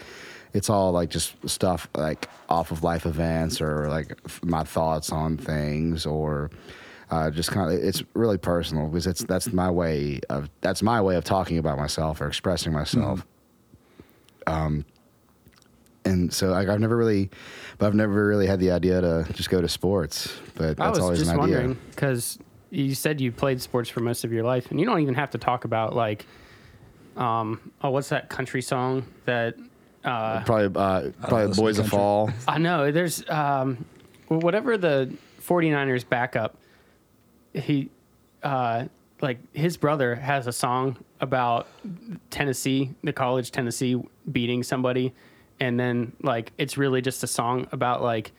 it's 0.53 0.69
all 0.69 0.91
like 0.91 1.09
just 1.09 1.33
stuff 1.49 1.87
like 1.95 2.29
off 2.49 2.71
of 2.71 2.83
life 2.83 3.05
events 3.05 3.59
or 3.61 3.89
like 3.89 4.17
f- 4.25 4.39
my 4.43 4.63
thoughts 4.63 5.11
on 5.11 5.37
things 5.37 6.05
or 6.05 6.51
uh, 7.09 7.29
just 7.31 7.51
kind 7.51 7.71
of 7.73 7.83
it's 7.83 8.03
really 8.13 8.37
personal 8.37 8.87
because 8.87 9.07
it's 9.07 9.23
that's 9.23 9.51
my 9.51 9.69
way 9.69 10.19
of 10.29 10.49
that's 10.61 10.81
my 10.83 11.01
way 11.01 11.15
of 11.15 11.23
talking 11.23 11.57
about 11.57 11.77
myself 11.77 12.21
or 12.21 12.27
expressing 12.27 12.71
myself 12.73 13.25
and 16.05 16.33
so 16.33 16.49
like, 16.49 16.67
I've 16.67 16.79
never 16.79 16.97
really, 16.97 17.29
but 17.77 17.87
I've 17.87 17.95
never 17.95 18.27
really 18.27 18.47
had 18.47 18.59
the 18.59 18.71
idea 18.71 19.01
to 19.01 19.25
just 19.33 19.49
go 19.49 19.61
to 19.61 19.67
sports. 19.69 20.33
But 20.55 20.79
I 20.79 20.85
that's 20.85 20.89
was 20.91 20.99
always 20.99 21.19
just 21.19 21.31
an 21.31 21.39
idea. 21.39 21.55
wondering 21.55 21.77
because 21.91 22.39
you 22.69 22.95
said 22.95 23.21
you 23.21 23.31
played 23.31 23.61
sports 23.61 23.89
for 23.89 23.99
most 23.99 24.23
of 24.23 24.33
your 24.33 24.43
life, 24.43 24.71
and 24.71 24.79
you 24.79 24.85
don't 24.85 24.99
even 25.01 25.13
have 25.13 25.31
to 25.31 25.37
talk 25.37 25.65
about 25.65 25.95
like, 25.95 26.25
um, 27.17 27.71
oh, 27.81 27.91
what's 27.91 28.09
that 28.09 28.29
country 28.29 28.61
song 28.61 29.05
that? 29.25 29.55
Uh, 30.03 30.43
Probably, 30.43 30.65
uh, 30.81 31.11
probably 31.27 31.55
Boys 31.55 31.79
of. 31.79 31.87
Fall. 31.87 32.29
I 32.47 32.57
know 32.57 32.91
there's 32.91 33.27
um, 33.29 33.85
whatever 34.27 34.77
the 34.77 35.13
49ers 35.41 36.07
backup, 36.07 36.57
he, 37.53 37.89
uh, 38.41 38.85
like 39.21 39.37
his 39.55 39.77
brother 39.77 40.15
has 40.15 40.47
a 40.47 40.51
song 40.51 40.97
about 41.21 41.67
Tennessee, 42.31 42.89
the 43.03 43.13
college 43.13 43.51
Tennessee 43.51 44.01
beating 44.29 44.61
somebody, 44.63 45.13
and 45.59 45.79
then 45.79 46.13
like 46.21 46.51
it's 46.57 46.77
really 46.77 47.01
just 47.01 47.23
a 47.23 47.27
song 47.27 47.67
about 47.71 48.01
like 48.01 48.31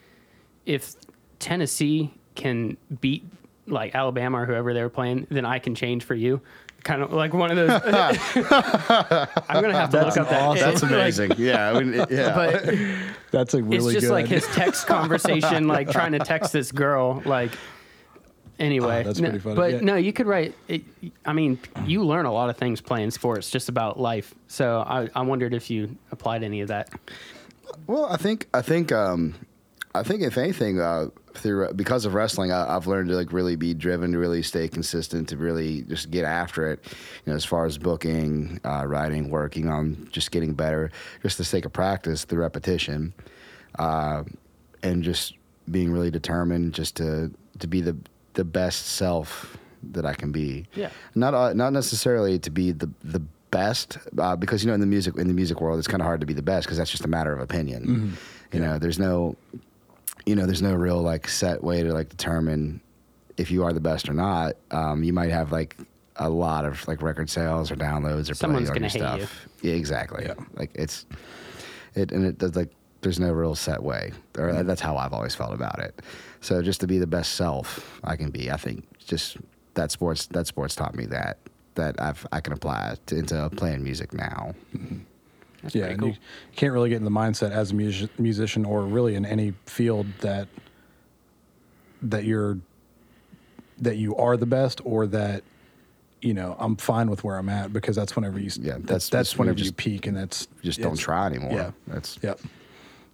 if 0.67 0.95
Tennessee 1.39 2.13
can 2.35 2.77
beat 3.01 3.25
like 3.67 3.95
Alabama 3.95 4.43
or 4.43 4.47
whoever 4.47 4.75
they 4.75 4.83
were 4.83 4.89
playing, 4.89 5.27
then 5.31 5.45
I 5.45 5.59
can 5.59 5.75
change 5.75 6.05
for 6.05 6.15
you. 6.15 6.41
Kind 6.83 7.03
of 7.03 7.13
like 7.13 7.33
one 7.33 7.51
of 7.51 7.57
those. 7.57 7.71
I'm 7.85 9.63
gonna 9.63 9.73
have 9.73 9.91
to 9.91 10.05
look 10.05 10.17
up 10.19 10.29
that. 10.29 10.43
awesome. 10.43 10.71
That's 10.71 10.83
like, 10.83 10.93
amazing. 10.93 11.33
yeah, 11.39 11.71
I 11.71 11.83
mean, 11.83 12.07
yeah. 12.11 12.35
but 12.35 12.75
That's 13.31 13.55
a 13.55 13.63
really 13.63 13.77
it's 13.77 13.95
just 13.95 14.07
good. 14.07 14.13
like 14.13 14.27
his 14.27 14.47
text 14.49 14.87
conversation, 14.87 15.67
like 15.67 15.91
trying 15.91 16.13
to 16.13 16.19
text 16.19 16.53
this 16.53 16.73
girl, 16.73 17.23
like. 17.25 17.53
Anyway, 18.59 19.01
Oh, 19.01 19.03
that's 19.03 19.19
no- 19.19 19.29
pretty 19.31 19.43
funny, 19.43 19.57
but 19.57 19.73
yeah. 19.73 19.81
no, 19.81 19.97
you 19.97 20.13
could 20.13 20.27
write. 20.27 20.55
It, 20.69 20.83
I 21.27 21.33
mean, 21.33 21.59
you 21.87 22.05
learn 22.05 22.25
a 22.27 22.33
lot 22.33 22.51
of 22.51 22.57
things 22.57 22.81
playing 22.81 23.11
sports, 23.11 23.51
just 23.51 23.69
about 23.69 23.99
life. 23.99 24.33
So 24.47 24.85
I, 24.87 25.09
I 25.15 25.23
wondered 25.23 25.55
if 25.55 25.71
you 25.71 25.97
applied 26.13 26.43
any 26.45 26.61
of 26.61 26.69
that. 26.69 26.89
Well, 27.87 28.05
I 28.07 28.17
think 28.17 28.47
I 28.55 28.63
think 28.63 28.93
um, 28.93 29.35
I 29.95 30.03
think 30.05 30.23
if 30.23 30.39
anything, 30.39 30.81
uh, 30.81 31.09
through 31.35 31.73
because 31.75 32.05
of 32.05 32.15
wrestling, 32.15 32.53
I, 32.53 32.77
I've 32.77 32.87
learned 32.87 33.09
to 33.09 33.17
like 33.17 33.33
really 33.33 33.57
be 33.57 33.75
driven, 33.75 34.13
to 34.13 34.19
really 34.19 34.43
stay 34.43 34.69
consistent, 34.69 35.29
to 35.31 35.37
really 35.37 35.83
just 35.83 36.13
get 36.13 36.25
after 36.25 36.71
it. 36.71 36.85
You 37.27 37.33
know, 37.33 37.35
as 37.37 37.45
far 37.45 37.67
as 37.67 37.77
booking, 37.77 38.61
uh, 38.65 38.85
writing, 38.87 39.31
working 39.31 39.69
on 39.69 40.09
just 40.13 40.31
getting 40.31 40.55
better, 40.55 40.93
just 41.23 41.39
the 41.39 41.45
sake 41.45 41.65
of 41.65 41.73
practice, 41.73 42.25
the 42.25 42.39
repetition, 42.39 43.15
uh, 43.81 44.23
and 44.85 45.03
just 45.03 45.35
being 45.69 45.91
really 45.91 46.13
determined, 46.13 46.73
just 46.73 46.95
to 46.97 47.33
to 47.59 47.67
be 47.67 47.81
the 47.81 47.97
the 48.35 48.45
best 48.45 48.87
self 48.87 49.57
that 49.93 50.05
I 50.07 50.15
can 50.15 50.33
be. 50.33 50.67
Yeah. 50.75 50.91
Not 51.15 51.35
uh, 51.35 51.53
not 51.53 51.73
necessarily 51.73 52.39
to 52.41 52.51
be 52.51 52.73
the 52.73 52.91
the 53.03 53.23
best 53.51 53.99
uh, 54.19 54.35
because 54.35 54.65
you 54.65 54.69
know 54.69 54.75
in 54.75 54.81
the 54.81 54.87
music 54.87 55.17
in 55.17 55.29
the 55.29 55.35
music 55.35 55.61
world 55.61 55.79
it's 55.79 55.87
kind 55.89 56.03
of 56.03 56.07
hard 56.07 56.21
to 56.21 56.27
be 56.27 56.33
the 56.35 56.43
best 56.43 56.67
because 56.67 56.77
that's 56.77 56.91
just 56.91 57.05
a 57.05 57.09
matter 57.09 57.33
of 57.33 57.41
opinion. 57.41 58.17
You 58.53 58.61
know, 58.61 58.79
there's 58.79 58.99
no 58.99 59.37
you 60.27 60.35
know 60.35 60.47
there's 60.47 60.63
no 60.63 60.75
real 60.75 61.01
like 61.01 61.29
set 61.29 61.63
way 61.63 61.83
to 61.83 61.93
like 61.93 62.09
determine 62.09 62.81
if 63.37 63.51
you 63.51 63.65
are 63.65 63.73
the 63.73 63.81
best 63.81 64.09
or 64.09 64.15
not. 64.15 64.57
Um, 64.71 65.03
you 65.05 65.13
might 65.13 65.31
have 65.31 65.53
like 65.53 65.77
a 66.17 66.29
lot 66.29 66.65
of 66.65 66.87
like 66.87 67.03
record 67.03 67.29
sales 67.29 67.71
or 67.71 67.77
downloads 67.77 68.31
or 68.31 68.35
Someone's 68.35 68.71
play 68.71 68.77
on 68.77 68.83
your 68.83 68.91
gonna 69.01 69.17
hate 69.17 69.27
stuff. 69.27 69.49
Yeah, 69.63 69.75
exactly. 69.75 70.25
Yeah. 70.27 70.35
Like 70.55 70.71
it's 70.75 71.07
it 71.95 72.13
and 72.13 72.25
it 72.25 72.39
does 72.39 72.57
like 72.57 72.71
there's 73.05 73.21
no 73.21 73.31
real 73.31 73.55
set 73.55 73.83
way 73.83 74.13
or 74.39 74.49
Mm-hmm. 74.49 74.67
that's 74.67 74.81
how 74.81 74.97
I've 74.97 75.13
always 75.13 75.35
felt 75.35 75.53
about 75.55 75.79
it. 75.79 76.01
So 76.41 76.61
just 76.63 76.81
to 76.81 76.87
be 76.87 76.99
the 76.99 77.07
best 77.07 77.35
self 77.37 78.01
I 78.03 78.17
can 78.17 78.31
be, 78.31 78.51
I 78.51 78.57
think 78.57 78.85
just 78.99 79.37
that 79.75 79.91
sports 79.93 80.27
that 80.29 80.47
sports 80.49 80.75
taught 80.75 80.95
me 80.97 81.07
that 81.07 81.39
that 81.77 82.01
I've 82.01 82.27
I 82.33 82.41
can 82.41 82.53
apply 82.53 82.97
to, 83.07 83.17
into 83.17 83.49
playing 83.57 83.83
music 83.85 84.13
now. 84.15 84.55
That's 85.63 85.75
yeah, 85.75 85.83
pretty 85.83 85.93
and 85.95 86.01
cool. 86.01 86.09
you 86.11 86.17
can't 86.57 86.73
really 86.73 86.89
get 86.91 86.97
in 86.97 87.05
the 87.05 87.11
mindset 87.11 87.51
as 87.51 87.71
a 87.71 87.75
music, 87.75 88.11
musician 88.19 88.65
or 88.65 88.83
really 88.83 89.15
in 89.15 89.25
any 89.25 89.53
field 89.67 90.07
that 90.21 90.49
that 92.03 92.25
you're 92.25 92.59
that 93.81 93.97
you 93.97 94.15
are 94.17 94.37
the 94.37 94.47
best 94.47 94.81
or 94.85 95.07
that 95.09 95.43
you 96.23 96.33
know 96.35 96.55
I'm 96.59 96.77
fine 96.77 97.11
with 97.11 97.25
where 97.25 97.37
I'm 97.37 97.49
at 97.49 97.73
because 97.73 97.97
that's 97.97 98.15
whenever 98.17 98.39
you 98.39 98.51
Yeah, 98.61 98.75
that's 98.75 99.09
that's- 99.09 99.11
that's 99.11 99.39
whenever 99.39 99.59
you 99.59 99.67
you 99.67 99.73
peak 99.73 100.07
and 100.07 100.17
that's 100.17 100.49
Just 100.63 100.81
don't 100.81 100.97
try 100.99 101.27
anymore. 101.27 101.53
Yeah, 101.53 101.71
That's 101.87 102.19
Yep. 102.23 102.41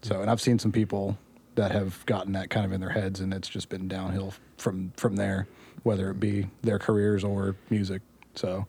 So, 0.02 0.20
and 0.20 0.30
I've 0.30 0.40
seen 0.40 0.58
some 0.58 0.72
people 0.72 1.18
that 1.56 1.72
have 1.72 2.04
gotten 2.06 2.32
that 2.32 2.50
kind 2.50 2.64
of 2.64 2.72
in 2.72 2.80
their 2.80 2.90
heads, 2.90 3.20
and 3.20 3.34
it's 3.34 3.48
just 3.48 3.68
been 3.68 3.88
downhill 3.88 4.34
from 4.56 4.92
from 4.96 5.16
there, 5.16 5.46
whether 5.82 6.10
it 6.10 6.20
be 6.20 6.48
their 6.62 6.78
careers 6.78 7.24
or 7.24 7.56
music. 7.68 8.02
So, 8.34 8.66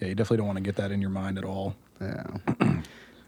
yeah, 0.00 0.08
you 0.08 0.14
definitely 0.14 0.38
don't 0.38 0.46
want 0.46 0.58
to 0.58 0.62
get 0.62 0.76
that 0.76 0.90
in 0.90 1.00
your 1.00 1.10
mind 1.10 1.38
at 1.38 1.44
all. 1.44 1.76
Yeah. 2.00 2.26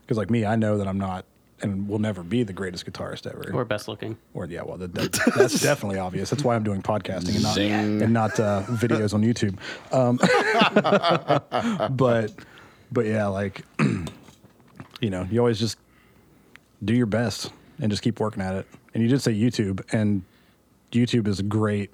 Because 0.09 0.17
like 0.17 0.31
me, 0.31 0.47
I 0.47 0.57
know 0.57 0.79
that 0.79 0.89
I'm 0.89 0.97
not 0.97 1.27
and 1.61 1.89
will 1.89 1.99
never 1.99 2.23
be 2.23 2.43
the 2.43 2.53
greatest 2.53 2.91
guitarist 2.91 3.27
ever. 3.27 3.51
Or 3.53 3.65
best 3.65 3.89
looking. 3.89 4.17
Or 4.35 4.47
yeah, 4.47 4.63
well, 4.63 4.79
that, 4.79 4.95
that, 4.95 5.13
that's 5.37 5.61
definitely 5.63 5.99
obvious. 5.99 6.31
That's 6.31 6.45
why 6.45 6.55
I'm 6.55 6.63
doing 6.63 6.83
podcasting 6.83 7.35
and 7.35 7.43
not 7.43 7.55
Zing. 7.55 8.03
and 8.03 8.13
not 8.13 8.39
uh, 8.41 8.63
videos 8.69 9.13
on 9.15 9.23
YouTube. 9.23 9.59
Um, 9.93 10.19
but 11.97 12.33
but 12.91 13.07
yeah, 13.07 13.27
like 13.27 13.63
you 15.01 15.11
know, 15.11 15.27
you 15.31 15.41
always 15.41 15.59
just 15.59 15.79
do 16.85 16.95
your 16.95 17.07
best 17.07 17.53
and 17.81 17.91
just 17.91 18.03
keep 18.03 18.21
working 18.21 18.43
at 18.43 18.55
it. 18.55 18.67
And 18.95 19.03
you 19.03 19.09
did 19.09 19.21
say 19.21 19.33
YouTube, 19.35 19.83
and 19.93 20.23
YouTube 20.93 21.27
is 21.29 21.41
great 21.43 21.91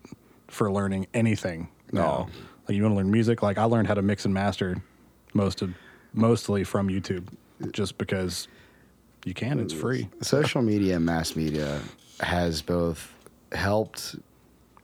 for 0.48 0.70
learning 0.70 1.06
anything. 1.14 1.68
now. 1.92 2.28
Oh. 2.28 2.32
like 2.68 2.76
you 2.76 2.82
want 2.82 2.92
to 2.94 2.96
learn 2.96 3.10
music. 3.10 3.42
Like 3.42 3.58
I 3.58 3.64
learned 3.64 3.88
how 3.88 3.94
to 3.94 4.02
mix 4.02 4.24
and 4.24 4.32
master 4.32 4.82
most 5.34 5.62
of 5.62 5.74
mostly 6.12 6.64
from 6.64 6.88
YouTube, 6.88 7.26
just 7.72 7.98
because 7.98 8.48
you 9.24 9.34
can. 9.34 9.58
It's 9.60 9.72
free. 9.74 10.08
Social 10.22 10.62
media 10.62 10.96
and 10.96 11.04
mass 11.04 11.34
media 11.36 11.80
has 12.20 12.62
both 12.62 13.12
helped 13.52 14.16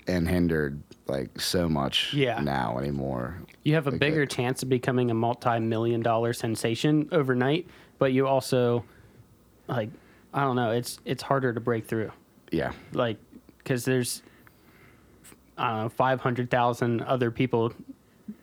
and 0.07 0.29
hindered 0.29 0.83
like 1.07 1.41
so 1.41 1.69
much 1.69 2.13
Yeah. 2.15 2.41
now 2.41 2.79
anymore. 2.79 3.39
You 3.65 3.75
have 3.75 3.87
a 3.87 3.91
Like 3.91 4.01
bigger 4.01 4.21
that. 4.27 4.31
chance 4.31 4.63
of 4.63 4.69
becoming 4.69 5.11
a 5.11 5.15
multi-million 5.15 6.03
dollar 6.03 6.33
sensation 6.33 7.09
overnight, 7.13 7.67
but 7.99 8.13
you 8.13 8.27
also 8.27 8.85
like 9.71 9.91
I 10.33 10.43
don't 10.43 10.57
know, 10.57 10.71
it's 10.73 10.99
it's 11.05 11.23
harder 11.23 11.53
to 11.53 11.61
break 11.61 11.87
through. 11.87 12.13
Yeah. 12.51 12.73
Like 12.93 13.19
cuz 13.65 13.85
there's 13.85 14.23
I 15.59 15.71
don't 15.73 15.83
know, 15.83 15.89
500,000 15.91 17.03
other 17.03 17.31
people 17.31 17.73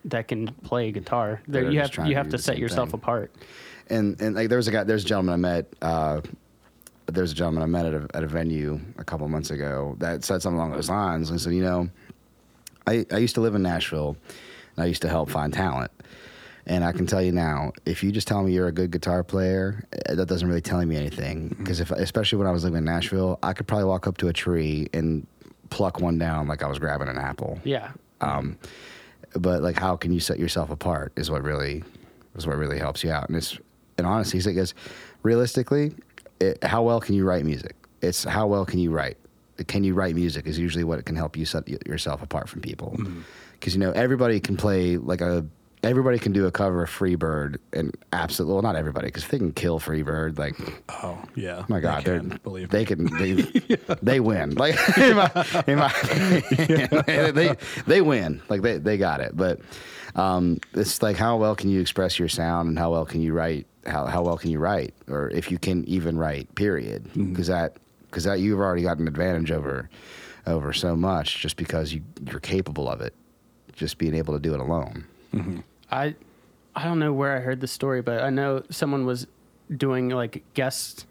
that 0.06 0.28
can 0.28 0.48
play 0.64 0.92
guitar. 0.92 1.42
There 1.48 1.70
you 1.72 1.80
have 1.80 1.96
you 1.98 2.14
to 2.14 2.14
have 2.16 2.30
to 2.30 2.38
set 2.38 2.58
yourself 2.58 2.90
thing. 2.92 3.00
apart. 3.00 3.32
and 3.90 4.20
and 4.22 4.36
like 4.36 4.50
there 4.50 4.58
was 4.58 4.68
a 4.68 4.72
guy, 4.72 4.84
there's 4.84 5.04
a 5.04 5.08
gentleman 5.08 5.34
I 5.34 5.38
met. 5.38 5.66
Uh, 5.82 6.22
there's 7.08 7.32
a 7.32 7.36
gentleman 7.36 7.64
I 7.64 7.68
met 7.68 7.86
at 7.86 7.94
a, 7.94 8.08
at 8.16 8.24
a 8.24 8.28
venue 8.28 8.80
a 8.98 9.04
couple 9.04 9.28
months 9.30 9.50
ago 9.50 9.96
that 10.00 10.26
said 10.26 10.42
something 10.42 10.58
along 10.60 10.72
those 10.72 10.90
lines. 10.90 11.30
And 11.30 11.40
said, 11.40 11.54
you 11.54 11.64
know, 11.64 11.90
I 12.86 13.06
I 13.12 13.18
used 13.18 13.36
to 13.36 13.42
live 13.42 13.56
in 13.56 13.64
Nashville, 13.64 14.18
and 14.76 14.84
I 14.84 14.88
used 14.88 15.02
to 15.04 15.10
help 15.10 15.30
find 15.30 15.54
talent. 15.54 15.90
And 16.68 16.84
I 16.84 16.92
can 16.92 17.08
tell 17.08 17.22
you 17.22 17.32
now, 17.32 17.72
if 17.86 18.04
you 18.04 18.12
just 18.12 18.28
tell 18.28 18.44
me 18.44 18.52
you're 18.52 18.68
a 18.68 18.74
good 18.74 18.92
guitar 18.92 19.24
player, 19.24 19.86
eh, 19.94 20.16
that 20.16 20.28
doesn't 20.28 20.48
really 20.48 20.62
tell 20.62 20.86
me 20.86 20.98
anything. 20.98 21.50
Mm-hmm. 21.50 21.64
Because 21.64 21.80
if, 21.80 21.92
especially 21.92 22.38
when 22.38 22.48
I 22.48 22.52
was 22.52 22.66
living 22.66 22.80
in 22.80 22.84
Nashville, 22.84 23.40
I 23.42 23.54
could 23.54 23.68
probably 23.68 23.86
walk 23.86 24.06
up 24.06 24.18
to 24.18 24.28
a 24.28 24.34
tree 24.34 24.90
and 24.94 25.26
pluck 25.70 26.02
one 26.02 26.18
down 26.18 26.48
like 26.48 26.64
I 26.64 26.68
was 26.68 26.78
grabbing 26.78 27.08
an 27.08 27.18
apple. 27.18 27.60
Yeah. 27.64 27.92
Um, 28.20 28.58
but 29.34 29.62
like 29.62 29.78
how 29.78 29.96
can 29.96 30.12
you 30.12 30.20
set 30.20 30.40
yourself 30.40 30.70
apart 30.70 31.14
is 31.16 31.32
what 31.32 31.44
really 31.44 31.84
is 32.36 32.46
what 32.46 32.58
really 32.58 32.80
helps 32.80 33.04
you 33.04 33.12
out. 33.12 33.28
And 33.28 33.38
it's 33.38 33.58
and 33.98 34.06
honestly 34.06 34.54
goes 34.54 34.74
realistically 35.24 35.94
it, 36.40 36.64
how 36.64 36.84
well 36.84 37.00
can 37.00 37.16
you 37.16 37.26
write 37.26 37.46
music? 37.46 37.76
It's 38.02 38.24
how 38.24 38.48
well 38.48 38.66
can 38.66 38.80
you 38.80 38.92
write? 38.92 39.18
Can 39.68 39.84
you 39.84 39.94
write 39.94 40.16
music 40.16 40.46
is 40.46 40.60
usually 40.60 40.84
what 40.84 41.04
can 41.06 41.16
help 41.16 41.36
you 41.36 41.46
set 41.46 41.68
yourself 41.88 42.22
apart 42.22 42.48
from 42.48 42.62
people. 42.62 42.96
Mm-hmm. 42.98 43.22
Because 43.54 43.74
you 43.74 43.80
know 43.80 43.92
everybody 43.92 44.40
can 44.40 44.56
play 44.56 44.98
like 44.98 45.22
a 45.22 45.46
everybody 45.88 46.20
can 46.20 46.32
do 46.34 46.46
a 46.46 46.52
cover 46.52 46.84
of 46.84 46.90
Freebird 46.90 47.58
and 47.74 47.96
absolutely 48.14 48.54
well 48.54 48.62
not 48.62 48.76
everybody 48.76 49.08
because 49.08 49.28
they 49.28 49.38
can 49.38 49.52
kill 49.54 49.80
Freebird 49.80 50.38
like 50.38 50.56
Oh 50.90 51.18
yeah, 51.36 51.66
my 51.68 51.80
God, 51.80 52.04
they 52.04 52.18
can, 52.20 52.40
believe 52.44 52.70
they 52.70 52.80
me. 52.80 52.86
can 52.86 53.18
they 53.18 53.34
they 54.02 54.20
win. 54.20 54.56
Like 54.56 54.76
in 54.98 55.16
my, 55.16 55.64
in 55.68 55.80
my 55.80 55.92
opinion, 56.04 56.90
they 57.36 57.56
they 57.88 58.02
win. 58.02 58.42
Like 58.50 58.62
they 58.62 58.78
they 58.78 58.98
got 58.98 59.22
it. 59.22 59.36
But 59.36 59.60
um, 60.16 60.60
it's 60.74 61.02
like 61.02 61.16
how 61.16 61.38
well 61.38 61.56
can 61.56 61.70
you 61.70 61.80
express 61.82 62.18
your 62.20 62.30
sound 62.30 62.70
and 62.70 62.78
how 62.80 62.92
well 62.92 63.06
can 63.06 63.22
you 63.22 63.34
write? 63.34 63.66
How 63.86 64.06
how 64.06 64.22
well 64.24 64.38
can 64.38 64.52
you 64.52 64.60
write, 64.60 64.94
or 65.08 65.30
if 65.30 65.52
you 65.52 65.58
can 65.58 65.86
even 65.86 66.18
write? 66.18 66.54
Period. 66.56 67.04
Mm-hmm. 67.06 67.32
Because 67.32 67.48
that 67.48 67.78
because 68.10 68.24
that 68.26 68.40
you've 68.40 68.60
already 68.60 68.82
got 68.84 68.98
an 69.00 69.08
advantage 69.08 69.52
over 69.52 69.90
over 70.46 70.74
so 70.74 70.96
much 70.96 71.40
just 71.40 71.58
because 71.58 71.94
you 71.94 72.02
you're 72.30 72.40
capable 72.40 72.90
of 72.90 73.02
it. 73.02 73.14
Just 73.74 73.98
being 74.00 74.16
able 74.16 74.34
to 74.34 74.40
do 74.40 74.54
it 74.54 74.60
alone. 74.60 75.06
I 75.92 76.16
I 76.76 76.84
don't 76.84 77.00
know 77.00 77.14
where 77.14 77.36
I 77.36 77.40
heard 77.40 77.60
the 77.60 77.68
story, 77.68 78.02
but 78.02 78.22
I 78.22 78.30
know 78.30 78.64
someone 78.70 79.06
was 79.06 79.28
doing 79.76 80.10
like 80.10 80.44
guest 80.54 81.06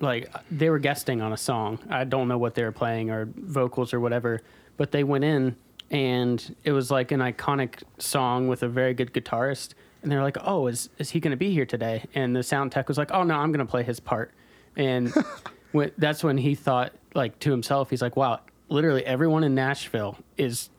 like 0.00 0.30
they 0.50 0.70
were 0.70 0.78
guesting 0.78 1.20
on 1.20 1.32
a 1.32 1.36
song. 1.36 1.78
I 1.90 2.04
don't 2.04 2.28
know 2.28 2.38
what 2.38 2.54
they 2.54 2.62
were 2.62 2.72
playing 2.72 3.10
or 3.10 3.28
vocals 3.36 3.92
or 3.92 4.00
whatever, 4.00 4.40
but 4.76 4.92
they 4.92 5.04
went 5.04 5.24
in 5.24 5.56
and 5.90 6.54
it 6.64 6.72
was 6.72 6.90
like 6.90 7.12
an 7.12 7.20
iconic 7.20 7.82
song 7.98 8.48
with 8.48 8.62
a 8.62 8.68
very 8.68 8.94
good 8.94 9.12
guitarist 9.12 9.74
and 10.02 10.12
they're 10.12 10.22
like, 10.22 10.36
"Oh, 10.40 10.66
is 10.66 10.90
is 10.98 11.10
he 11.10 11.20
going 11.20 11.32
to 11.32 11.36
be 11.36 11.52
here 11.52 11.66
today?" 11.66 12.04
And 12.14 12.34
the 12.34 12.42
sound 12.42 12.72
tech 12.72 12.88
was 12.88 12.98
like, 12.98 13.10
"Oh 13.12 13.22
no, 13.22 13.34
I'm 13.34 13.52
going 13.52 13.64
to 13.64 13.70
play 13.70 13.82
his 13.82 14.00
part." 14.00 14.32
And 14.76 15.12
when, 15.72 15.90
that's 15.98 16.22
when 16.22 16.38
he 16.38 16.54
thought 16.54 16.92
like 17.14 17.38
to 17.40 17.50
himself, 17.50 17.90
he's 17.90 18.02
like, 18.02 18.16
"Wow, 18.16 18.40
literally 18.68 19.04
everyone 19.04 19.44
in 19.44 19.54
Nashville 19.54 20.16
is 20.36 20.70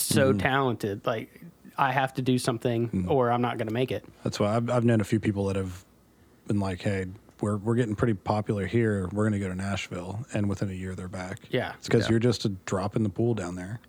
so 0.00 0.30
mm-hmm. 0.30 0.38
talented. 0.38 1.06
Like 1.06 1.42
I 1.76 1.92
have 1.92 2.14
to 2.14 2.22
do 2.22 2.38
something 2.38 2.88
mm-hmm. 2.88 3.10
or 3.10 3.30
I'm 3.30 3.42
not 3.42 3.58
going 3.58 3.68
to 3.68 3.74
make 3.74 3.92
it. 3.92 4.04
That's 4.24 4.40
why 4.40 4.56
I've, 4.56 4.68
I've 4.70 4.84
known 4.84 5.00
a 5.00 5.04
few 5.04 5.20
people 5.20 5.46
that 5.46 5.56
have 5.56 5.84
been 6.46 6.60
like, 6.60 6.80
"Hey, 6.82 7.06
we're 7.40 7.56
we're 7.56 7.76
getting 7.76 7.94
pretty 7.94 8.14
popular 8.14 8.66
here. 8.66 9.08
We're 9.12 9.28
going 9.28 9.40
to 9.40 9.46
go 9.46 9.48
to 9.48 9.54
Nashville," 9.54 10.26
and 10.32 10.48
within 10.48 10.70
a 10.70 10.74
year 10.74 10.94
they're 10.94 11.08
back. 11.08 11.38
Yeah. 11.50 11.74
it's 11.78 11.86
because 11.86 12.04
Yeah. 12.04 12.10
you're 12.10 12.18
just 12.20 12.44
a 12.44 12.48
drop 12.48 12.96
in 12.96 13.02
the 13.02 13.08
pool 13.08 13.34
down 13.34 13.54
there, 13.54 13.80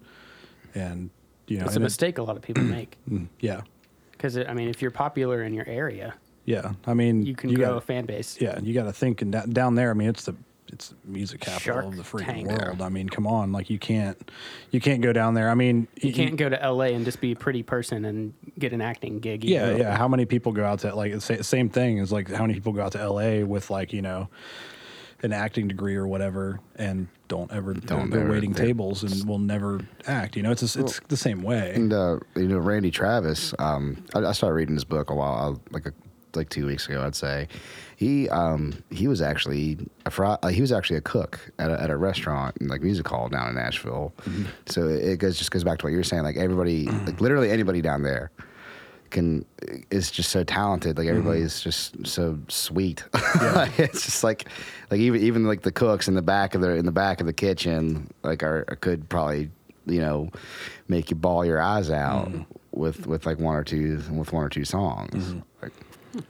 and 0.75 1.09
you 1.47 1.57
know, 1.57 1.65
It's 1.65 1.73
a 1.73 1.77
and 1.77 1.83
it- 1.83 1.85
mistake 1.85 2.17
a 2.17 2.23
lot 2.23 2.35
of 2.35 2.43
people 2.43 2.63
make 2.77 2.97
mm, 3.09 3.27
yeah, 3.39 3.61
because 4.11 4.37
I 4.37 4.53
mean, 4.53 4.69
if 4.69 4.81
you're 4.81 4.91
popular 4.91 5.43
in 5.43 5.53
your 5.53 5.67
area, 5.67 6.13
yeah. 6.45 6.73
I 6.85 6.93
mean, 6.93 7.25
you 7.25 7.35
can 7.35 7.49
you 7.49 7.57
grow 7.57 7.67
gotta- 7.67 7.77
a 7.77 7.81
fan 7.81 8.05
base. 8.05 8.37
Yeah, 8.39 8.59
you 8.59 8.73
got 8.73 8.83
to 8.83 8.93
think, 8.93 9.21
and 9.21 9.53
down 9.53 9.75
there, 9.75 9.89
I 9.89 9.93
mean, 9.93 10.09
it's 10.09 10.25
the 10.25 10.35
it's 10.71 10.89
the 10.89 10.95
music 11.05 11.41
capital 11.41 11.59
Shark 11.73 11.85
of 11.85 11.95
the 11.97 12.03
freaking 12.03 12.25
Tank. 12.45 12.47
world. 12.49 12.81
I 12.81 12.89
mean, 12.89 13.09
come 13.09 13.25
on, 13.27 13.51
like 13.51 13.69
you 13.69 13.79
can't 13.79 14.31
you 14.71 14.79
can't 14.79 15.01
go 15.01 15.11
down 15.13 15.33
there. 15.33 15.49
I 15.49 15.55
mean, 15.55 15.87
You 16.01 16.13
can't 16.13 16.35
go 16.37 16.49
to 16.49 16.55
LA 16.71 16.85
and 16.95 17.05
just 17.05 17.21
be 17.21 17.31
a 17.31 17.35
pretty 17.35 17.63
person 17.63 18.05
and 18.05 18.33
get 18.57 18.73
an 18.73 18.81
acting 18.81 19.19
gig. 19.19 19.43
Yeah, 19.43 19.69
either. 19.71 19.77
yeah. 19.79 19.97
How 19.97 20.07
many 20.07 20.25
people 20.25 20.51
go 20.51 20.63
out 20.65 20.79
to 20.79 20.95
like 20.95 21.13
the 21.19 21.43
same 21.43 21.69
thing 21.69 21.97
is 21.97 22.11
like 22.11 22.29
how 22.29 22.41
many 22.43 22.53
people 22.53 22.73
go 22.73 22.81
out 22.83 22.91
to 22.93 22.99
L.A. 22.99 23.43
with 23.43 23.69
like 23.69 23.93
you 23.93 24.01
know 24.01 24.29
an 25.21 25.33
acting 25.33 25.67
degree 25.67 25.95
or 25.95 26.07
whatever 26.07 26.61
and 26.77 27.07
don't 27.27 27.51
ever 27.51 27.73
Don't 27.73 28.09
they're 28.09 28.21
ever- 28.21 28.31
waiting 28.31 28.53
they- 28.53 28.65
tables 28.67 29.03
and 29.03 29.27
will 29.27 29.37
never 29.37 29.81
act. 30.07 30.37
You 30.37 30.43
know, 30.43 30.51
it's 30.51 30.61
just, 30.61 30.77
it's 30.77 30.99
the 31.09 31.17
same 31.17 31.43
way. 31.43 31.73
And 31.75 31.91
uh, 31.91 32.19
you 32.37 32.47
know, 32.47 32.57
Randy 32.59 32.89
Travis. 32.89 33.53
Um, 33.59 34.03
I, 34.15 34.19
I 34.19 34.31
started 34.31 34.55
reading 34.55 34.75
his 34.75 34.85
book 34.85 35.09
a 35.09 35.15
while, 35.15 35.61
like 35.71 35.85
a, 35.87 35.93
like 36.35 36.47
two 36.49 36.65
weeks 36.65 36.87
ago, 36.87 37.03
I'd 37.03 37.15
say. 37.15 37.47
He 37.99 38.29
um, 38.29 38.81
he 38.91 39.09
was 39.09 39.21
actually 39.21 39.77
a 40.05 40.09
fr- 40.09 40.23
uh, 40.41 40.47
he 40.47 40.61
was 40.61 40.71
actually 40.71 40.95
a 40.95 41.01
cook 41.01 41.51
at 41.59 41.69
a, 41.69 41.83
at 41.83 41.89
a 41.89 41.97
restaurant, 41.97 42.55
like 42.61 42.81
music 42.81 43.05
hall 43.05 43.27
down 43.27 43.49
in 43.49 43.55
Nashville. 43.55 44.13
So 44.67 44.87
it, 44.87 45.17
goes 45.17 45.37
just 45.37 45.51
goes 45.51 45.65
back 45.65 45.79
to 45.79 45.85
what 45.85 45.89
you 45.89 45.97
were 45.97 46.03
saying. 46.05 46.23
Like 46.23 46.37
everybody, 46.37 46.85
like 46.85 47.19
literally 47.19 47.51
anybody 47.51 47.81
down 47.81 48.03
there 48.03 48.31
can 49.09 49.43
is 49.91 50.11
just 50.11 50.29
so 50.29 50.45
talented. 50.45 50.97
Like 50.97 51.09
everybody's 51.09 51.59
just 51.59 52.07
so 52.07 52.39
sweet. 52.47 53.03
Like, 53.41 53.77
it's 53.77 54.05
just 54.05 54.23
like 54.23 54.47
like 54.91 55.01
even 55.01 55.21
even 55.21 55.45
like 55.45 55.63
the 55.63 55.71
cooks 55.73 56.07
in 56.07 56.13
the 56.13 56.21
back 56.21 56.55
of 56.55 56.61
the 56.61 56.75
in 56.75 56.85
the 56.85 56.93
back 56.93 57.19
of 57.19 57.27
the 57.27 57.33
kitchen 57.33 58.09
like 58.23 58.43
are, 58.43 58.63
could 58.79 59.09
probably 59.09 59.51
you 59.85 59.99
know 59.99 60.29
make 60.87 61.09
you 61.09 61.17
ball 61.17 61.43
your 61.45 61.61
eyes 61.61 61.91
out 61.91 62.31
with 62.71 63.07
with 63.07 63.25
like 63.25 63.39
one 63.39 63.57
or 63.57 63.65
two 63.65 64.01
with 64.09 64.31
one 64.31 64.45
or 64.45 64.49
two 64.49 64.63
songs. 64.63 65.33
Like, 65.61 65.73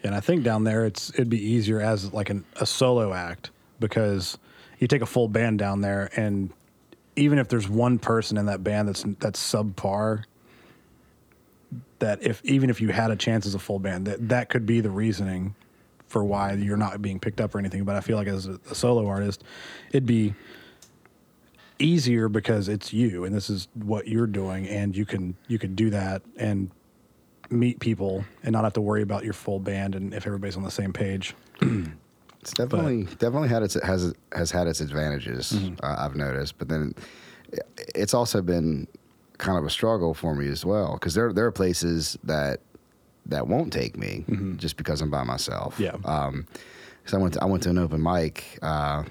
And 0.04 0.14
I 0.14 0.20
think 0.20 0.44
down 0.44 0.64
there, 0.64 0.86
it's 0.86 1.10
it'd 1.12 1.30
be 1.30 1.42
easier 1.42 1.80
as 1.80 2.14
like 2.14 2.30
an, 2.30 2.44
a 2.58 2.66
solo 2.66 3.14
act 3.14 3.52
because 3.80 4.38
you 4.80 4.88
take 4.88 5.02
a 5.02 5.06
full 5.06 5.28
band 5.28 5.60
down 5.60 5.82
there, 5.82 6.10
and 6.16 6.52
even 7.16 7.40
if 7.40 7.48
there's 7.48 7.70
one 7.70 8.00
person 8.00 8.38
in 8.38 8.46
that 8.48 8.64
band 8.64 8.88
that's 8.88 9.04
that's 9.20 9.40
subpar, 9.42 10.24
that 12.00 12.22
if 12.24 12.44
even 12.44 12.70
if 12.70 12.82
you 12.82 12.90
had 12.90 13.12
a 13.12 13.16
chance 13.16 13.46
as 13.46 13.56
a 13.56 13.60
full 13.60 13.80
band, 13.80 14.08
that 14.08 14.30
that 14.30 14.50
could 14.50 14.66
be 14.66 14.82
the 14.82 14.92
reasoning 14.92 15.56
for 16.08 16.24
why 16.24 16.54
you're 16.54 16.78
not 16.78 17.02
being 17.02 17.20
picked 17.20 17.40
up 17.40 17.54
or 17.54 17.60
anything. 17.60 17.84
But 17.84 17.96
I 17.96 18.02
feel 18.02 18.18
like 18.18 18.28
as 18.28 18.48
a, 18.48 18.60
a 18.70 18.76
solo 18.76 19.08
artist, 19.08 19.44
it'd 19.92 20.06
be 20.06 20.34
easier 21.78 22.28
because 22.28 22.68
it's 22.68 22.92
you 22.92 23.24
and 23.24 23.34
this 23.34 23.50
is 23.50 23.70
what 23.74 24.06
you're 24.06 24.28
doing 24.28 24.68
and 24.68 24.96
you 24.96 25.06
can 25.06 25.34
you 25.48 25.58
can 25.58 25.76
do 25.76 25.90
that 25.90 26.22
and 26.36 26.70
meet 27.50 27.80
people 27.80 28.24
and 28.43 28.54
not 28.54 28.64
have 28.64 28.74
to 28.74 28.82
worry 28.82 29.02
about 29.02 29.24
your 29.24 29.34
full 29.34 29.60
band 29.60 29.95
and 29.95 30.14
if 30.14 30.26
everybody's 30.28 30.58
on 30.58 30.64
the 30.64 30.72
same 30.72 30.93
page. 30.93 31.36
It's 32.41 32.54
definitely 32.54 33.04
definitely 33.04 33.50
had 33.50 33.64
its 33.64 33.74
has 33.84 34.14
has 34.32 34.50
had 34.50 34.66
its 34.68 34.80
advantages. 34.80 35.54
Uh, 35.84 35.95
I've 36.00 36.16
noticed, 36.16 36.58
but 36.58 36.70
then 36.70 36.95
it's 37.93 38.14
also 38.14 38.41
been 38.41 38.88
kind 39.38 39.58
of 39.58 39.66
a 39.66 39.70
struggle 39.70 40.14
for 40.14 40.34
me 40.34 40.47
as 40.47 40.64
well 40.64 40.93
because 40.93 41.14
there 41.16 41.34
there 41.34 41.45
are 41.45 41.52
places 41.52 42.18
that 42.24 42.62
that 43.26 43.47
won't 43.47 43.74
take 43.74 43.97
me 43.97 44.24
just 44.56 44.78
because 44.78 45.02
I'm 45.02 45.10
by 45.10 45.26
myself. 45.26 45.78
Yeah. 45.82 45.97
Um, 46.06 46.47
because 47.00 47.14
I 47.14 47.18
went 47.18 47.34
to, 47.34 47.43
I 47.43 47.45
went 47.45 47.64
to 47.64 47.72
an 47.72 47.78
open 47.78 48.02
mic 48.02 48.58
uh, 48.62 49.04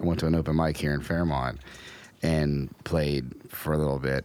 I 0.00 0.04
went 0.04 0.20
to 0.20 0.26
an 0.26 0.34
open 0.34 0.56
mic 0.56 0.76
here 0.76 0.92
in 0.94 1.02
Fairmont 1.02 1.58
and 2.22 2.72
played 2.84 3.32
for 3.48 3.72
a 3.72 3.78
little 3.78 3.98
bit. 3.98 4.24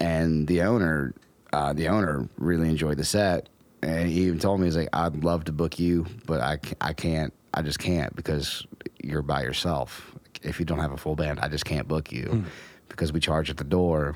And 0.00 0.46
the 0.46 0.62
owner, 0.62 1.14
uh, 1.56 1.72
the 1.72 1.88
owner 1.88 2.28
really 2.36 2.68
enjoyed 2.68 2.98
the 2.98 3.04
set, 3.04 3.48
and 3.82 4.08
he 4.08 4.22
even 4.26 4.38
told 4.38 4.60
me 4.60 4.66
he's 4.66 4.76
like, 4.76 4.88
"I'd 4.92 5.24
love 5.24 5.44
to 5.44 5.52
book 5.52 5.78
you, 5.78 6.06
but 6.26 6.40
I, 6.40 6.58
I 6.80 6.92
can't. 6.92 7.32
I 7.54 7.62
just 7.62 7.78
can't 7.78 8.14
because 8.14 8.66
you're 9.02 9.22
by 9.22 9.42
yourself. 9.42 10.14
If 10.42 10.58
you 10.60 10.66
don't 10.66 10.80
have 10.80 10.92
a 10.92 10.96
full 10.98 11.16
band, 11.16 11.40
I 11.40 11.48
just 11.48 11.64
can't 11.64 11.88
book 11.88 12.12
you 12.12 12.24
Hmm. 12.26 12.42
because 12.88 13.12
we 13.12 13.20
charge 13.20 13.48
at 13.50 13.56
the 13.56 13.64
door." 13.78 14.14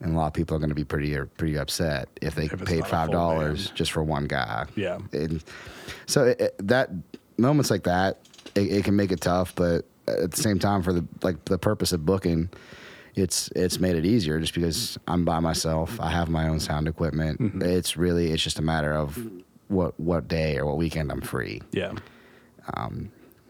And 0.00 0.14
a 0.14 0.18
lot 0.18 0.26
of 0.26 0.32
people 0.32 0.56
are 0.56 0.58
going 0.58 0.70
to 0.70 0.74
be 0.74 0.82
pretty 0.84 1.16
pretty 1.38 1.56
upset 1.56 2.08
if 2.20 2.34
they 2.34 2.46
If 2.46 2.64
paid 2.64 2.84
five 2.88 3.12
dollars 3.12 3.70
just 3.70 3.92
for 3.92 4.02
one 4.02 4.24
guy. 4.26 4.66
Yeah. 4.74 4.98
And 5.12 5.44
so 6.06 6.24
it, 6.24 6.40
it- 6.40 6.66
that 6.66 6.90
moments 7.38 7.70
like 7.70 7.84
that, 7.84 8.18
it, 8.56 8.72
it 8.72 8.84
can 8.84 8.96
make 8.96 9.12
it 9.12 9.20
tough, 9.20 9.54
but 9.54 9.84
at 10.08 10.32
the 10.32 10.42
same 10.42 10.58
time, 10.58 10.82
for 10.82 10.92
the 10.92 11.04
like 11.22 11.44
the 11.44 11.56
purpose 11.56 11.92
of 11.92 12.04
booking, 12.04 12.50
it's 13.14 13.50
it's 13.54 13.78
made 13.78 13.96
it 13.96 14.06
easier 14.06 14.40
just 14.40 14.54
because 14.54 14.98
I'm 15.06 15.24
by 15.24 15.38
myself. 15.40 16.00
I 16.00 16.10
have 16.10 16.28
my 16.30 16.48
own 16.48 16.60
sound 16.60 16.88
equipment. 16.88 17.40
Mm-hmm. 17.40 17.62
It's 17.62 17.96
really 17.96 18.32
it's 18.32 18.42
just 18.42 18.58
a 18.58 18.62
matter 18.62 18.92
of 18.94 19.18
what 19.68 19.98
what 20.00 20.28
day 20.28 20.56
or 20.58 20.66
what 20.66 20.76
weekend 20.78 21.10
I'm 21.12 21.20
free. 21.20 21.60
Yeah. 21.72 21.92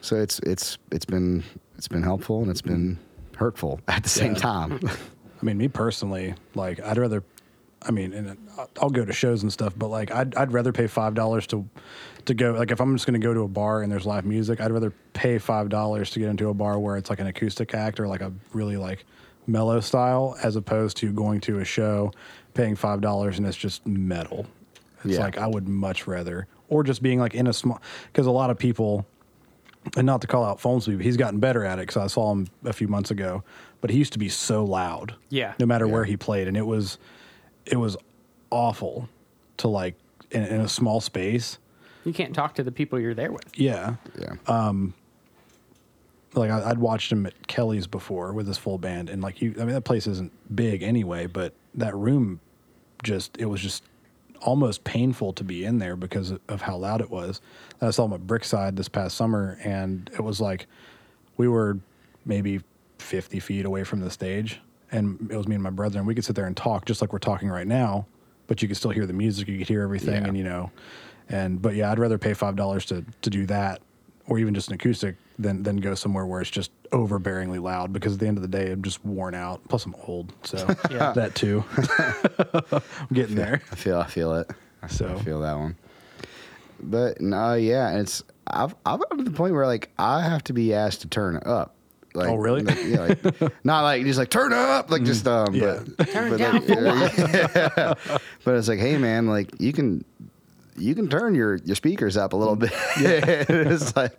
So 0.00 0.16
it's 0.16 0.40
it's 0.40 0.78
it's 0.90 1.04
been 1.04 1.44
it's 1.78 1.88
been 1.88 2.02
helpful 2.02 2.42
and 2.42 2.50
it's 2.50 2.62
been 2.62 2.98
hurtful 3.36 3.80
at 3.88 4.02
the 4.02 4.08
same 4.08 4.32
Yeah. 4.34 4.38
time. 4.40 4.80
I 5.42 5.44
mean, 5.44 5.58
me 5.58 5.68
personally, 5.68 6.34
like 6.54 6.80
I'd 6.80 6.98
rather. 6.98 7.24
I 7.84 7.90
mean, 7.90 8.12
and 8.12 8.36
I'll 8.80 8.90
go 8.90 9.04
to 9.04 9.12
shows 9.12 9.42
and 9.42 9.52
stuff, 9.52 9.72
but 9.76 9.88
like 9.88 10.12
I'd 10.12 10.36
I'd 10.36 10.52
rather 10.52 10.72
pay 10.72 10.86
five 10.86 11.14
dollars 11.14 11.48
to 11.48 11.68
to 12.26 12.34
go. 12.34 12.52
Like 12.52 12.70
if 12.70 12.80
I'm 12.80 12.94
just 12.94 13.06
going 13.06 13.20
to 13.20 13.24
go 13.26 13.34
to 13.34 13.40
a 13.40 13.48
bar 13.48 13.82
and 13.82 13.90
there's 13.90 14.06
live 14.06 14.24
music, 14.24 14.60
I'd 14.60 14.70
rather 14.70 14.92
pay 15.14 15.38
five 15.38 15.68
dollars 15.68 16.10
to 16.10 16.20
get 16.20 16.28
into 16.28 16.48
a 16.48 16.54
bar 16.54 16.78
where 16.78 16.96
it's 16.96 17.10
like 17.10 17.18
an 17.18 17.26
acoustic 17.26 17.74
act 17.74 17.98
or 17.98 18.06
like 18.06 18.20
a 18.20 18.32
really 18.52 18.76
like 18.76 19.04
mellow 19.46 19.80
style, 19.80 20.36
as 20.42 20.56
opposed 20.56 20.96
to 20.98 21.12
going 21.12 21.40
to 21.42 21.58
a 21.58 21.64
show, 21.64 22.12
paying 22.54 22.76
five 22.76 23.00
dollars 23.00 23.38
and 23.38 23.46
it's 23.46 23.56
just 23.56 23.86
metal. 23.86 24.46
It's 25.04 25.14
Yeah. 25.14 25.20
like 25.20 25.38
I 25.38 25.46
would 25.46 25.68
much 25.68 26.06
rather, 26.06 26.46
or 26.68 26.84
just 26.84 27.02
being 27.02 27.18
like 27.18 27.34
in 27.34 27.46
a 27.46 27.52
small, 27.52 27.80
because 28.12 28.26
a 28.26 28.30
lot 28.30 28.50
of 28.50 28.58
people 28.58 29.06
and 29.96 30.06
not 30.06 30.20
to 30.20 30.28
call 30.28 30.44
out 30.44 30.60
Folmsby, 30.60 30.96
but 30.96 31.04
he's 31.04 31.16
gotten 31.16 31.40
better 31.40 31.64
at 31.64 31.80
it 31.80 31.88
because 31.88 31.96
I 31.96 32.06
saw 32.06 32.30
him 32.30 32.46
a 32.64 32.72
few 32.72 32.86
months 32.86 33.10
ago. 33.10 33.42
But 33.80 33.90
he 33.90 33.98
used 33.98 34.12
to 34.12 34.18
be 34.20 34.28
so 34.28 34.64
loud, 34.64 35.16
Yeah. 35.28 35.54
no 35.58 35.66
matter 35.66 35.86
Yeah. 35.86 35.92
where 35.92 36.04
he 36.04 36.16
played, 36.16 36.46
and 36.46 36.56
it 36.56 36.66
was 36.66 36.98
it 37.66 37.76
was 37.76 37.96
awful 38.50 39.08
to 39.58 39.68
like 39.68 39.96
in, 40.30 40.44
in 40.44 40.60
a 40.60 40.68
small 40.68 41.00
space. 41.00 41.58
You 42.04 42.12
can't 42.12 42.34
talk 42.34 42.54
to 42.56 42.62
the 42.62 42.72
people 42.72 42.98
you're 42.98 43.14
there 43.14 43.30
with. 43.32 43.44
Yeah, 43.58 43.96
yeah. 44.20 44.34
Um, 44.46 44.94
like 46.34 46.50
I, 46.50 46.70
I'd 46.70 46.78
watched 46.78 47.12
him 47.12 47.26
at 47.26 47.46
Kelly's 47.46 47.86
before 47.86 48.32
with 48.32 48.46
his 48.46 48.58
full 48.58 48.78
band, 48.78 49.10
and 49.10 49.22
like 49.22 49.40
you, 49.42 49.54
I 49.56 49.64
mean 49.64 49.74
that 49.74 49.84
place 49.84 50.06
isn't 50.06 50.32
big 50.54 50.82
anyway, 50.82 51.26
but 51.26 51.52
that 51.74 51.94
room 51.94 52.40
just 53.02 53.36
it 53.38 53.46
was 53.46 53.60
just 53.60 53.82
almost 54.40 54.82
painful 54.84 55.32
to 55.34 55.44
be 55.44 55.64
in 55.64 55.78
there 55.78 55.94
because 55.94 56.32
of 56.48 56.62
how 56.62 56.76
loud 56.76 57.00
it 57.00 57.10
was. 57.10 57.40
And 57.80 57.88
I 57.88 57.90
saw 57.92 58.04
him 58.06 58.12
at 58.12 58.26
Brickside 58.26 58.76
this 58.76 58.88
past 58.88 59.16
summer, 59.16 59.58
and 59.62 60.10
it 60.14 60.20
was 60.22 60.40
like 60.40 60.66
we 61.36 61.48
were 61.48 61.78
maybe 62.24 62.60
fifty 62.98 63.40
feet 63.40 63.64
away 63.64 63.84
from 63.84 64.00
the 64.00 64.10
stage, 64.10 64.60
and 64.90 65.28
it 65.30 65.36
was 65.36 65.46
me 65.48 65.54
and 65.56 65.64
my 65.64 65.70
brother, 65.70 65.98
and 65.98 66.06
we 66.06 66.14
could 66.14 66.24
sit 66.24 66.36
there 66.36 66.46
and 66.46 66.56
talk 66.56 66.84
just 66.86 67.00
like 67.00 67.12
we're 67.12 67.18
talking 67.18 67.48
right 67.48 67.66
now, 67.66 68.06
but 68.46 68.62
you 68.62 68.68
could 68.68 68.76
still 68.76 68.90
hear 68.90 69.06
the 69.06 69.12
music, 69.12 69.48
you 69.48 69.58
could 69.58 69.68
hear 69.68 69.82
everything, 69.82 70.22
Yeah. 70.22 70.28
and 70.28 70.36
you 70.36 70.44
know, 70.44 70.70
and 71.28 71.60
but 71.60 71.74
yeah, 71.74 71.90
I'd 71.92 71.98
rather 71.98 72.18
pay 72.18 72.32
five 72.34 72.56
dollars 72.56 72.84
to 72.86 73.04
to 73.22 73.30
do 73.30 73.46
that, 73.46 73.80
or 74.28 74.38
even 74.38 74.54
just 74.54 74.68
an 74.68 74.74
acoustic, 74.74 75.16
than 75.42 75.62
than 75.62 75.76
go 75.78 75.94
somewhere 75.94 76.24
where 76.26 76.40
it's 76.40 76.50
just 76.50 76.70
overbearingly 76.90 77.60
loud. 77.62 77.92
Because 77.92 78.14
at 78.14 78.20
the 78.20 78.26
end 78.26 78.38
of 78.38 78.42
the 78.42 78.48
day, 78.48 78.72
I'm 78.72 78.82
just 78.82 79.04
worn 79.04 79.34
out. 79.34 79.60
Plus, 79.68 79.84
I'm 79.86 79.94
old, 80.06 80.32
so 80.44 80.56
Yeah. 80.90 81.12
that 81.16 81.34
too. 81.34 81.64
I'm 83.00 83.08
getting 83.12 83.36
there. 83.36 83.62
I 83.70 83.74
feel 83.74 83.98
I 83.98 84.06
feel 84.06 84.34
it. 84.34 84.50
I 84.82 84.86
So- 84.88 85.08
so 85.08 85.14
I 85.16 85.18
feel 85.22 85.40
that 85.40 85.56
one. 85.58 85.76
But 86.80 87.20
no, 87.20 87.54
yeah, 87.54 87.98
it's 87.98 88.22
I've 88.46 88.74
I've 88.84 88.98
gotten 89.00 89.18
to 89.18 89.24
the 89.24 89.30
point 89.30 89.54
where 89.54 89.66
like 89.66 89.90
I 89.98 90.22
have 90.22 90.42
to 90.44 90.52
be 90.52 90.74
asked 90.74 91.02
to 91.02 91.08
turn 91.08 91.40
up. 91.44 91.74
Like, 92.14 92.28
Oh, 92.28 92.34
really? 92.34 92.62
like, 92.62 92.78
yeah, 92.84 93.00
like, 93.40 93.64
not 93.64 93.82
like 93.84 94.04
just 94.04 94.18
like 94.18 94.28
turn 94.28 94.52
up, 94.52 94.90
like 94.90 95.02
just 95.04 95.26
um, 95.26 95.54
Yeah. 95.54 95.80
but 95.96 96.08
Turn 96.10 96.30
but, 96.30 96.36
down 96.38 96.54
like, 96.66 97.16
yeah. 97.16 97.94
but 98.44 98.54
it's 98.56 98.68
like, 98.68 98.80
hey 98.80 98.98
man, 98.98 99.28
like 99.28 99.48
you 99.60 99.72
can 99.72 100.04
you 100.76 100.94
can 100.94 101.08
turn 101.08 101.34
your 101.34 101.56
your 101.64 101.76
speakers 101.76 102.16
up 102.18 102.32
a 102.32 102.36
little 102.36 102.56
bit. 102.56 102.72
Yeah. 103.00 103.44
it's 103.48 103.94
like 103.96 104.18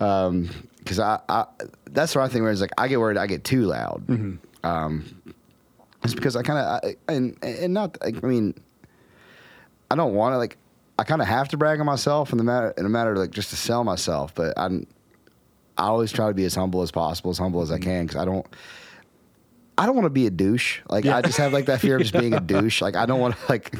um 0.00 0.48
because 0.78 0.98
I, 0.98 1.18
I 1.28 1.46
that's 1.90 2.14
what 2.14 2.22
I 2.22 2.28
think 2.28 2.42
where 2.42 2.52
it's 2.52 2.60
like 2.60 2.72
I 2.76 2.88
get 2.88 3.00
worried 3.00 3.16
I 3.16 3.26
get 3.26 3.44
too 3.44 3.62
loud. 3.62 4.06
Um, 4.62 5.22
it's 6.02 6.14
because 6.14 6.36
I 6.36 6.42
kind 6.42 6.58
of 6.58 6.94
and 7.08 7.38
and 7.42 7.72
not 7.74 7.96
I 8.02 8.10
mean 8.26 8.54
I 9.90 9.94
don't 9.94 10.14
want 10.14 10.34
to 10.34 10.38
like 10.38 10.56
I 10.98 11.04
kind 11.04 11.20
of 11.22 11.28
have 11.28 11.48
to 11.48 11.56
brag 11.56 11.80
on 11.80 11.86
myself 11.86 12.32
in 12.32 12.38
the 12.38 12.44
matter 12.44 12.74
in 12.76 12.86
a 12.86 12.88
matter 12.88 13.12
of 13.12 13.18
like 13.18 13.30
just 13.30 13.50
to 13.50 13.56
sell 13.56 13.84
myself, 13.84 14.34
but 14.34 14.54
I'm 14.56 14.86
I 15.76 15.86
always 15.86 16.12
try 16.12 16.28
to 16.28 16.34
be 16.34 16.44
as 16.44 16.54
humble 16.54 16.82
as 16.82 16.90
possible, 16.90 17.30
as 17.30 17.38
humble 17.38 17.62
as 17.62 17.72
I 17.72 17.78
can, 17.78 18.06
because 18.06 18.20
I 18.20 18.24
don't. 18.24 18.46
I 19.76 19.86
don't 19.86 19.96
want 19.96 20.06
to 20.06 20.10
be 20.10 20.26
a 20.28 20.30
douche. 20.30 20.80
Like 20.88 21.04
I 21.04 21.20
just 21.20 21.36
have 21.38 21.52
like 21.52 21.66
that 21.66 21.80
fear 21.80 21.96
of 21.96 22.02
just 22.02 22.14
being 22.14 22.32
a 22.32 22.40
douche. 22.52 22.80
Like 22.80 22.94
I 22.94 23.06
don't 23.06 23.18
want 23.18 23.36
to 23.36 23.40
like 23.48 23.74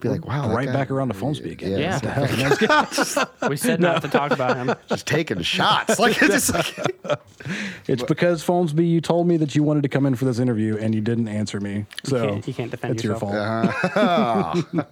be 0.00 0.08
like 0.08 0.26
wow, 0.26 0.52
right 0.54 0.66
guy- 0.66 0.72
back 0.72 0.90
around 0.90 1.08
to 1.08 1.14
phone 1.14 1.34
speak 1.34 1.62
again. 1.62 1.78
Yeah. 1.78 2.00
Yeah. 2.02 2.20
What 2.20 2.30
the 2.58 3.26
hell. 3.26 3.30
We 3.50 3.56
said 3.56 3.80
not 3.80 4.02
to 4.02 4.08
talk 4.08 4.30
about 4.32 4.56
him. 4.56 4.74
just 4.88 5.06
taking 5.06 5.40
shots. 5.42 5.98
Like 5.98 6.20
it's 6.22 6.50
just 6.52 6.54
like 6.54 6.96
It's 7.86 8.02
because 8.02 8.42
Folmsby, 8.44 8.88
you 8.88 9.00
told 9.00 9.26
me 9.26 9.36
that 9.36 9.54
you 9.54 9.62
wanted 9.62 9.82
to 9.82 9.88
come 9.88 10.06
in 10.06 10.14
for 10.14 10.24
this 10.24 10.38
interview 10.38 10.76
and 10.78 10.94
you 10.94 11.00
didn't 11.00 11.28
answer 11.28 11.60
me. 11.60 11.86
So 12.04 12.26
can't- 12.28 12.48
you 12.48 12.54
can't 12.54 12.70
defend 12.70 12.94
it's 12.94 13.04
your 13.04 13.14
yourself. 13.14 14.62
fault. 14.72 14.86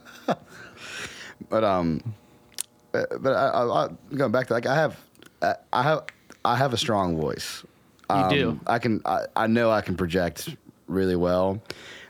but 1.48 1.64
um, 1.64 2.14
uh, 2.94 3.04
but 3.20 3.32
I, 3.32 3.48
I, 3.48 3.84
I, 3.86 3.88
going 4.14 4.32
back 4.32 4.46
to 4.48 4.52
like 4.52 4.66
I 4.66 4.74
have, 4.74 5.00
I- 5.40 5.56
I 5.72 5.82
have, 5.82 6.04
I 6.44 6.56
have 6.56 6.72
a 6.72 6.76
strong 6.78 7.16
voice. 7.16 7.64
You 8.10 8.28
do. 8.28 8.60
I 8.66 8.78
can, 8.78 9.00
I, 9.06 9.20
I 9.34 9.46
know 9.46 9.70
I 9.70 9.80
can 9.80 9.96
project 9.96 10.54
really 10.86 11.16
well. 11.16 11.62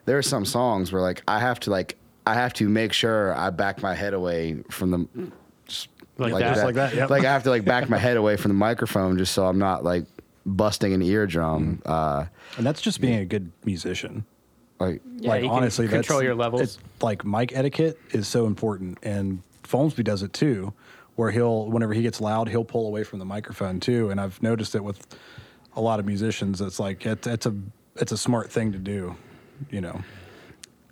There 0.05 0.19
are 0.19 0.23
some 0.23 0.45
songs 0.45 0.91
where 0.91 1.01
like 1.01 1.23
I 1.29 1.39
have 1.39 1.61
to 1.61 1.71
like 1.71 1.97
I 2.27 2.35
have 2.35 2.53
to 2.55 2.69
make 2.69 2.93
sure 2.93 3.35
I 3.35 3.51
back 3.51 3.83
my 3.83 3.95
head 3.95 4.15
away 4.15 4.63
from 4.71 4.91
the. 4.91 5.31
Just 5.67 5.89
Like 6.19 6.33
that? 6.35 6.55
Just 6.55 6.65
like 6.65 6.75
that, 6.77 6.95
yep. 6.95 7.11
Like 7.11 7.25
I 7.25 7.33
have 7.33 7.43
to 7.45 7.51
like 7.51 7.65
back 7.65 7.89
my 7.89 7.99
head 7.99 8.17
away 8.17 8.37
from 8.37 8.51
the 8.51 8.55
microphone 8.57 9.19
just 9.19 9.33
so 9.33 9.47
I'm 9.47 9.59
not 9.59 9.83
like 9.85 10.05
busting 10.47 10.93
an 10.93 11.03
eardrum. 11.03 11.79
Mm. 11.85 11.91
Uh, 11.91 12.25
And 12.59 12.67
that's 12.67 12.81
just 12.81 13.01
being 13.01 13.19
a 13.19 13.25
good 13.25 13.51
musician. 13.65 14.25
like 14.79 15.01
Yeah, 15.19 15.31
like 15.31 15.43
you 15.45 15.51
honestly, 15.51 15.87
that's- 15.87 16.07
control 16.07 16.23
your 16.23 16.35
levels. 16.35 16.61
it's- 16.63 16.79
like 17.01 17.25
mic 17.25 17.53
etiquette 17.57 17.99
is 18.11 18.29
so 18.29 18.47
important, 18.47 18.99
and 19.03 19.43
Folmsby 19.65 20.05
does 20.05 20.23
it 20.23 20.33
too. 20.33 20.73
Where 21.17 21.31
he'll, 21.31 21.67
whenever 21.67 21.93
he 21.93 22.01
gets 22.03 22.21
loud, 22.23 22.49
he'll 22.49 22.65
pull 22.65 22.87
away 22.87 23.05
from 23.05 23.19
the 23.19 23.25
microphone 23.27 23.81
too. 23.81 24.11
And 24.11 24.19
I've 24.21 24.43
noticed 24.43 24.75
it 24.75 24.83
with 24.83 25.07
a 25.77 25.81
lot 25.81 26.01
of 26.01 26.07
musicians. 26.07 26.61
It's 26.63 26.79
like 26.81 27.05
it, 27.05 27.27
it's 27.27 27.45
a 27.47 27.55
it's 27.97 28.13
a 28.13 28.17
smart 28.17 28.51
thing 28.51 28.73
to 28.73 28.79
do, 28.79 29.15
you 29.71 29.81
know. 29.83 30.01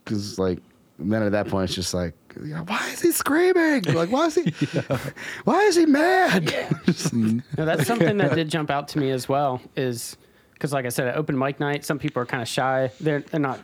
because 0.04 0.38
like 0.38 0.58
then 1.00 1.22
at 1.22 1.32
that 1.32 1.48
point 1.48 1.64
it's 1.64 1.74
just 1.74 1.94
like 1.94 2.14
you 2.36 2.54
know, 2.54 2.62
why 2.64 2.88
is 2.92 3.00
he 3.00 3.10
screaming 3.12 3.82
like 3.94 4.10
why 4.10 4.26
is 4.26 4.34
he 4.34 4.50
why 5.44 5.60
is 5.62 5.76
he 5.76 5.86
mad 5.86 6.44
No, 7.12 7.64
that's 7.64 7.86
something 7.86 8.16
that 8.18 8.34
did 8.34 8.48
jump 8.48 8.70
out 8.70 8.88
to 8.88 8.98
me 8.98 9.10
as 9.10 9.28
well. 9.28 9.60
Is 9.76 10.16
because, 10.52 10.72
like 10.74 10.84
I 10.84 10.90
said, 10.90 11.08
at 11.08 11.16
open 11.16 11.38
mic 11.38 11.58
night, 11.58 11.84
some 11.86 11.98
people 11.98 12.22
are 12.22 12.26
kind 12.26 12.42
of 12.42 12.48
shy. 12.48 12.90
They're 13.00 13.20
they're 13.20 13.40
not 13.40 13.60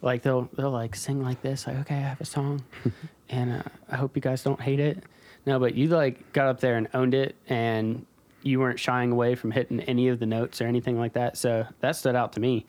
like 0.00 0.22
they'll 0.22 0.48
they'll 0.56 0.70
like 0.70 0.94
sing 0.94 1.22
like 1.22 1.42
this. 1.42 1.66
Like, 1.66 1.76
okay, 1.78 1.96
I 1.96 2.00
have 2.00 2.20
a 2.20 2.24
song, 2.24 2.64
and 3.28 3.52
uh, 3.54 3.62
I 3.90 3.96
hope 3.96 4.14
you 4.14 4.22
guys 4.22 4.42
don't 4.42 4.60
hate 4.60 4.80
it. 4.80 5.02
No, 5.44 5.58
but 5.58 5.74
you 5.74 5.88
like 5.88 6.32
got 6.32 6.46
up 6.46 6.60
there 6.60 6.76
and 6.76 6.88
owned 6.94 7.14
it, 7.14 7.34
and 7.48 8.06
you 8.42 8.60
weren't 8.60 8.78
shying 8.78 9.10
away 9.10 9.34
from 9.34 9.50
hitting 9.50 9.80
any 9.80 10.08
of 10.08 10.20
the 10.20 10.26
notes 10.26 10.60
or 10.60 10.66
anything 10.66 10.98
like 10.98 11.14
that. 11.14 11.36
So 11.36 11.66
that 11.80 11.96
stood 11.96 12.14
out 12.14 12.32
to 12.34 12.40
me. 12.40 12.64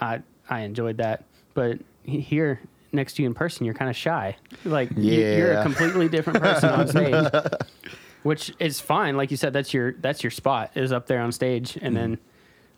I 0.00 0.20
I 0.50 0.60
enjoyed 0.60 0.98
that, 0.98 1.24
but 1.54 1.78
here 2.02 2.60
next 2.94 3.14
to 3.14 3.22
you 3.22 3.28
in 3.28 3.34
person, 3.34 3.66
you're 3.66 3.74
kind 3.74 3.90
of 3.90 3.96
shy. 3.96 4.36
Like 4.64 4.90
you- 4.96 5.12
you're 5.12 5.58
a 5.58 5.62
completely 5.62 6.08
different 6.08 6.40
person 6.40 6.70
on 6.70 6.88
stage 6.88 7.24
which 8.24 8.52
is 8.58 8.80
fine. 8.80 9.16
Like 9.16 9.30
you 9.30 9.36
said, 9.36 9.52
that's 9.52 9.72
your 9.72 9.92
that's 9.92 10.24
your 10.24 10.30
spot 10.32 10.72
is 10.74 10.90
up 10.90 11.06
there 11.06 11.20
on 11.20 11.30
stage, 11.30 11.76
and 11.76 11.94
mm-hmm. 11.94 11.94
then 11.94 12.18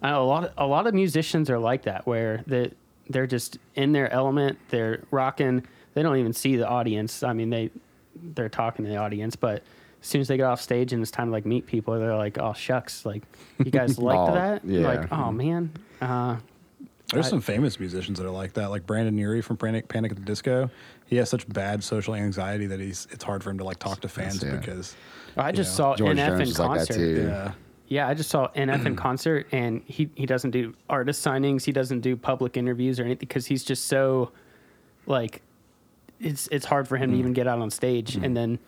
I 0.02 0.10
know 0.10 0.22
a 0.22 0.26
lot 0.26 0.44
of, 0.44 0.52
a 0.58 0.66
lot 0.66 0.86
of 0.86 0.92
musicians 0.92 1.48
are 1.48 1.58
like 1.58 1.84
that, 1.84 2.06
where 2.06 2.44
they 2.46 2.72
they're 3.08 3.28
just 3.28 3.58
in 3.76 3.92
their 3.92 4.12
element, 4.12 4.58
they're 4.68 5.04
rocking. 5.10 5.64
They 5.94 6.02
don't 6.02 6.18
even 6.18 6.32
see 6.32 6.56
the 6.56 6.68
audience. 6.68 7.22
I 7.22 7.32
mean, 7.32 7.48
they 7.50 7.70
they're 8.16 8.48
talking 8.48 8.84
to 8.84 8.90
the 8.90 8.96
audience, 8.96 9.36
but 9.36 9.62
as 10.02 10.08
soon 10.08 10.20
as 10.20 10.28
they 10.28 10.36
get 10.36 10.44
off 10.44 10.60
stage 10.60 10.92
and 10.92 11.00
it's 11.00 11.12
time 11.12 11.28
to 11.28 11.32
like 11.32 11.46
meet 11.46 11.66
people, 11.66 11.98
they're 11.98 12.16
like, 12.16 12.38
"Oh 12.38 12.52
shucks, 12.52 13.06
like 13.06 13.22
you 13.58 13.70
guys 13.70 13.98
liked 14.00 14.30
Oh, 14.30 14.34
that? 14.34 14.64
yeah. 14.64 14.86
Like, 14.86 15.12
oh 15.12 15.16
mm-hmm. 15.16 15.36
man, 15.36 15.72
uh, 16.00 16.36
There's 17.12 17.26
I- 17.26 17.30
some 17.30 17.40
famous 17.40 17.78
musicians 17.78 18.18
that 18.18 18.26
are 18.26 18.30
like 18.30 18.54
that, 18.54 18.70
like 18.70 18.86
Brendon 18.86 19.16
Urie 19.16 19.42
from 19.42 19.56
Panic, 19.56 19.88
Panic 19.88 20.12
at 20.12 20.16
the 20.16 20.24
Disco. 20.24 20.70
He 21.06 21.16
has 21.16 21.30
such 21.30 21.48
bad 21.48 21.84
social 21.84 22.14
anxiety 22.14 22.66
that 22.66 22.80
he's 22.80 23.06
it's 23.10 23.22
hard 23.22 23.44
for 23.44 23.50
him 23.50 23.58
to 23.58 23.64
like 23.64 23.78
talk 23.78 24.00
to 24.00 24.08
fans 24.08 24.42
yeah. 24.42 24.56
because 24.56 24.96
I 25.36 25.52
just 25.52 25.72
know, 25.72 25.94
saw 25.94 25.96
George 25.96 26.16
NF 26.16 26.26
Jones 26.26 26.40
in 26.40 26.48
is 26.48 26.58
like 26.58 26.68
that 26.70 26.88
concert. 26.88 26.94
too. 26.94 27.22
yeah, 27.22 27.52
Yeah, 27.88 28.08
I 28.08 28.14
just 28.14 28.30
saw 28.30 28.48
NF 28.48 28.86
in 28.86 28.96
concert, 29.08 29.46
and 29.52 29.82
he 29.86 30.10
he 30.14 30.26
doesn't 30.26 30.50
do 30.50 30.74
artist 30.88 31.24
signings. 31.24 31.64
He 31.64 31.72
doesn't 31.72 32.00
do 32.00 32.16
public 32.16 32.56
interviews 32.56 32.98
or 32.98 33.04
anything 33.04 33.20
because 33.20 33.46
he's 33.46 33.62
just 33.62 33.86
so 33.86 34.32
like 35.06 35.42
it's 36.18 36.48
it's 36.50 36.66
hard 36.66 36.88
for 36.88 36.96
him 36.96 37.10
to 37.10 37.16
mm. 37.16 37.20
even 37.20 37.32
get 37.32 37.46
out 37.46 37.60
on 37.60 37.70
stage 37.70 38.16
mm. 38.16 38.24
and 38.24 38.36
then 38.36 38.58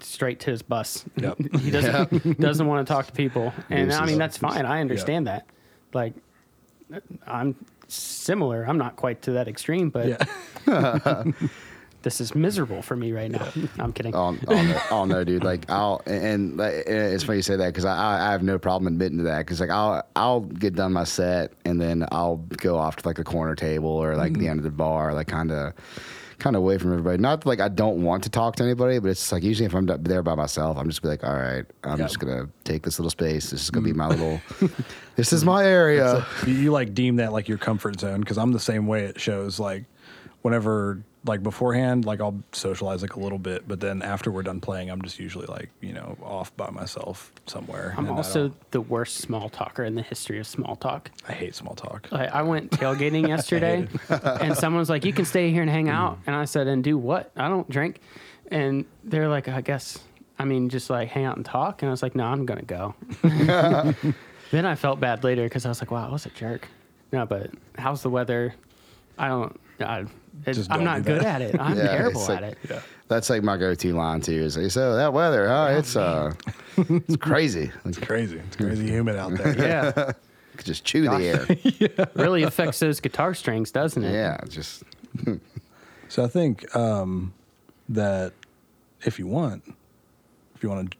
straight 0.00 0.40
to 0.40 0.50
his 0.50 0.62
bus. 0.62 1.04
Yep. 1.16 1.38
he 1.60 1.70
doesn't 1.70 2.40
doesn't 2.40 2.66
want 2.66 2.86
to 2.86 2.92
talk 2.92 3.06
to 3.06 3.12
people, 3.12 3.52
and 3.70 3.92
I 3.92 4.04
mean 4.04 4.18
that's 4.18 4.38
fine. 4.38 4.66
I 4.66 4.80
understand 4.80 5.28
that. 5.28 5.46
Like 5.92 6.14
I'm 7.26 7.56
similar. 7.88 8.64
I'm 8.64 8.78
not 8.78 8.96
quite 8.96 9.22
to 9.22 9.32
that 9.32 9.48
extreme, 9.48 9.90
but 9.90 10.08
Yeah. 10.66 11.24
this 12.02 12.20
is 12.20 12.34
miserable 12.34 12.82
for 12.82 12.96
me 12.96 13.12
right 13.12 13.30
now. 13.30 13.48
I'm 13.78 13.92
kidding. 13.92 14.14
Oh, 14.14 14.36
oh, 14.48 14.62
no, 14.62 14.80
oh 14.90 15.04
no, 15.04 15.24
dude! 15.24 15.44
Like 15.44 15.70
I'll 15.70 16.02
and, 16.06 16.60
and 16.60 16.60
it's 16.60 17.24
funny 17.24 17.38
you 17.38 17.42
say 17.42 17.56
that 17.56 17.68
because 17.68 17.84
I, 17.84 18.28
I 18.28 18.32
have 18.32 18.42
no 18.42 18.58
problem 18.58 18.92
admitting 18.92 19.18
to 19.18 19.24
that 19.24 19.38
because 19.38 19.60
like 19.60 19.70
I'll 19.70 20.04
I'll 20.16 20.40
get 20.40 20.74
done 20.74 20.92
my 20.92 21.04
set 21.04 21.52
and 21.64 21.80
then 21.80 22.06
I'll 22.10 22.36
go 22.36 22.76
off 22.76 22.96
to 22.96 23.08
like 23.08 23.16
the 23.16 23.24
corner 23.24 23.54
table 23.54 23.90
or 23.90 24.16
like 24.16 24.34
the 24.34 24.46
mm. 24.46 24.50
end 24.50 24.60
of 24.60 24.64
the 24.64 24.70
bar, 24.70 25.14
like 25.14 25.28
kind 25.28 25.52
of 25.52 25.74
kind 26.42 26.56
of 26.56 26.62
away 26.62 26.76
from 26.76 26.90
everybody. 26.92 27.18
Not 27.18 27.46
like 27.46 27.60
I 27.60 27.68
don't 27.68 28.02
want 28.02 28.24
to 28.24 28.30
talk 28.30 28.56
to 28.56 28.64
anybody, 28.64 28.98
but 28.98 29.08
it's 29.10 29.30
like 29.30 29.44
usually 29.44 29.66
if 29.66 29.74
I'm 29.74 29.86
there 29.86 30.22
by 30.22 30.34
myself, 30.34 30.76
I'm 30.76 30.88
just 30.88 31.00
be 31.00 31.08
like, 31.08 31.22
all 31.22 31.34
right, 31.34 31.64
I'm 31.84 31.98
Yep. 31.98 32.08
just 32.08 32.18
gonna 32.18 32.48
take 32.64 32.82
this 32.82 32.98
little 32.98 33.10
space. 33.10 33.50
This 33.50 33.62
is 33.62 33.70
gonna 33.70 33.84
be 33.84 33.92
mm. 33.92 33.96
my 33.96 34.08
little. 34.08 34.40
this 35.16 35.32
is 35.32 35.44
my 35.44 35.64
area. 35.64 36.26
you, 36.46 36.54
you 36.54 36.70
like 36.72 36.94
deem 36.94 37.16
that 37.16 37.32
like 37.32 37.48
your 37.48 37.58
comfort 37.58 38.00
zone 38.00 38.20
because 38.20 38.38
I'm 38.38 38.50
the 38.50 38.60
same 38.60 38.88
way. 38.88 39.04
It 39.04 39.20
shows 39.20 39.60
like 39.60 39.84
whenever 40.42 41.04
like 41.24 41.42
beforehand, 41.42 42.04
like 42.04 42.20
I'll 42.20 42.42
socialize 42.52 43.02
like 43.02 43.14
a 43.14 43.20
little 43.20 43.38
bit, 43.38 43.68
but 43.68 43.80
then 43.80 44.02
after 44.02 44.30
we're 44.30 44.42
done 44.42 44.60
playing, 44.60 44.90
I'm 44.90 45.02
just 45.02 45.18
usually 45.18 45.46
like 45.46 45.70
you 45.80 45.92
know 45.92 46.16
off 46.22 46.54
by 46.56 46.70
myself 46.70 47.32
somewhere. 47.46 47.94
I'm 47.96 48.10
also 48.10 48.52
the 48.72 48.80
worst 48.80 49.18
small 49.18 49.48
talker 49.48 49.84
in 49.84 49.94
the 49.94 50.02
history 50.02 50.38
of 50.40 50.46
small 50.46 50.76
talk. 50.76 51.10
I 51.28 51.32
hate 51.32 51.54
small 51.54 51.74
talk. 51.74 52.08
Like, 52.10 52.30
I 52.30 52.42
went 52.42 52.70
tailgating 52.70 53.28
yesterday, 53.36 53.86
and 54.08 54.56
someone 54.56 54.80
was 54.80 54.90
like, 54.90 55.04
"You 55.04 55.12
can 55.12 55.24
stay 55.24 55.50
here 55.50 55.62
and 55.62 55.70
hang 55.70 55.88
out," 55.88 56.16
mm. 56.16 56.22
and 56.26 56.36
I 56.36 56.44
said, 56.44 56.66
"And 56.66 56.82
do 56.82 56.98
what? 56.98 57.30
I 57.36 57.48
don't 57.48 57.68
drink." 57.70 58.00
And 58.50 58.84
they're 59.04 59.28
like, 59.28 59.48
"I 59.48 59.60
guess, 59.60 59.98
I 60.38 60.44
mean, 60.44 60.68
just 60.68 60.90
like 60.90 61.08
hang 61.08 61.24
out 61.24 61.36
and 61.36 61.44
talk." 61.44 61.82
And 61.82 61.88
I 61.88 61.92
was 61.92 62.02
like, 62.02 62.16
"No, 62.16 62.24
I'm 62.24 62.46
gonna 62.46 62.62
go." 62.62 62.94
then 63.22 64.66
I 64.66 64.74
felt 64.74 64.98
bad 64.98 65.22
later 65.22 65.44
because 65.44 65.66
I 65.66 65.68
was 65.68 65.80
like, 65.80 65.92
"Wow, 65.92 66.08
I 66.08 66.12
was 66.12 66.26
a 66.26 66.30
jerk." 66.30 66.68
No, 67.12 67.26
but 67.26 67.50
how's 67.78 68.02
the 68.02 68.10
weather? 68.10 68.54
I 69.18 69.28
don't. 69.28 69.60
I, 69.78 70.06
it's, 70.46 70.68
I'm 70.70 70.84
don't 70.84 71.02
good 71.02 71.22
at 71.22 71.42
it. 71.42 71.58
I'm 71.58 71.76
Yeah, 71.76 71.88
terrible 71.88 72.20
like- 72.22 72.30
at 72.30 72.42
it. 72.44 72.58
Yeah. 72.68 72.80
That's 73.08 73.28
like 73.28 73.42
my 73.42 73.56
go-to 73.58 73.92
line 73.92 74.20
too. 74.22 74.32
Is 74.42 74.56
like, 74.56 74.70
so 74.70 74.96
that 74.96 75.12
weather, 75.12 75.46
huh? 75.46 75.74
It's 75.76 75.96
uh, 75.96 76.32
it's 76.78 77.16
crazy. 77.16 77.70
It's 77.84 77.98
crazy. 77.98 78.38
It's 78.38 78.56
crazy 78.56 78.88
humid 78.88 79.16
out 79.16 79.34
there. 79.34 79.58
Yeah, 79.58 79.92
you 80.06 80.14
could 80.56 80.64
just 80.66 80.84
chew 80.84 81.02
the 81.02 81.16
air. 81.22 81.46
yeah. 81.62 82.06
really 82.14 82.42
affects 82.44 82.78
those 82.78 83.00
guitar 83.00 83.34
strings, 83.34 83.70
doesn't 83.70 84.02
it? 84.02 84.12
Yeah, 84.12 84.38
just 84.48 84.84
So 86.08 86.24
I 86.24 86.28
think 86.28 86.74
um, 86.74 87.34
that 87.90 88.32
if 89.02 89.18
you 89.18 89.26
want, 89.26 89.62
if 90.54 90.62
you 90.62 90.70
want 90.70 90.90
to 90.92 90.96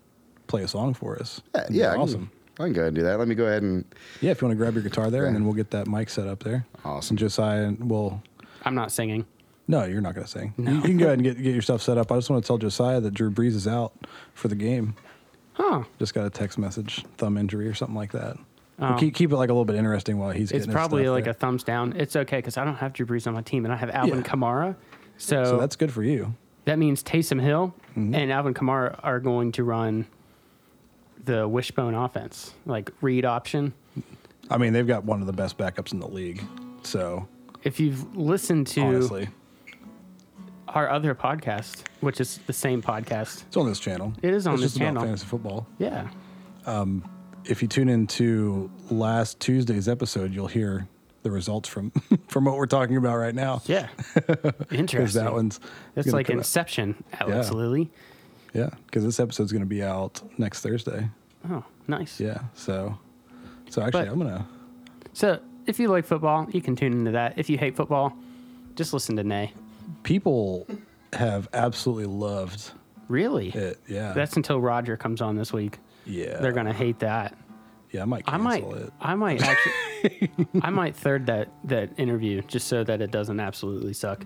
play 0.48 0.62
a 0.64 0.68
song 0.68 0.92
for 0.92 1.18
us, 1.18 1.40
yeah. 1.54 1.66
yeah 1.70 1.94
awesome. 1.94 2.30
I 2.58 2.64
can 2.64 2.74
go 2.74 2.82
ahead 2.82 2.88
and 2.88 2.96
do 2.96 3.02
that. 3.04 3.18
Let 3.18 3.26
me 3.28 3.34
go 3.34 3.46
ahead 3.46 3.62
and 3.62 3.86
Yeah, 4.20 4.32
if 4.32 4.42
you 4.42 4.48
want 4.48 4.58
to 4.58 4.62
grab 4.62 4.74
your 4.74 4.82
guitar 4.82 5.10
there, 5.10 5.24
and 5.24 5.34
then 5.34 5.44
we'll 5.44 5.54
get 5.54 5.70
that 5.70 5.86
mic 5.86 6.10
set 6.10 6.26
up 6.28 6.42
there. 6.44 6.66
Awesome. 6.84 7.14
And 7.14 7.18
Josiah 7.18 7.72
will. 7.78 8.22
I'm 8.62 8.74
not 8.74 8.92
singing. 8.92 9.26
No, 9.68 9.84
you're 9.84 10.00
not 10.00 10.14
going 10.14 10.24
to 10.24 10.30
sing. 10.30 10.54
You, 10.58 10.74
you 10.74 10.80
can 10.82 10.96
go 10.98 11.06
ahead 11.06 11.18
and 11.18 11.22
get, 11.24 11.36
get 11.42 11.54
yourself 11.54 11.82
set 11.82 11.96
up. 11.98 12.10
I 12.10 12.16
just 12.16 12.28
want 12.30 12.42
to 12.42 12.46
tell 12.46 12.58
Josiah 12.58 13.00
that 13.00 13.14
Drew 13.14 13.30
Brees 13.30 13.54
is 13.54 13.68
out 13.68 13.92
for 14.34 14.48
the 14.48 14.54
game. 14.56 14.94
Huh? 15.54 15.84
Just 15.98 16.14
got 16.14 16.26
a 16.26 16.30
text 16.30 16.58
message, 16.58 17.04
thumb 17.18 17.36
injury 17.38 17.68
or 17.68 17.74
something 17.74 17.94
like 17.96 18.12
that. 18.12 18.36
Oh. 18.80 18.96
Keep, 18.98 19.14
keep 19.14 19.30
it 19.30 19.36
like 19.36 19.50
a 19.50 19.52
little 19.52 19.64
bit 19.64 19.76
interesting 19.76 20.18
while 20.18 20.30
he's. 20.30 20.44
It's 20.44 20.52
getting 20.52 20.68
his 20.68 20.74
probably 20.74 21.08
like 21.08 21.24
there. 21.24 21.30
a 21.30 21.34
thumbs 21.34 21.62
down. 21.62 21.92
It's 21.96 22.16
okay 22.16 22.38
because 22.38 22.56
I 22.56 22.64
don't 22.64 22.76
have 22.76 22.92
Drew 22.92 23.06
Brees 23.06 23.26
on 23.26 23.34
my 23.34 23.42
team 23.42 23.64
and 23.64 23.72
I 23.72 23.76
have 23.76 23.90
Alvin 23.90 24.18
Yeah. 24.18 24.22
Kamara. 24.24 24.76
So, 25.18 25.44
So 25.44 25.58
that's 25.58 25.76
good 25.76 25.92
for 25.92 26.02
you. 26.02 26.34
that 26.64 26.78
means 26.78 27.02
Taysom 27.02 27.40
Hill 27.40 27.74
Mm-hmm. 27.90 28.14
and 28.14 28.32
Alvin 28.32 28.54
Kamara 28.54 28.98
are 29.02 29.20
going 29.20 29.52
to 29.52 29.64
run 29.64 30.06
the 31.24 31.46
wishbone 31.46 31.94
offense, 31.94 32.54
like 32.66 32.90
read 33.00 33.24
option. 33.24 33.74
I 34.50 34.56
mean, 34.58 34.72
they've 34.72 34.86
got 34.86 35.04
one 35.04 35.20
of 35.20 35.26
the 35.26 35.32
best 35.32 35.56
backups 35.58 35.92
in 35.92 36.00
the 36.00 36.08
league. 36.08 36.42
So 36.82 37.28
If 37.62 37.78
you've 37.78 38.16
listened 38.16 38.66
to 38.68 38.80
honestly, 38.80 39.28
our 40.68 40.88
other 40.90 41.14
podcast, 41.14 41.82
which 42.00 42.20
is 42.20 42.38
the 42.46 42.52
same 42.52 42.82
podcast, 42.82 43.44
it's 43.46 43.56
on 43.56 43.66
this 43.66 43.78
channel. 43.80 44.12
It 44.22 44.34
is 44.34 44.46
on 44.46 44.54
it's 44.54 44.62
this 44.62 44.70
just 44.72 44.76
about 44.80 44.86
channel. 44.88 45.02
fantasy 45.04 45.26
football. 45.26 45.66
yeah, 45.78 46.08
um, 46.66 47.04
if 47.44 47.62
you 47.62 47.68
tune 47.68 47.88
into 47.88 48.70
last 48.90 49.38
Tuesday's 49.40 49.88
episode, 49.88 50.32
you'll 50.32 50.46
hear 50.48 50.88
the 51.22 51.30
results 51.30 51.68
from 51.68 51.90
from 52.28 52.44
what 52.46 52.56
we're 52.56 52.66
talking 52.66 52.96
about 52.96 53.16
right 53.16 53.34
now. 53.34 53.62
yeah, 53.66 53.88
interesting. 54.72 55.22
that 55.22 55.32
one's 55.32 55.60
That's 55.94 56.08
like 56.08 56.26
come 56.26 56.36
out- 56.36 56.38
Inception, 56.40 57.02
Alex 57.20 57.48
Yeah. 57.48 57.54
Lilly. 57.56 57.90
yeah. 58.54 58.70
Because 58.86 59.04
this 59.04 59.20
episode's 59.20 59.52
going 59.52 59.62
to 59.62 59.68
be 59.68 59.82
out 59.84 60.20
next 60.38 60.60
Thursday. 60.60 61.08
Oh, 61.48 61.64
nice. 61.86 62.18
Yeah. 62.20 62.38
So, 62.54 62.98
so 63.70 63.82
actually, 63.82 64.04
But- 64.06 64.12
I'm 64.12 64.18
gonna. 64.18 64.46
So 65.12 65.38
if 65.66 65.78
you 65.78 65.88
like 65.88 66.04
football, 66.04 66.46
you 66.50 66.60
can 66.62 66.76
tune 66.76 66.92
into 66.92 67.10
that. 67.12 67.38
If 67.38 67.48
you 67.50 67.58
hate 67.58 67.76
football, 67.76 68.16
just 68.74 68.92
listen 68.92 69.16
to 69.16 69.24
Nay. 69.24 69.52
People 70.02 70.66
have 71.12 71.48
absolutely 71.52 72.06
loved 72.06 72.70
Really? 73.08 73.48
it. 73.50 73.78
Yeah. 73.86 74.12
That's 74.12 74.36
until 74.36 74.60
Roger 74.60 74.96
comes 74.96 75.20
on 75.20 75.36
this 75.36 75.52
week. 75.52 75.78
yeah. 76.06 76.38
They're 76.38 76.52
gonna 76.52 76.72
hate 76.72 76.98
that. 77.00 77.36
Yeah, 77.90 78.02
I 78.02 78.04
might 78.06 78.24
I 78.26 78.38
cancel 78.38 78.44
might. 78.70 78.80
it. 78.82 78.92
I 79.00 79.14
might 79.14 79.42
actually. 80.02 80.30
I 80.62 80.70
might 80.70 80.96
third 80.96 81.26
that 81.26 81.48
that 81.64 81.90
interview 81.98 82.40
just 82.42 82.68
so 82.68 82.82
that 82.84 83.02
it 83.02 83.10
doesn't 83.10 83.38
absolutely 83.38 83.92
suck. 83.92 84.24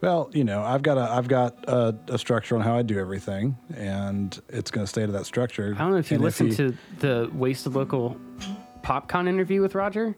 Well, 0.00 0.28
you 0.34 0.42
know, 0.42 0.60
I've 0.64 0.82
got 0.82 0.98
a 0.98 1.02
I've 1.02 1.28
got 1.28 1.54
a, 1.68 1.94
a 2.08 2.18
structure 2.18 2.56
on 2.56 2.62
how 2.62 2.76
I 2.76 2.82
do 2.82 2.98
everything, 2.98 3.56
and 3.76 4.36
it's 4.48 4.72
going 4.72 4.84
to 4.84 4.88
stay 4.88 5.06
to 5.06 5.12
that 5.12 5.26
structure. 5.26 5.74
I 5.76 5.78
don't 5.82 5.92
know 5.92 5.98
if 5.98 6.10
you 6.10 6.16
And 6.16 6.24
listened 6.24 6.50
he- 6.50 6.56
to 6.56 6.74
the 6.98 7.30
Wasted 7.32 7.74
Local 7.74 8.16
PopCon 8.82 9.28
interview 9.28 9.60
with 9.60 9.74
Roger. 9.74 10.16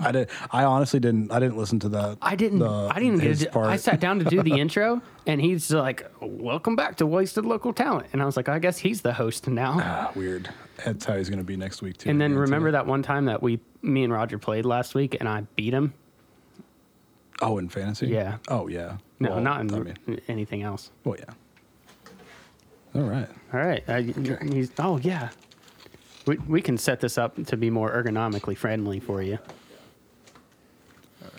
I 0.00 0.10
did. 0.10 0.30
I 0.50 0.64
honestly 0.64 1.00
didn't. 1.00 1.30
I 1.30 1.38
didn't 1.38 1.58
listen 1.58 1.78
to 1.80 1.88
that. 1.90 2.16
I 2.22 2.34
didn't. 2.34 2.60
the- 2.60 2.88
I 2.94 2.98
didn't 2.98 3.18
get. 3.18 3.36
To, 3.40 3.50
part. 3.50 3.66
I 3.66 3.76
sat 3.76 4.00
down 4.00 4.20
to 4.20 4.24
do 4.24 4.42
the 4.42 4.52
intro, 4.60 5.02
and 5.26 5.38
he's 5.38 5.70
like, 5.70 6.10
"Welcome 6.20 6.76
back 6.76 6.96
to 6.96 7.06
Wasted 7.06 7.44
Local 7.44 7.74
Talent," 7.74 8.06
and 8.14 8.22
I 8.22 8.24
was 8.24 8.34
like, 8.36 8.48
"I 8.48 8.58
guess 8.58 8.78
he's 8.78 9.02
the 9.02 9.12
host 9.12 9.48
now." 9.48 9.76
Ah, 9.82 10.10
weird. 10.14 10.48
That's 10.82 11.04
how 11.04 11.16
he's 11.18 11.28
going 11.28 11.40
to 11.40 11.44
be 11.44 11.58
next 11.58 11.82
week 11.82 11.98
too. 11.98 12.08
And 12.08 12.18
then 12.18 12.34
remember 12.34 12.68
too. 12.68 12.72
that 12.72 12.86
one 12.86 13.02
time 13.02 13.26
that 13.26 13.42
we, 13.42 13.60
me 13.82 14.02
and 14.04 14.12
Roger 14.12 14.38
played 14.38 14.64
last 14.64 14.94
week, 14.94 15.16
and 15.20 15.28
I 15.28 15.42
beat 15.56 15.74
him. 15.74 15.92
Oh, 17.42 17.58
in 17.58 17.68
fantasy. 17.68 18.06
Yeah. 18.08 18.38
Oh 18.48 18.68
yeah. 18.68 18.96
No, 19.20 19.32
Well, 19.32 19.40
not 19.40 19.60
in 19.60 19.74
I 19.74 19.78
mean, 19.78 20.20
anything 20.28 20.62
else. 20.62 20.90
well, 21.04 21.16
yeah. 21.18 21.34
All 22.94 23.02
right. 23.08 23.28
All 23.52 23.60
right. 23.60 23.84
I, 23.88 24.02
he's, 24.02 24.70
oh, 24.78 24.98
yeah. 24.98 25.28
We, 26.26 26.36
we 26.38 26.62
can 26.62 26.78
set 26.78 27.00
this 27.00 27.18
up 27.18 27.44
to 27.46 27.56
be 27.56 27.70
more 27.70 27.90
ergonomically 27.90 28.56
friendly 28.56 29.00
for 29.00 29.22
you. 29.22 29.38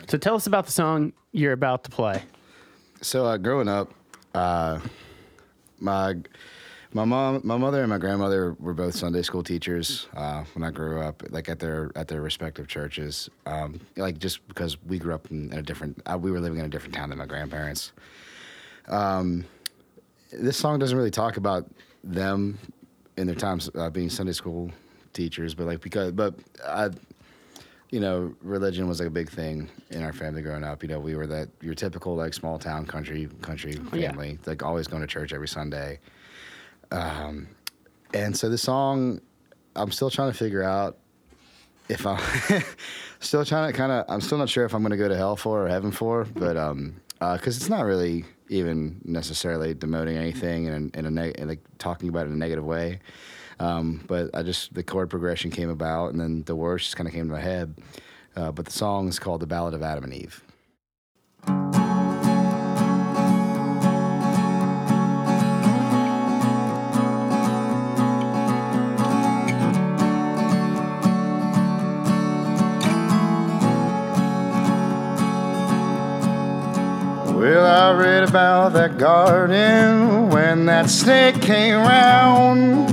So 0.08 0.18
tell 0.18 0.34
us 0.34 0.46
about 0.46 0.66
the 0.66 0.72
song 0.72 1.12
you're 1.32 1.52
about 1.52 1.84
to 1.84 1.90
play. 1.90 2.22
So 3.00 3.24
uh, 3.24 3.36
growing 3.38 3.68
up, 3.68 3.92
uh, 4.34 4.80
my 5.80 6.16
my 6.92 7.04
mom, 7.04 7.40
my 7.42 7.56
mother, 7.56 7.80
and 7.80 7.90
my 7.90 7.98
grandmother 7.98 8.54
were 8.60 8.72
both 8.72 8.94
Sunday 8.94 9.22
school 9.22 9.42
teachers 9.42 10.06
uh, 10.14 10.44
when 10.54 10.62
I 10.62 10.70
grew 10.70 11.00
up, 11.00 11.24
like 11.30 11.48
at 11.48 11.58
their 11.58 11.90
at 11.96 12.06
their 12.06 12.22
respective 12.22 12.68
churches. 12.68 13.28
Um, 13.46 13.80
like 13.96 14.18
just 14.18 14.46
because 14.46 14.80
we 14.84 14.98
grew 14.98 15.12
up 15.12 15.30
in, 15.30 15.52
in 15.52 15.58
a 15.58 15.62
different, 15.62 16.00
uh, 16.06 16.16
we 16.16 16.30
were 16.30 16.40
living 16.40 16.60
in 16.60 16.66
a 16.66 16.68
different 16.68 16.94
town 16.94 17.08
than 17.08 17.18
my 17.18 17.26
grandparents. 17.26 17.92
Um, 18.86 19.44
this 20.32 20.56
song 20.56 20.78
doesn't 20.78 20.96
really 20.96 21.10
talk 21.10 21.36
about 21.36 21.68
them 22.04 22.58
in 23.16 23.26
their 23.26 23.36
times 23.36 23.70
uh, 23.74 23.90
being 23.90 24.10
Sunday 24.10 24.32
school 24.32 24.70
teachers, 25.12 25.54
but 25.54 25.66
like 25.66 25.80
because, 25.80 26.12
but 26.12 26.34
I 26.66 26.90
you 27.94 28.00
know, 28.00 28.34
religion 28.42 28.88
was 28.88 28.98
like 28.98 29.06
a 29.06 29.12
big 29.12 29.30
thing 29.30 29.68
in 29.90 30.02
our 30.02 30.12
family 30.12 30.42
growing 30.42 30.64
up. 30.64 30.82
You 30.82 30.88
know, 30.88 30.98
we 30.98 31.14
were 31.14 31.28
that 31.28 31.48
your 31.60 31.74
typical 31.74 32.16
like 32.16 32.34
small 32.34 32.58
town 32.58 32.86
country 32.86 33.28
country 33.40 33.78
yeah. 33.92 34.10
family, 34.10 34.36
like 34.46 34.64
always 34.64 34.88
going 34.88 35.02
to 35.02 35.06
church 35.06 35.32
every 35.32 35.46
Sunday. 35.46 36.00
Um, 36.90 37.46
and 38.12 38.36
so 38.36 38.48
the 38.48 38.58
song, 38.58 39.20
I'm 39.76 39.92
still 39.92 40.10
trying 40.10 40.32
to 40.32 40.36
figure 40.36 40.64
out 40.64 40.98
if 41.88 42.04
I'm 42.04 42.20
still 43.20 43.44
trying 43.44 43.70
to 43.70 43.76
kind 43.78 43.92
of, 43.92 44.06
I'm 44.08 44.20
still 44.20 44.38
not 44.38 44.48
sure 44.48 44.64
if 44.64 44.74
I'm 44.74 44.82
going 44.82 44.90
to 44.90 44.96
go 44.96 45.08
to 45.08 45.16
hell 45.16 45.36
for 45.36 45.64
or 45.64 45.68
heaven 45.68 45.92
for, 45.92 46.24
but 46.24 46.56
um, 46.56 46.96
because 47.18 47.56
it's 47.56 47.68
not 47.68 47.84
really 47.84 48.24
even 48.48 49.00
necessarily 49.04 49.74
demoting 49.74 50.16
anything 50.16 50.66
in 50.66 50.90
in 50.94 51.06
a 51.06 51.10
neg- 51.10 51.40
like 51.40 51.60
talking 51.78 52.08
about 52.08 52.26
it 52.26 52.28
in 52.28 52.34
a 52.34 52.36
negative 52.36 52.64
way. 52.64 53.00
Um, 53.60 54.04
but 54.06 54.30
I 54.34 54.42
just 54.42 54.74
the 54.74 54.82
chord 54.82 55.10
progression 55.10 55.50
came 55.50 55.70
about, 55.70 56.12
and 56.12 56.20
then 56.20 56.42
the 56.44 56.56
words 56.56 56.84
just 56.84 56.96
kind 56.96 57.08
of 57.08 57.14
came 57.14 57.26
to 57.26 57.32
my 57.32 57.40
head. 57.40 57.76
Uh, 58.36 58.50
but 58.50 58.64
the 58.66 58.72
song 58.72 59.08
is 59.08 59.18
called 59.18 59.40
"The 59.40 59.46
Ballad 59.46 59.74
of 59.74 59.82
Adam 59.82 60.04
and 60.04 60.14
Eve." 60.14 61.83
Read 77.44 78.22
about 78.22 78.72
that 78.72 78.96
garden 78.96 80.30
when 80.30 80.66
that 80.66 80.88
snake 80.88 81.42
came 81.42 81.74
round. 81.74 82.90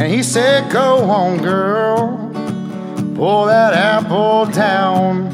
And 0.00 0.12
he 0.12 0.22
said, 0.22 0.70
Go 0.70 1.08
on, 1.08 1.38
girl, 1.38 2.18
pull 3.14 3.46
that 3.46 3.72
apple 3.72 4.46
down. 4.46 5.30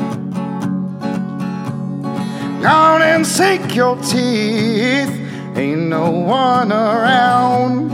Gone 2.63 3.03
and 3.03 3.27
sink 3.27 3.75
your 3.75 3.97
teeth, 3.97 5.11
ain't 5.57 5.89
no 5.89 6.11
one 6.11 6.71
around. 6.71 7.91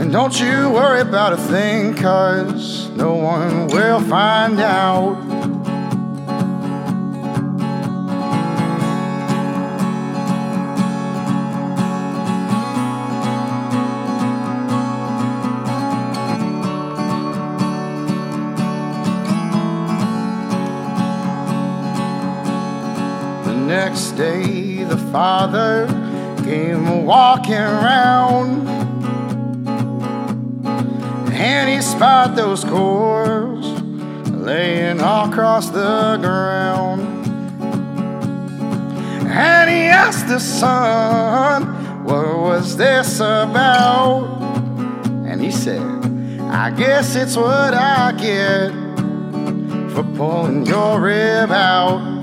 And 0.00 0.10
don't 0.10 0.40
you 0.40 0.70
worry 0.70 1.02
about 1.02 1.34
a 1.34 1.36
thing, 1.36 1.94
cause 1.94 2.88
no 2.90 3.14
one 3.14 3.66
will 3.66 4.00
find 4.00 4.58
out. 4.58 5.27
Next 23.88 24.10
day, 24.18 24.84
the 24.84 24.98
father 25.10 25.86
came 26.44 27.06
walking 27.06 27.54
around. 27.54 28.68
And 31.32 31.70
he 31.70 31.80
spied 31.80 32.36
those 32.36 32.64
cords 32.64 33.66
laying 34.30 35.00
all 35.00 35.30
across 35.30 35.70
the 35.70 36.18
ground. 36.20 37.00
And 39.26 39.70
he 39.70 39.84
asked 39.86 40.28
the 40.28 40.38
son, 40.38 42.04
What 42.04 42.26
was 42.40 42.76
this 42.76 43.20
about? 43.20 44.42
And 45.24 45.40
he 45.40 45.50
said, 45.50 45.80
I 46.50 46.70
guess 46.72 47.16
it's 47.16 47.36
what 47.36 47.72
I 47.72 48.12
get 48.12 48.70
for 49.94 50.02
pulling 50.14 50.66
your 50.66 51.00
rib 51.00 51.50
out. 51.50 52.17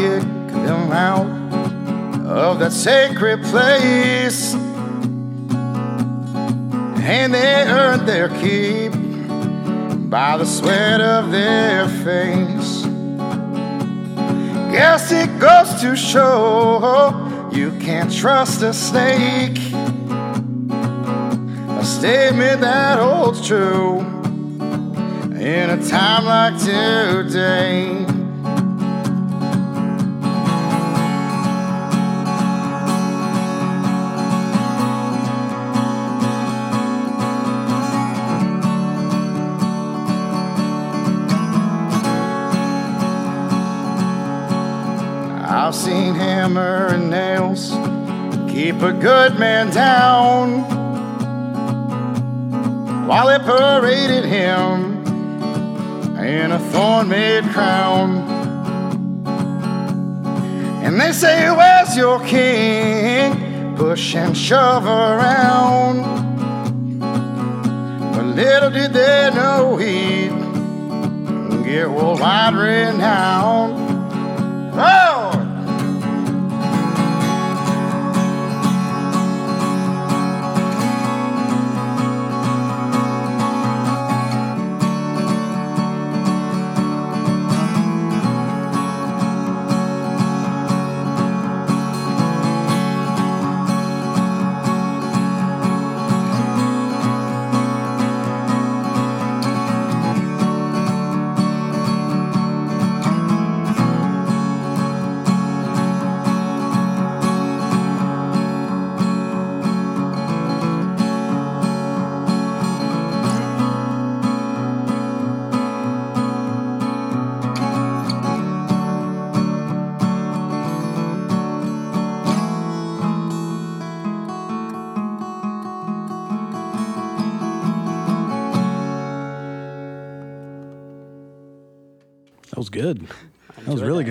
Kicked 0.00 0.24
them 0.24 0.92
out 0.92 1.26
of 2.24 2.58
that 2.60 2.72
sacred 2.72 3.42
place. 3.42 4.54
And 7.04 7.34
they 7.34 7.64
earned 7.66 8.08
their 8.08 8.30
keep 8.40 8.92
by 10.08 10.38
the 10.38 10.46
sweat 10.46 11.02
of 11.02 11.30
their 11.30 11.86
face. 11.86 12.86
Guess 14.72 15.12
it 15.12 15.38
goes 15.38 15.78
to 15.82 15.94
show 15.94 17.50
you 17.52 17.70
can't 17.72 18.10
trust 18.10 18.62
a 18.62 18.72
snake. 18.72 19.58
A 21.78 21.84
statement 21.84 22.62
that 22.62 22.98
holds 22.98 23.46
true 23.46 24.00
in 25.36 25.68
a 25.68 25.86
time 25.86 26.24
like 26.24 26.58
today. 26.58 28.09
Seen 45.90 46.14
hammer 46.14 46.86
and 46.86 47.10
nails 47.10 47.70
keep 48.48 48.76
a 48.80 48.92
good 48.92 49.36
man 49.40 49.68
down 49.70 50.62
while 53.08 53.26
they 53.26 53.40
paraded 53.44 54.24
him 54.24 55.04
in 56.16 56.52
a 56.52 56.60
thorn 56.70 57.08
made 57.08 57.42
crown. 57.46 58.08
And 60.84 61.00
they 61.00 61.10
say, 61.10 61.50
Where's 61.50 61.96
your 61.96 62.24
king? 62.24 63.74
Push 63.74 64.14
and 64.14 64.36
shove 64.36 64.86
around. 64.86 66.02
But 68.12 68.26
little 68.26 68.70
did 68.70 68.92
they 68.92 69.30
know 69.34 69.76
he'd 69.76 70.30
get 71.64 71.90
worldwide 71.90 72.54
renowned. 72.54 73.74
Oh! 74.78 75.09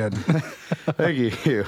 Good. 0.09 0.43
Thank 0.95 1.45
you. 1.45 1.65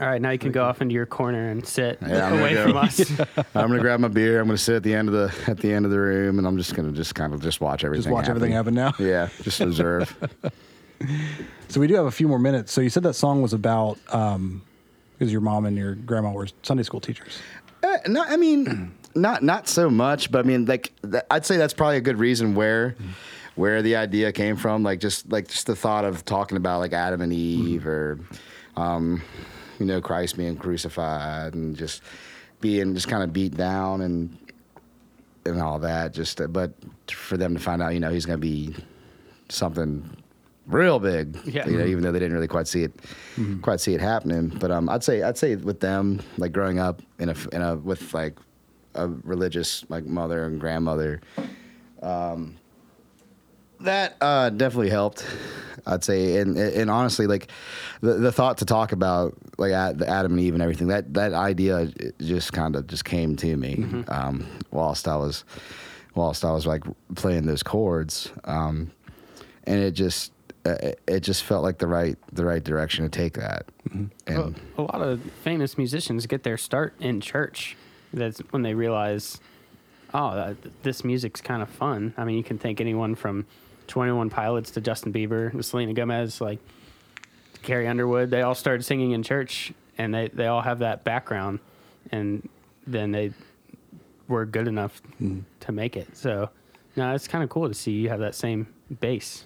All 0.00 0.06
right, 0.06 0.22
now 0.22 0.30
you 0.30 0.38
can 0.38 0.50
go 0.50 0.64
off 0.64 0.80
into 0.80 0.94
your 0.94 1.04
corner 1.04 1.48
and 1.50 1.66
sit 1.66 1.98
Yeah, 2.00 2.30
away 2.38 2.54
go. 2.54 2.68
from 2.68 2.76
us. 2.78 3.10
I'm 3.54 3.68
gonna 3.68 3.80
grab 3.80 4.00
my 4.00 4.08
beer. 4.08 4.40
I'm 4.40 4.46
gonna 4.46 4.56
sit 4.56 4.76
at 4.76 4.82
the 4.82 4.94
end 4.94 5.08
of 5.08 5.14
the 5.14 5.50
at 5.50 5.58
the 5.58 5.70
end 5.70 5.84
of 5.84 5.90
the 5.90 5.98
room, 5.98 6.38
and 6.38 6.46
I'm 6.46 6.56
just 6.56 6.74
gonna 6.74 6.92
just 6.92 7.14
kind 7.14 7.34
of 7.34 7.42
just 7.42 7.60
watch 7.60 7.84
everything. 7.84 8.04
Just 8.04 8.12
watch 8.12 8.28
everything 8.28 8.52
happen 8.52 8.72
now. 8.72 8.94
Yeah, 8.98 9.28
just 9.42 9.60
observe. 9.60 10.16
So 11.68 11.80
we 11.80 11.86
do 11.86 11.94
have 11.94 12.04
a 12.04 12.10
few 12.10 12.28
more 12.28 12.38
minutes. 12.38 12.72
So 12.72 12.82
you 12.82 12.90
said 12.90 13.04
that 13.04 13.14
song 13.14 13.40
was 13.40 13.54
about 13.54 13.98
um, 14.12 14.60
because 15.18 15.32
your 15.32 15.40
mom 15.40 15.64
and 15.64 15.74
your 15.74 15.94
grandma 15.94 16.30
were 16.32 16.48
Sunday 16.62 16.82
school 16.82 17.00
teachers. 17.00 17.38
Uh, 17.82 17.96
no, 18.06 18.22
I 18.22 18.36
mean, 18.36 18.92
not 19.14 19.42
not 19.42 19.66
so 19.66 19.88
much, 19.88 20.30
but 20.30 20.40
I 20.40 20.42
mean, 20.42 20.66
like 20.66 20.92
th- 21.10 21.22
I'd 21.30 21.46
say 21.46 21.56
that's 21.56 21.72
probably 21.72 21.96
a 21.96 22.00
good 22.02 22.18
reason 22.18 22.54
where 22.54 22.96
where 23.60 23.82
the 23.82 23.94
idea 23.94 24.32
came 24.32 24.56
from. 24.56 24.82
Like 24.82 25.00
just 25.00 25.30
like 25.30 25.46
just 25.46 25.66
the 25.66 25.76
thought 25.76 26.04
of 26.04 26.24
talking 26.24 26.56
about 26.56 26.80
like 26.80 26.94
Adam 26.94 27.20
and 27.20 27.32
Eve 27.32 27.86
or 27.86 28.18
um, 28.76 29.22
you 29.78 29.86
know 29.86 30.00
Christ 30.00 30.36
being 30.36 30.56
crucified 30.56 31.54
and 31.54 31.76
just 31.76 32.02
being 32.60 32.94
just 32.94 33.08
kind 33.08 33.22
of 33.22 33.32
beat 33.32 33.56
down 33.56 34.00
and 34.00 34.36
and 35.44 35.60
all 35.60 35.78
that. 35.80 36.14
Just 36.14 36.40
uh, 36.40 36.46
but 36.46 36.72
for 37.08 37.36
them 37.36 37.54
to 37.54 37.60
find 37.60 37.82
out, 37.82 37.92
you 37.92 38.00
know, 38.00 38.10
he's 38.10 38.24
gonna 38.24 38.38
be 38.38 38.74
something 39.50 40.08
real 40.66 40.98
big. 40.98 41.38
Yeah. 41.44 41.68
You 41.68 41.78
know, 41.78 41.84
even 41.84 42.02
though 42.02 42.12
they 42.12 42.18
didn't 42.18 42.34
really 42.34 42.48
quite 42.48 42.66
see 42.66 42.84
it, 42.84 42.92
quite 43.60 43.80
see 43.80 43.92
it 43.92 44.00
happening. 44.00 44.48
But 44.48 44.70
um, 44.70 44.88
I'd 44.88 45.04
say 45.04 45.22
I'd 45.22 45.36
say 45.36 45.56
with 45.56 45.80
them, 45.80 46.20
like 46.38 46.52
growing 46.52 46.78
up 46.78 47.02
in 47.18 47.28
a 47.28 47.36
in 47.52 47.60
a 47.60 47.76
with 47.76 48.14
like 48.14 48.38
a 48.94 49.06
religious 49.06 49.84
like 49.90 50.06
mother 50.06 50.46
and 50.46 50.58
grandmother, 50.58 51.20
um, 52.02 52.56
that 53.80 54.16
uh, 54.20 54.50
definitely 54.50 54.90
helped. 54.90 55.24
I'd 55.86 56.04
say, 56.04 56.36
and 56.38 56.56
and 56.58 56.90
honestly, 56.90 57.26
like 57.26 57.50
the 58.02 58.14
the 58.14 58.30
thought 58.32 58.58
to 58.58 58.64
talk 58.66 58.92
about 58.92 59.34
like 59.56 59.72
Ad- 59.72 59.98
the 59.98 60.08
Adam 60.08 60.32
and 60.32 60.40
Eve 60.40 60.52
and 60.54 60.62
everything 60.62 60.88
that 60.88 61.14
that 61.14 61.32
idea 61.32 61.90
just 62.20 62.52
kind 62.52 62.76
of 62.76 62.86
just 62.86 63.04
came 63.04 63.34
to 63.36 63.56
me 63.56 64.04
um, 64.08 64.46
whilst 64.70 65.08
I 65.08 65.16
was 65.16 65.44
whilst 66.14 66.44
I 66.44 66.52
was 66.52 66.66
like 66.66 66.84
playing 67.14 67.46
those 67.46 67.62
chords, 67.62 68.30
um, 68.44 68.90
and 69.64 69.80
it 69.80 69.92
just 69.92 70.32
uh, 70.66 70.72
it- 70.82 71.00
it 71.06 71.20
just 71.20 71.44
felt 71.44 71.62
like 71.62 71.78
the 71.78 71.86
right 71.86 72.18
the 72.32 72.44
right 72.44 72.62
direction 72.62 73.04
to 73.04 73.10
take 73.10 73.34
that. 73.34 73.64
And 73.90 74.10
Well, 74.28 74.54
a 74.76 74.82
lot 74.82 75.00
of 75.00 75.22
famous 75.42 75.78
musicians 75.78 76.26
get 76.26 76.42
their 76.42 76.58
start 76.58 76.94
in 77.00 77.20
church. 77.22 77.76
That's 78.12 78.40
when 78.50 78.62
they 78.62 78.74
realize, 78.74 79.40
oh, 80.12 80.34
that, 80.34 80.56
this 80.82 81.04
music's 81.04 81.40
kind 81.40 81.62
of 81.62 81.70
fun. 81.70 82.12
I 82.18 82.24
mean, 82.24 82.36
you 82.36 82.42
can 82.44 82.58
think 82.58 82.80
anyone 82.80 83.14
from 83.14 83.46
Twenty 83.90 84.12
One 84.12 84.30
Pilots 84.30 84.70
to 84.72 84.80
Justin 84.80 85.12
Bieber, 85.12 85.52
to 85.52 85.62
Selena 85.62 85.92
Gomez, 85.92 86.40
like 86.40 86.60
Carrie 87.62 87.86
Underwood. 87.88 88.30
They 88.30 88.42
all 88.42 88.54
started 88.54 88.84
singing 88.84 89.10
in 89.10 89.22
church, 89.22 89.72
and 89.98 90.14
they 90.14 90.28
they 90.28 90.46
all 90.46 90.62
have 90.62 90.78
that 90.78 91.04
background, 91.04 91.58
and 92.10 92.48
then 92.86 93.10
they 93.12 93.32
were 94.28 94.46
good 94.46 94.68
enough 94.68 95.02
to 95.60 95.72
make 95.72 95.96
it. 95.96 96.16
So, 96.16 96.50
no, 96.96 97.12
it's 97.14 97.26
kind 97.28 97.42
of 97.42 97.50
cool 97.50 97.68
to 97.68 97.74
see 97.74 97.90
you 97.90 98.08
have 98.08 98.20
that 98.20 98.36
same 98.36 98.68
base. 99.00 99.44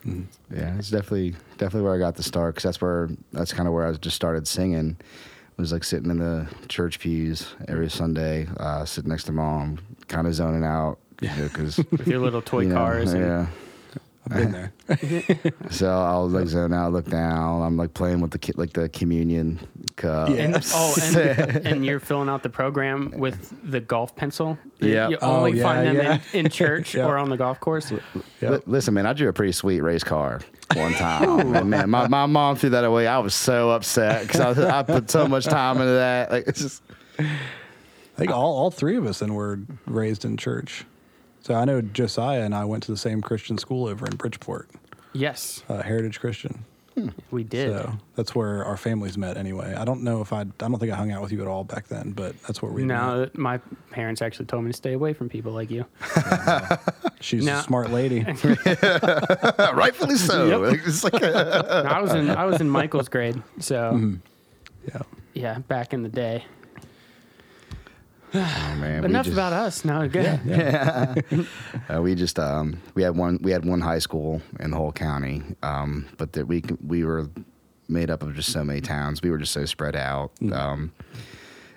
Yeah, 0.55 0.77
it's 0.79 0.91
definitely 0.91 1.35
definitely 1.59 1.83
where 1.83 1.95
I 1.95 1.99
got 1.99 2.15
the 2.15 2.23
start 2.23 2.55
because 2.55 2.65
that's 2.65 2.81
where 2.81 3.09
that's 3.33 3.53
kind 3.53 3.67
of 3.67 3.75
where 3.75 3.87
I 3.87 3.93
just 3.95 4.17
started 4.17 4.47
singing. 4.47 4.97
Was 5.57 5.73
like 5.73 5.85
sitting 5.85 6.11
in 6.11 6.19
the 6.19 6.49
church 6.69 6.99
pews 6.99 7.55
every 7.69 7.89
Sunday, 7.89 8.49
uh, 8.59 8.85
sitting 8.85 9.09
next 9.09 9.25
to 9.25 9.33
mom, 9.33 9.79
kind 10.09 10.27
of 10.27 10.35
zoning 10.35 10.65
out. 10.65 10.99
Yeah, 11.21 11.43
because 11.43 11.77
With 11.91 12.09
your 12.09 12.19
little 12.19 12.43
toy 12.43 12.71
cars, 12.73 13.13
and 13.13 13.25
yeah. 13.25 13.47
I've 14.31 14.37
been 14.37 14.53
there. 14.53 14.73
So 15.71 15.91
I 15.91 16.19
was 16.19 16.33
like 16.33 16.47
zone 16.47 16.73
out, 16.73 16.93
look 16.93 17.07
down. 17.07 17.63
I'm 17.63 17.77
like 17.77 17.95
playing 17.95 18.21
with 18.21 18.31
the 18.31 18.39
ki- 18.39 18.53
like 18.57 18.73
the 18.73 18.89
communion 18.89 19.59
cup. 19.97 20.29
Yeah. 20.31 20.37
And, 20.37 20.57
oh, 20.73 20.95
and, 21.03 21.67
and 21.67 21.87
you're 21.87 22.01
filling 22.01 22.29
out 22.29 22.43
the 22.43 22.49
program 22.49 23.13
with 23.17 23.53
the 23.71 23.81
golf 23.81 24.15
pencil. 24.17 24.59
Yeah. 24.81 25.09
You 25.09 25.19
Oh, 25.21 25.37
only 25.39 25.59
yeah, 25.59 25.63
find 25.63 25.87
them 25.87 25.97
yeah. 25.97 26.21
in, 26.33 26.47
in 26.47 26.51
church 26.51 26.95
Yeah. 26.97 27.07
or 27.07 27.19
on 27.19 27.29
the 27.31 27.37
golf 27.37 27.61
course. 27.61 27.93
Yeah. 28.41 28.51
Li- 28.51 28.61
listen, 28.67 28.95
man, 28.95 29.07
I 29.07 29.13
drew 29.15 29.29
a 29.29 29.33
pretty 29.33 29.53
sweet 29.53 29.81
race 29.81 30.05
car 30.05 30.41
one 30.75 30.93
time. 30.95 31.55
and 31.55 31.71
man, 31.71 31.91
my, 31.91 32.07
my 32.09 32.27
mom 32.27 32.57
threw 32.57 32.71
that 32.71 32.85
away. 32.85 33.07
I 33.07 33.19
was 33.19 33.35
so 33.35 33.71
upset 33.71 34.27
because 34.27 34.59
I, 34.59 34.79
I 34.81 34.83
put 34.83 35.11
so 35.11 35.27
much 35.29 35.45
time 35.45 35.77
into 35.79 35.93
that. 35.93 36.31
Like 36.31 36.47
it's 36.47 36.61
just 36.61 36.83
I 37.19 37.25
think 38.17 38.31
all, 38.31 38.57
all 38.57 38.71
three 38.71 38.97
of 38.97 39.07
us 39.07 39.19
then 39.19 39.35
were 39.35 39.59
raised 39.87 40.25
in 40.25 40.37
church. 40.37 40.85
So 41.45 41.53
I 41.55 41.67
know 41.67 41.83
Josiah 41.83 42.41
and 42.41 42.55
I 42.55 42.65
went 42.65 42.85
to 42.85 42.91
the 42.91 42.97
same 42.97 43.21
Christian 43.21 43.59
school 43.59 43.87
over 43.87 44.07
in 44.07 44.17
Bridgeport, 44.17 44.71
Yes, 45.13 45.63
uh, 45.69 45.83
Heritage 45.83 46.19
Christian. 46.19 46.65
we 47.31 47.45
did. 47.45 47.71
So 47.71 47.93
that's 48.17 48.35
where 48.35 48.65
our 48.65 48.79
families 48.79 49.19
met 49.19 49.37
anyway. 49.37 49.75
I 49.77 49.85
don't 49.85 50.03
know 50.05 50.23
if 50.23 50.33
I, 50.33 50.41
I 50.41 50.45
don't 50.57 50.79
think 50.79 50.91
I 50.91 50.97
hung 50.97 51.13
out 51.13 51.21
with 51.21 51.33
you 51.33 51.43
at 51.43 51.47
all 51.47 51.63
back 51.63 51.87
then, 51.89 52.13
but 52.13 52.35
that's 52.45 52.63
where 52.63 52.73
we 52.73 52.83
met. 52.85 52.95
no, 52.97 53.29
my 53.35 53.59
parents 53.91 54.23
actually 54.23 54.47
told 54.47 54.65
me 54.65 54.71
to 54.71 54.77
stay 54.77 54.95
away 54.95 55.13
from 55.13 55.29
people 55.29 55.53
like 55.53 55.71
you. 55.71 55.85
She's 57.21 57.45
No. 57.45 57.59
a 57.59 57.63
smart 57.63 57.91
lady. 57.91 58.21
rightfully 59.75 60.17
so. 60.17 60.47
Yep. 60.47 60.71
Like, 60.73 60.87
it's 60.87 61.05
like 61.05 61.23
I 61.23 62.01
was 62.01 62.15
in 62.15 62.31
I 62.31 62.47
was 62.47 62.63
in 62.63 62.71
Michael's 62.71 63.11
grade, 63.11 63.43
so 63.61 63.93
Mm-hmm. 63.93 64.15
yeah. 64.89 65.03
yeah, 65.35 65.59
back 65.59 65.93
in 65.93 66.03
the 66.03 66.09
day. 66.09 66.45
Oh, 68.35 68.77
man, 68.81 69.05
Enough 69.05 69.27
just- 69.27 69.35
about 69.35 69.53
us. 69.53 69.85
Now, 69.85 70.07
good. 70.07 70.41
Uh, 71.89 72.01
we 72.01 72.15
just 72.15 72.39
um, 72.39 72.81
we 72.95 73.03
had 73.03 73.17
one 73.17 73.39
we 73.43 73.51
had 73.51 73.65
one 73.65 73.81
high 73.81 73.99
school 73.99 74.41
in 74.61 74.71
the 74.71 74.77
whole 74.77 74.93
county, 74.93 75.43
um, 75.63 76.07
but 76.17 76.33
that 76.33 76.47
we 76.47 76.63
we 76.87 77.05
were 77.05 77.29
made 77.89 78.11
up 78.11 78.23
of 78.23 78.35
just 78.35 78.51
so 78.53 78.65
many 78.65 78.81
towns. 78.81 79.21
We 79.23 79.31
were 79.31 79.39
just 79.39 79.53
so 79.53 79.65
spread 79.67 79.95
out. 79.95 80.31
Um, 80.53 80.93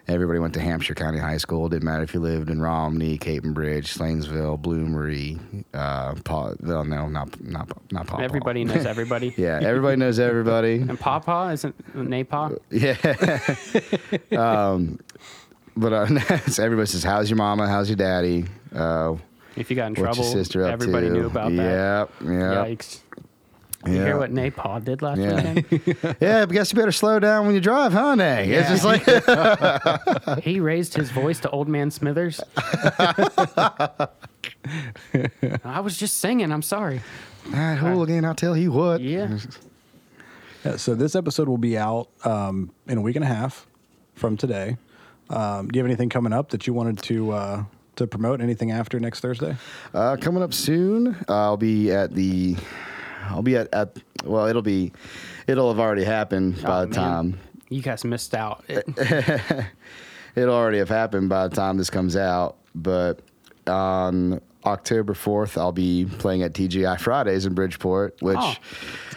everybody 0.08 0.40
went 0.40 0.54
to 0.54 0.62
Hampshire 0.62 0.96
County 0.96 1.20
High 1.20 1.38
School. 1.38 1.68
Didn't 1.68 1.84
matter 1.84 2.04
if 2.04 2.14
you 2.14 2.22
lived 2.22 2.50
in 2.50 2.62
Romney, 2.62 3.18
Capon 3.18 3.52
Bridge, 3.54 3.94
Slanesville, 3.94 4.62
Bloomery, 4.62 5.38
uh, 5.74 6.16
Paw. 6.24 6.54
Well, 6.62 6.86
no, 6.86 7.10
not 7.10 7.42
not 7.44 7.70
not 7.92 8.08
Paw. 8.08 8.18
Everybody 8.20 8.64
knows 8.64 8.86
everybody. 8.86 9.34
Yeah, 9.36 9.60
everybody 9.62 9.98
knows 9.98 10.20
everybody. 10.20 10.76
And 10.90 11.00
Pawpaw 11.00 11.50
isn't 11.50 11.94
Naepaugh. 11.96 12.58
Yeah. 12.72 12.96
um, 14.72 15.00
but 15.78 15.94
uh, 15.94 16.38
so 16.48 16.64
everybody 16.64 16.88
says, 16.88 17.04
"How's 17.04 17.30
your 17.30 17.38
mama? 17.38 17.68
How's 17.68 17.90
your 17.90 17.96
daddy? 17.98 18.46
Uh, 18.76 19.16
If 19.56 19.70
you 19.70 19.76
got 19.76 19.88
in 19.88 19.96
trouble, 19.96 20.24
your 20.24 20.34
sister 20.34 20.64
up 20.66 20.74
everybody 20.74 21.08
to?" 21.08 21.14
knew 21.14 21.26
about 21.28 21.56
that. 21.56 22.10
Yep, 22.20 22.30
yep. 22.30 22.68
Yikes. 22.68 23.00
You 23.86 23.94
Yeah. 23.94 24.06
hear 24.06 24.18
what 24.18 24.34
Naepaugh 24.34 24.84
did 24.84 25.02
last 25.02 25.20
Yeah. 25.20 25.54
weekend? 25.54 26.16
Yeah, 26.22 26.42
I 26.42 26.46
guess 26.48 26.74
you 26.74 26.78
better 26.80 26.92
slow 26.92 27.20
down 27.20 27.46
when 27.46 27.54
you 27.56 27.62
drive, 27.62 27.94
huh, 27.94 28.16
Nay? 28.16 28.50
It's 28.50 28.70
just 28.70 28.84
like, 28.84 29.04
he 30.44 30.60
raised 30.60 30.96
his 30.96 31.10
voice 31.12 31.40
to 31.42 31.50
Old 31.52 31.70
Man 31.70 31.92
Smithers. 31.92 32.42
I 35.64 35.80
was 35.82 35.98
just 35.98 36.18
singing. 36.18 36.52
I'm 36.52 36.62
sorry. 36.62 37.02
that 37.52 37.78
hooligan, 37.78 38.26
I'll 38.26 38.36
tell 38.36 38.58
you 38.58 38.72
what. 38.72 39.02
Yeah. 39.02 39.38
Yeah, 40.66 40.76
so 40.78 40.96
this 40.96 41.16
episode 41.16 41.48
will 41.48 41.58
be 41.60 41.78
out 41.78 42.10
um, 42.26 42.72
in 42.88 42.98
a 42.98 43.02
week 43.02 43.16
and 43.16 43.24
a 43.24 43.28
half 43.28 43.68
from 44.16 44.36
today. 44.38 44.78
Um, 45.30 45.68
do 45.68 45.78
you 45.78 45.84
have 45.84 45.90
anything 45.90 46.10
coming 46.10 46.34
up 46.34 46.50
that 46.50 46.68
you 46.68 46.74
wanted 46.74 47.00
to 47.04 47.32
uh, 47.32 47.64
to 47.98 48.08
promote? 48.08 48.42
Anything 48.42 48.72
after 48.72 49.00
next 49.00 49.20
Thursday? 49.20 49.56
Uh, 49.94 50.16
coming 50.20 50.42
up 50.44 50.54
soon, 50.54 51.16
uh, 51.28 51.34
I'll 51.34 51.58
be 51.58 51.92
at 51.92 52.14
the, 52.14 52.56
I'll 53.26 53.42
be 53.42 53.56
at, 53.58 53.74
at, 53.74 53.98
well, 54.24 54.48
it'll 54.48 54.62
be, 54.62 54.94
it'll 55.48 55.70
have 55.70 55.80
already 55.80 56.04
happened 56.04 56.62
by 56.64 56.78
Oh, 56.78 56.82
the 56.82 56.88
man. 56.88 56.94
time, 56.96 57.40
You 57.70 57.82
guys 57.82 58.04
missed 58.06 58.34
out. 58.36 58.64
It- 58.70 58.88
it'll 60.36 60.54
already 60.54 60.78
have 60.78 60.90
happened 60.90 61.30
by 61.30 61.48
the 61.48 61.56
time 61.56 61.78
this 61.78 61.90
comes 61.90 62.16
out. 62.16 62.58
But 62.76 63.22
on 63.66 64.40
October 64.66 65.14
4th, 65.16 65.58
I'll 65.60 65.72
be 65.72 66.06
playing 66.06 66.44
at 66.44 66.54
TGI 66.54 67.00
Fridays 67.00 67.46
in 67.48 67.54
Bridgeport, 67.56 68.22
which. 68.22 68.38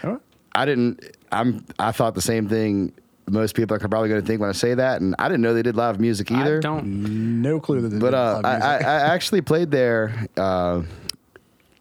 Oh, 0.02 0.18
I 0.54 0.64
didn't, 0.64 1.04
I'm, 1.30 1.64
I 1.78 1.92
thought 1.92 2.14
the 2.14 2.22
same 2.22 2.48
thing 2.48 2.92
most 3.30 3.54
people 3.54 3.76
are 3.76 3.78
probably 3.80 4.08
going 4.08 4.20
to 4.20 4.26
think 4.26 4.40
when 4.40 4.50
I 4.50 4.52
say 4.52 4.74
that. 4.74 5.00
And 5.00 5.14
I 5.18 5.28
didn't 5.28 5.40
know 5.42 5.54
they 5.54 5.62
did 5.62 5.76
live 5.76 6.00
music 6.00 6.30
either. 6.30 6.58
I 6.58 6.60
don't. 6.60 7.40
no 7.42 7.60
clue 7.60 7.80
that. 7.82 7.88
they 7.88 7.98
But 7.98 8.10
did 8.10 8.16
uh, 8.16 8.34
live 8.36 8.44
I, 8.44 8.58
I. 8.58 8.76
I 8.78 9.14
actually 9.14 9.40
played 9.40 9.70
there 9.70 10.26
uh, 10.36 10.82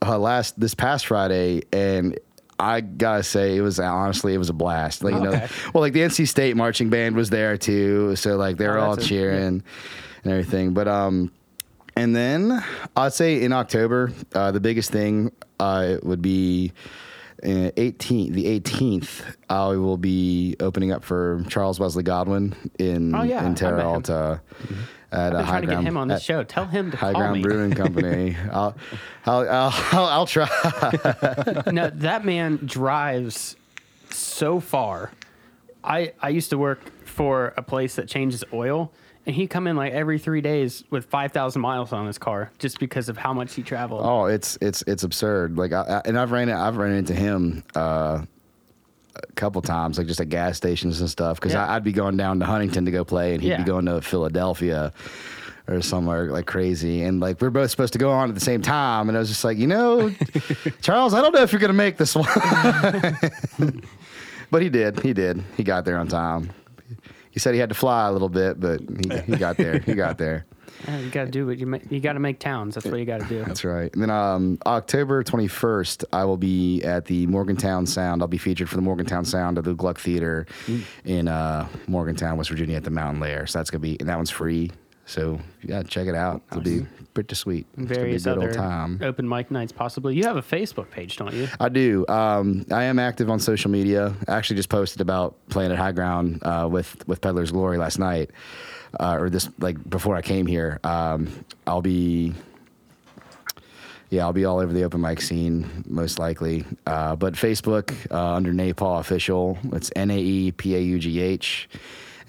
uh, 0.01 0.17
last 0.17 0.59
this 0.59 0.73
past 0.73 1.07
Friday, 1.07 1.63
and 1.73 2.17
I 2.59 2.81
gotta 2.81 3.23
say 3.23 3.55
it 3.57 3.61
was 3.61 3.79
honestly 3.79 4.33
it 4.33 4.37
was 4.37 4.49
a 4.49 4.53
blast. 4.53 5.03
Like 5.03 5.13
you 5.15 5.21
know, 5.21 5.31
well, 5.73 5.81
like 5.81 5.93
the 5.93 6.01
NC 6.01 6.27
State 6.27 6.55
marching 6.55 6.89
band 6.89 7.15
was 7.15 7.29
there 7.29 7.57
too, 7.57 8.15
so 8.15 8.35
like 8.37 8.57
they 8.57 8.67
were 8.67 8.77
Oh, 8.77 8.83
all 8.83 8.95
that's 8.95 9.05
a- 9.05 9.09
cheering 9.09 9.63
and 10.23 10.31
everything. 10.31 10.73
But 10.73 10.87
um, 10.87 11.31
and 11.95 12.15
then 12.15 12.63
I'd 12.95 13.13
say 13.13 13.41
in 13.43 13.51
October, 13.53 14.11
uh, 14.33 14.51
the 14.51 14.59
biggest 14.59 14.91
thing 14.91 15.31
uh, 15.59 15.97
would 16.03 16.21
be. 16.21 16.71
Uh, 17.41 17.71
18th, 17.77 18.33
the 18.33 18.59
18th, 18.59 19.35
I 19.49 19.67
will 19.69 19.97
be 19.97 20.55
opening 20.59 20.91
up 20.91 21.03
for 21.03 21.43
Charles 21.47 21.79
Wesley 21.79 22.03
Godwin 22.03 22.53
in 22.77 23.15
Oh, 23.15 23.21
yeah, 23.21 23.45
in 23.45 23.55
Terra. 23.55 23.87
Alta 23.87 24.41
at 25.11 25.35
I've 25.35 25.45
high 25.45 25.51
trying 25.51 25.61
to 25.61 25.67
get 25.67 25.73
ground 25.73 25.87
him 25.87 25.97
on 25.97 26.07
at 26.09 26.21
show. 26.21 26.43
Tell 26.43 26.65
him 26.65 26.91
to 26.91 26.97
High 26.97 27.13
Ground 27.13 27.33
me. 27.37 27.41
Brewing 27.41 27.71
Company. 27.75 28.35
I'll, 28.51 28.75
I'll, 29.25 29.49
I'll, 29.49 29.73
I'll, 29.91 30.05
I'll 30.05 30.25
try. 30.25 30.47
no, 31.71 31.89
that 31.89 32.25
man 32.25 32.59
drives 32.65 33.55
so 34.11 34.59
far. 34.59 35.11
I 35.83 36.13
I 36.21 36.29
used 36.29 36.49
to 36.49 36.57
work 36.57 36.79
for 37.05 37.53
a 37.57 37.61
place 37.61 37.95
that 37.95 38.07
changes 38.07 38.43
oil, 38.53 38.91
and 39.25 39.35
he 39.35 39.47
come 39.47 39.67
in 39.67 39.75
like 39.75 39.93
every 39.93 40.17
three 40.19 40.41
days 40.41 40.83
with 40.89 41.05
five 41.05 41.31
thousand 41.31 41.61
miles 41.61 41.93
on 41.93 42.07
his 42.07 42.17
car 42.17 42.51
just 42.59 42.79
because 42.79 43.09
of 43.09 43.17
how 43.17 43.33
much 43.33 43.53
he 43.53 43.61
traveled. 43.63 44.01
Oh, 44.03 44.25
it's 44.25 44.57
it's 44.61 44.81
it's 44.87 45.03
absurd. 45.03 45.57
Like, 45.57 45.73
I, 45.73 45.81
I, 45.81 46.01
and 46.05 46.17
I've 46.17 46.31
ran 46.31 46.49
it. 46.49 46.55
I've 46.55 46.77
run 46.77 46.91
into 46.91 47.13
him 47.13 47.63
uh, 47.75 48.23
a 49.15 49.31
couple 49.35 49.61
times, 49.61 49.97
like 49.97 50.07
just 50.07 50.19
at 50.21 50.29
gas 50.29 50.57
stations 50.57 50.99
and 51.01 51.09
stuff. 51.09 51.37
Because 51.39 51.53
Yeah. 51.53 51.71
I'd 51.71 51.83
be 51.83 51.91
going 51.91 52.17
down 52.17 52.39
to 52.39 52.45
Huntington 52.45 52.85
to 52.85 52.91
go 52.91 53.03
play, 53.05 53.33
and 53.33 53.41
he'd 53.43 53.49
Yeah. 53.49 53.57
be 53.57 53.63
going 53.63 53.85
to 53.85 54.01
Philadelphia 54.01 54.93
or 55.67 55.81
somewhere 55.81 56.31
like 56.31 56.47
crazy. 56.47 57.03
And 57.03 57.19
like 57.19 57.39
we're 57.41 57.49
both 57.51 57.69
supposed 57.69 57.93
to 57.93 57.99
go 57.99 58.09
on 58.11 58.29
at 58.29 58.35
the 58.35 58.41
same 58.41 58.61
time, 58.61 59.09
and 59.09 59.17
I 59.17 59.19
was 59.19 59.29
just 59.29 59.43
like, 59.43 59.57
you 59.57 59.67
know, 59.67 60.09
Charles, 60.81 61.13
I 61.13 61.21
don't 61.21 61.33
know 61.35 61.41
if 61.43 61.51
you're 61.51 61.59
gonna 61.61 61.73
make 61.73 61.97
this 61.97 62.15
one. 62.15 62.25
but 64.51 64.61
he 64.61 64.69
did. 64.69 64.99
He 65.01 65.13
did. 65.13 65.43
He 65.57 65.63
got 65.63 65.85
there 65.85 65.97
on 65.97 66.07
time. 66.07 66.49
He 67.31 67.39
said 67.39 67.53
he 67.53 67.59
had 67.59 67.69
to 67.69 67.75
fly 67.75 68.07
a 68.07 68.11
little 68.11 68.29
bit, 68.29 68.59
but 68.59 68.81
he, 68.81 69.31
he 69.31 69.35
got 69.37 69.57
there. 69.57 69.79
He 69.79 69.93
got 69.93 70.17
there. 70.17 70.45
Yeah, 70.87 70.99
you 70.99 71.09
got 71.09 71.25
to 71.25 71.31
do 71.31 71.45
what 71.45 71.57
you 71.57 71.67
make. 71.67 71.91
You 71.91 71.99
got 71.99 72.13
to 72.13 72.19
make 72.19 72.39
towns. 72.39 72.75
That's 72.75 72.85
what 72.85 72.99
you 72.99 73.05
got 73.05 73.21
to 73.21 73.27
do. 73.27 73.43
That's 73.43 73.63
right. 73.63 73.91
And 73.93 74.01
then 74.01 74.09
um, 74.09 74.57
October 74.65 75.23
21st, 75.23 76.05
I 76.13 76.25
will 76.25 76.37
be 76.37 76.81
at 76.83 77.05
the 77.05 77.27
Morgantown 77.27 77.85
Sound. 77.85 78.21
I'll 78.21 78.27
be 78.27 78.37
featured 78.37 78.69
for 78.69 78.75
the 78.75 78.81
Morgantown 78.81 79.25
Sound 79.25 79.57
at 79.57 79.63
the 79.63 79.73
Gluck 79.73 79.99
Theater 79.99 80.47
in 81.05 81.27
uh, 81.27 81.67
Morgantown, 81.87 82.37
West 82.37 82.49
Virginia 82.49 82.77
at 82.77 82.83
the 82.83 82.91
Mountainlair. 82.91 83.47
So 83.47 83.59
that's 83.59 83.69
going 83.69 83.81
to 83.81 83.87
be, 83.87 83.97
and 83.99 84.09
that 84.09 84.15
one's 84.15 84.31
free. 84.31 84.71
So 85.05 85.39
yeah, 85.63 85.81
check 85.83 86.07
it 86.07 86.15
out. 86.15 86.43
It'll 86.51 86.61
be 86.61 86.85
pretty 87.13 87.35
sweet. 87.35 87.65
It's 87.77 87.77
gonna 87.77 87.87
be 87.87 87.93
a 87.93 87.97
Various 87.97 88.27
other 88.27 88.53
time. 88.53 88.99
open 89.01 89.27
mic 89.27 89.51
nights, 89.51 89.71
possibly. 89.71 90.15
You 90.15 90.23
have 90.23 90.37
a 90.37 90.41
Facebook 90.41 90.89
page, 90.91 91.17
don't 91.17 91.33
you? 91.33 91.47
I 91.59 91.69
do. 91.69 92.05
Um, 92.07 92.65
I 92.71 92.83
am 92.83 92.99
active 92.99 93.29
on 93.29 93.39
social 93.39 93.71
media. 93.71 94.13
I 94.27 94.35
actually 94.35 94.57
just 94.57 94.69
posted 94.69 95.01
about 95.01 95.35
playing 95.49 95.71
at 95.71 95.77
High 95.77 95.91
Ground 95.91 96.39
uh, 96.43 96.67
with 96.71 97.07
with 97.07 97.21
Peddler's 97.21 97.51
Glory 97.51 97.77
last 97.77 97.99
night, 97.99 98.31
uh, 98.99 99.17
or 99.19 99.29
this 99.29 99.49
like 99.59 99.77
before 99.89 100.15
I 100.15 100.21
came 100.21 100.45
here. 100.45 100.79
Um, 100.83 101.29
I'll 101.67 101.81
be 101.81 102.33
yeah, 104.09 104.23
I'll 104.23 104.33
be 104.33 104.45
all 104.45 104.59
over 104.59 104.73
the 104.73 104.83
open 104.83 105.01
mic 105.01 105.21
scene 105.21 105.83
most 105.87 106.17
likely. 106.17 106.65
Uh, 106.87 107.15
but 107.15 107.33
Facebook 107.35 107.93
uh, 108.11 108.33
under 108.33 108.51
Naepaugh 108.51 108.99
official. 108.99 109.57
It's 109.73 109.91
N 109.95 110.09
A 110.09 110.17
E 110.17 110.51
P 110.51 110.75
A 110.75 110.79
U 110.79 110.97
G 110.99 111.19
H, 111.19 111.69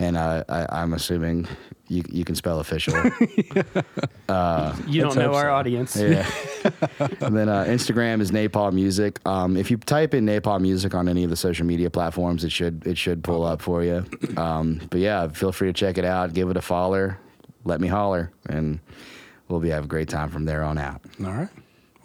and 0.01 0.17
uh, 0.17 0.43
I, 0.49 0.67
I'm 0.81 0.95
assuming 0.95 1.47
you 1.89 2.03
you 2.11 2.25
can 2.25 2.35
spell 2.35 2.59
official. 2.59 2.95
You 4.87 5.03
don't 5.03 5.17
know 5.17 5.35
our 5.35 5.47
so. 5.47 5.55
audience. 5.55 5.97
yeah. 5.97 6.29
and 7.21 7.37
then 7.37 7.49
uh, 7.49 7.65
Instagram 7.65 8.21
is 8.21 8.31
Naepaugh 8.31 8.73
Music. 8.73 9.19
Um, 9.27 9.57
if 9.57 9.73
you 9.73 9.77
type 9.77 10.15
in 10.15 10.25
Naepaugh 10.25 10.61
Music 10.61 10.95
on 10.95 11.09
any 11.09 11.25
of 11.25 11.31
the 11.31 11.37
social 11.37 11.67
media 11.67 11.91
platforms, 11.91 12.45
it 12.45 12.53
should 12.53 12.87
it 12.87 12.97
should 12.97 13.25
pull 13.25 13.45
up 13.45 13.61
for 13.61 13.83
you. 13.83 14.05
Um, 14.37 14.81
but 14.89 15.01
yeah, 15.01 15.27
feel 15.29 15.51
free 15.51 15.69
to 15.69 15.73
check 15.73 15.99
it 15.99 16.05
out. 16.05 16.33
Give 16.33 16.49
it 16.49 16.57
a 16.57 16.63
follow. 16.63 17.17
Let 17.65 17.81
me 17.81 17.89
holler, 17.89 18.31
and 18.49 18.79
we'll 19.49 19.61
be 19.61 19.71
have 19.71 19.85
a 19.85 19.89
great 19.89 20.09
time 20.09 20.31
from 20.31 20.45
there 20.45 20.63
on 20.63 20.79
out. 20.79 21.03
All 21.23 21.33
right. 21.33 21.49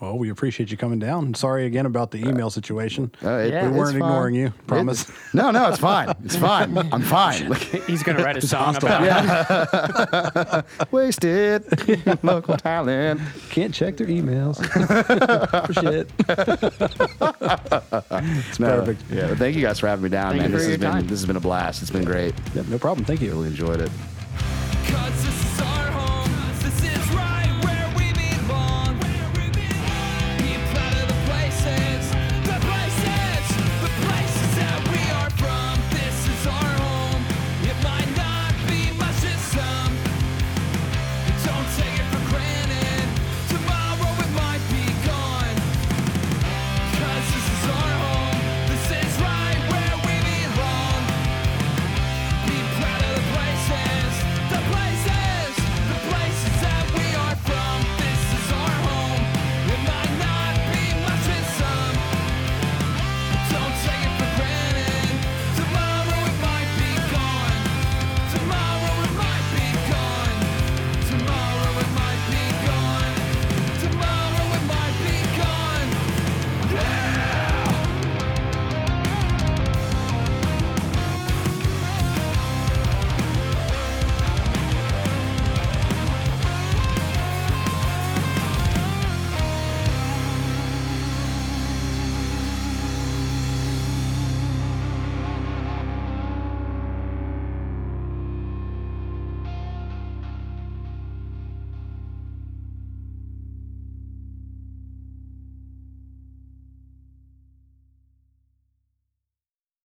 Well, 0.01 0.17
we 0.17 0.29
appreciate 0.29 0.71
you 0.71 0.77
coming 0.77 0.99
down. 0.99 1.33
Sorry 1.35 1.65
again 1.65 1.85
about 1.85 2.11
the 2.11 2.17
email 2.27 2.49
situation. 2.49 3.11
Uh, 3.23 3.29
it- 3.37 3.53
Yeah. 3.53 3.69
we 3.69 3.77
weren't 3.77 3.95
ignoring 3.95 4.35
you. 4.35 4.47
It- 4.47 4.67
Promise. 4.67 5.09
no, 5.33 5.51
no, 5.51 5.69
it's 5.69 5.79
fine. 5.79 6.13
It's 6.25 6.35
fine. 6.35 6.77
I'm 6.91 7.01
fine. 7.01 7.51
He's 7.87 8.03
gonna 8.03 8.21
write 8.23 8.35
a 8.37 8.41
song 8.45 8.75
about 8.75 10.65
it. 10.65 10.65
Wasted 10.91 12.23
local 12.23 12.57
talent. 12.57 13.21
Can't 13.49 13.73
check 13.73 13.95
their 13.95 14.07
emails. 14.07 14.57
Shit. 15.81 16.09
it's 18.49 18.59
No, 18.59 18.67
Perfect. 18.81 19.01
Yeah, 19.09 19.27
but 19.29 19.37
thank 19.37 19.55
you 19.55 19.61
guys 19.61 19.79
for 19.79 19.87
having 19.87 20.03
me 20.03 20.09
down, 20.09 20.31
Thank 20.31 20.41
man. 20.41 20.51
you 20.51 20.57
for 20.57 20.63
This 20.63 20.67
has 20.67 20.69
your 20.71 20.77
been 20.79 20.91
time. 20.91 21.07
this 21.07 21.19
has 21.21 21.25
been 21.25 21.37
a 21.37 21.39
blast. 21.39 21.81
It's 21.81 21.91
been 21.91 22.03
great. 22.05 22.33
Yep, 22.53 22.67
no 22.67 22.77
problem. 22.77 23.05
Thank 23.05 23.21
you. 23.21 23.31
Really 23.31 23.47
enjoyed 23.47 23.79
it. 23.79 23.91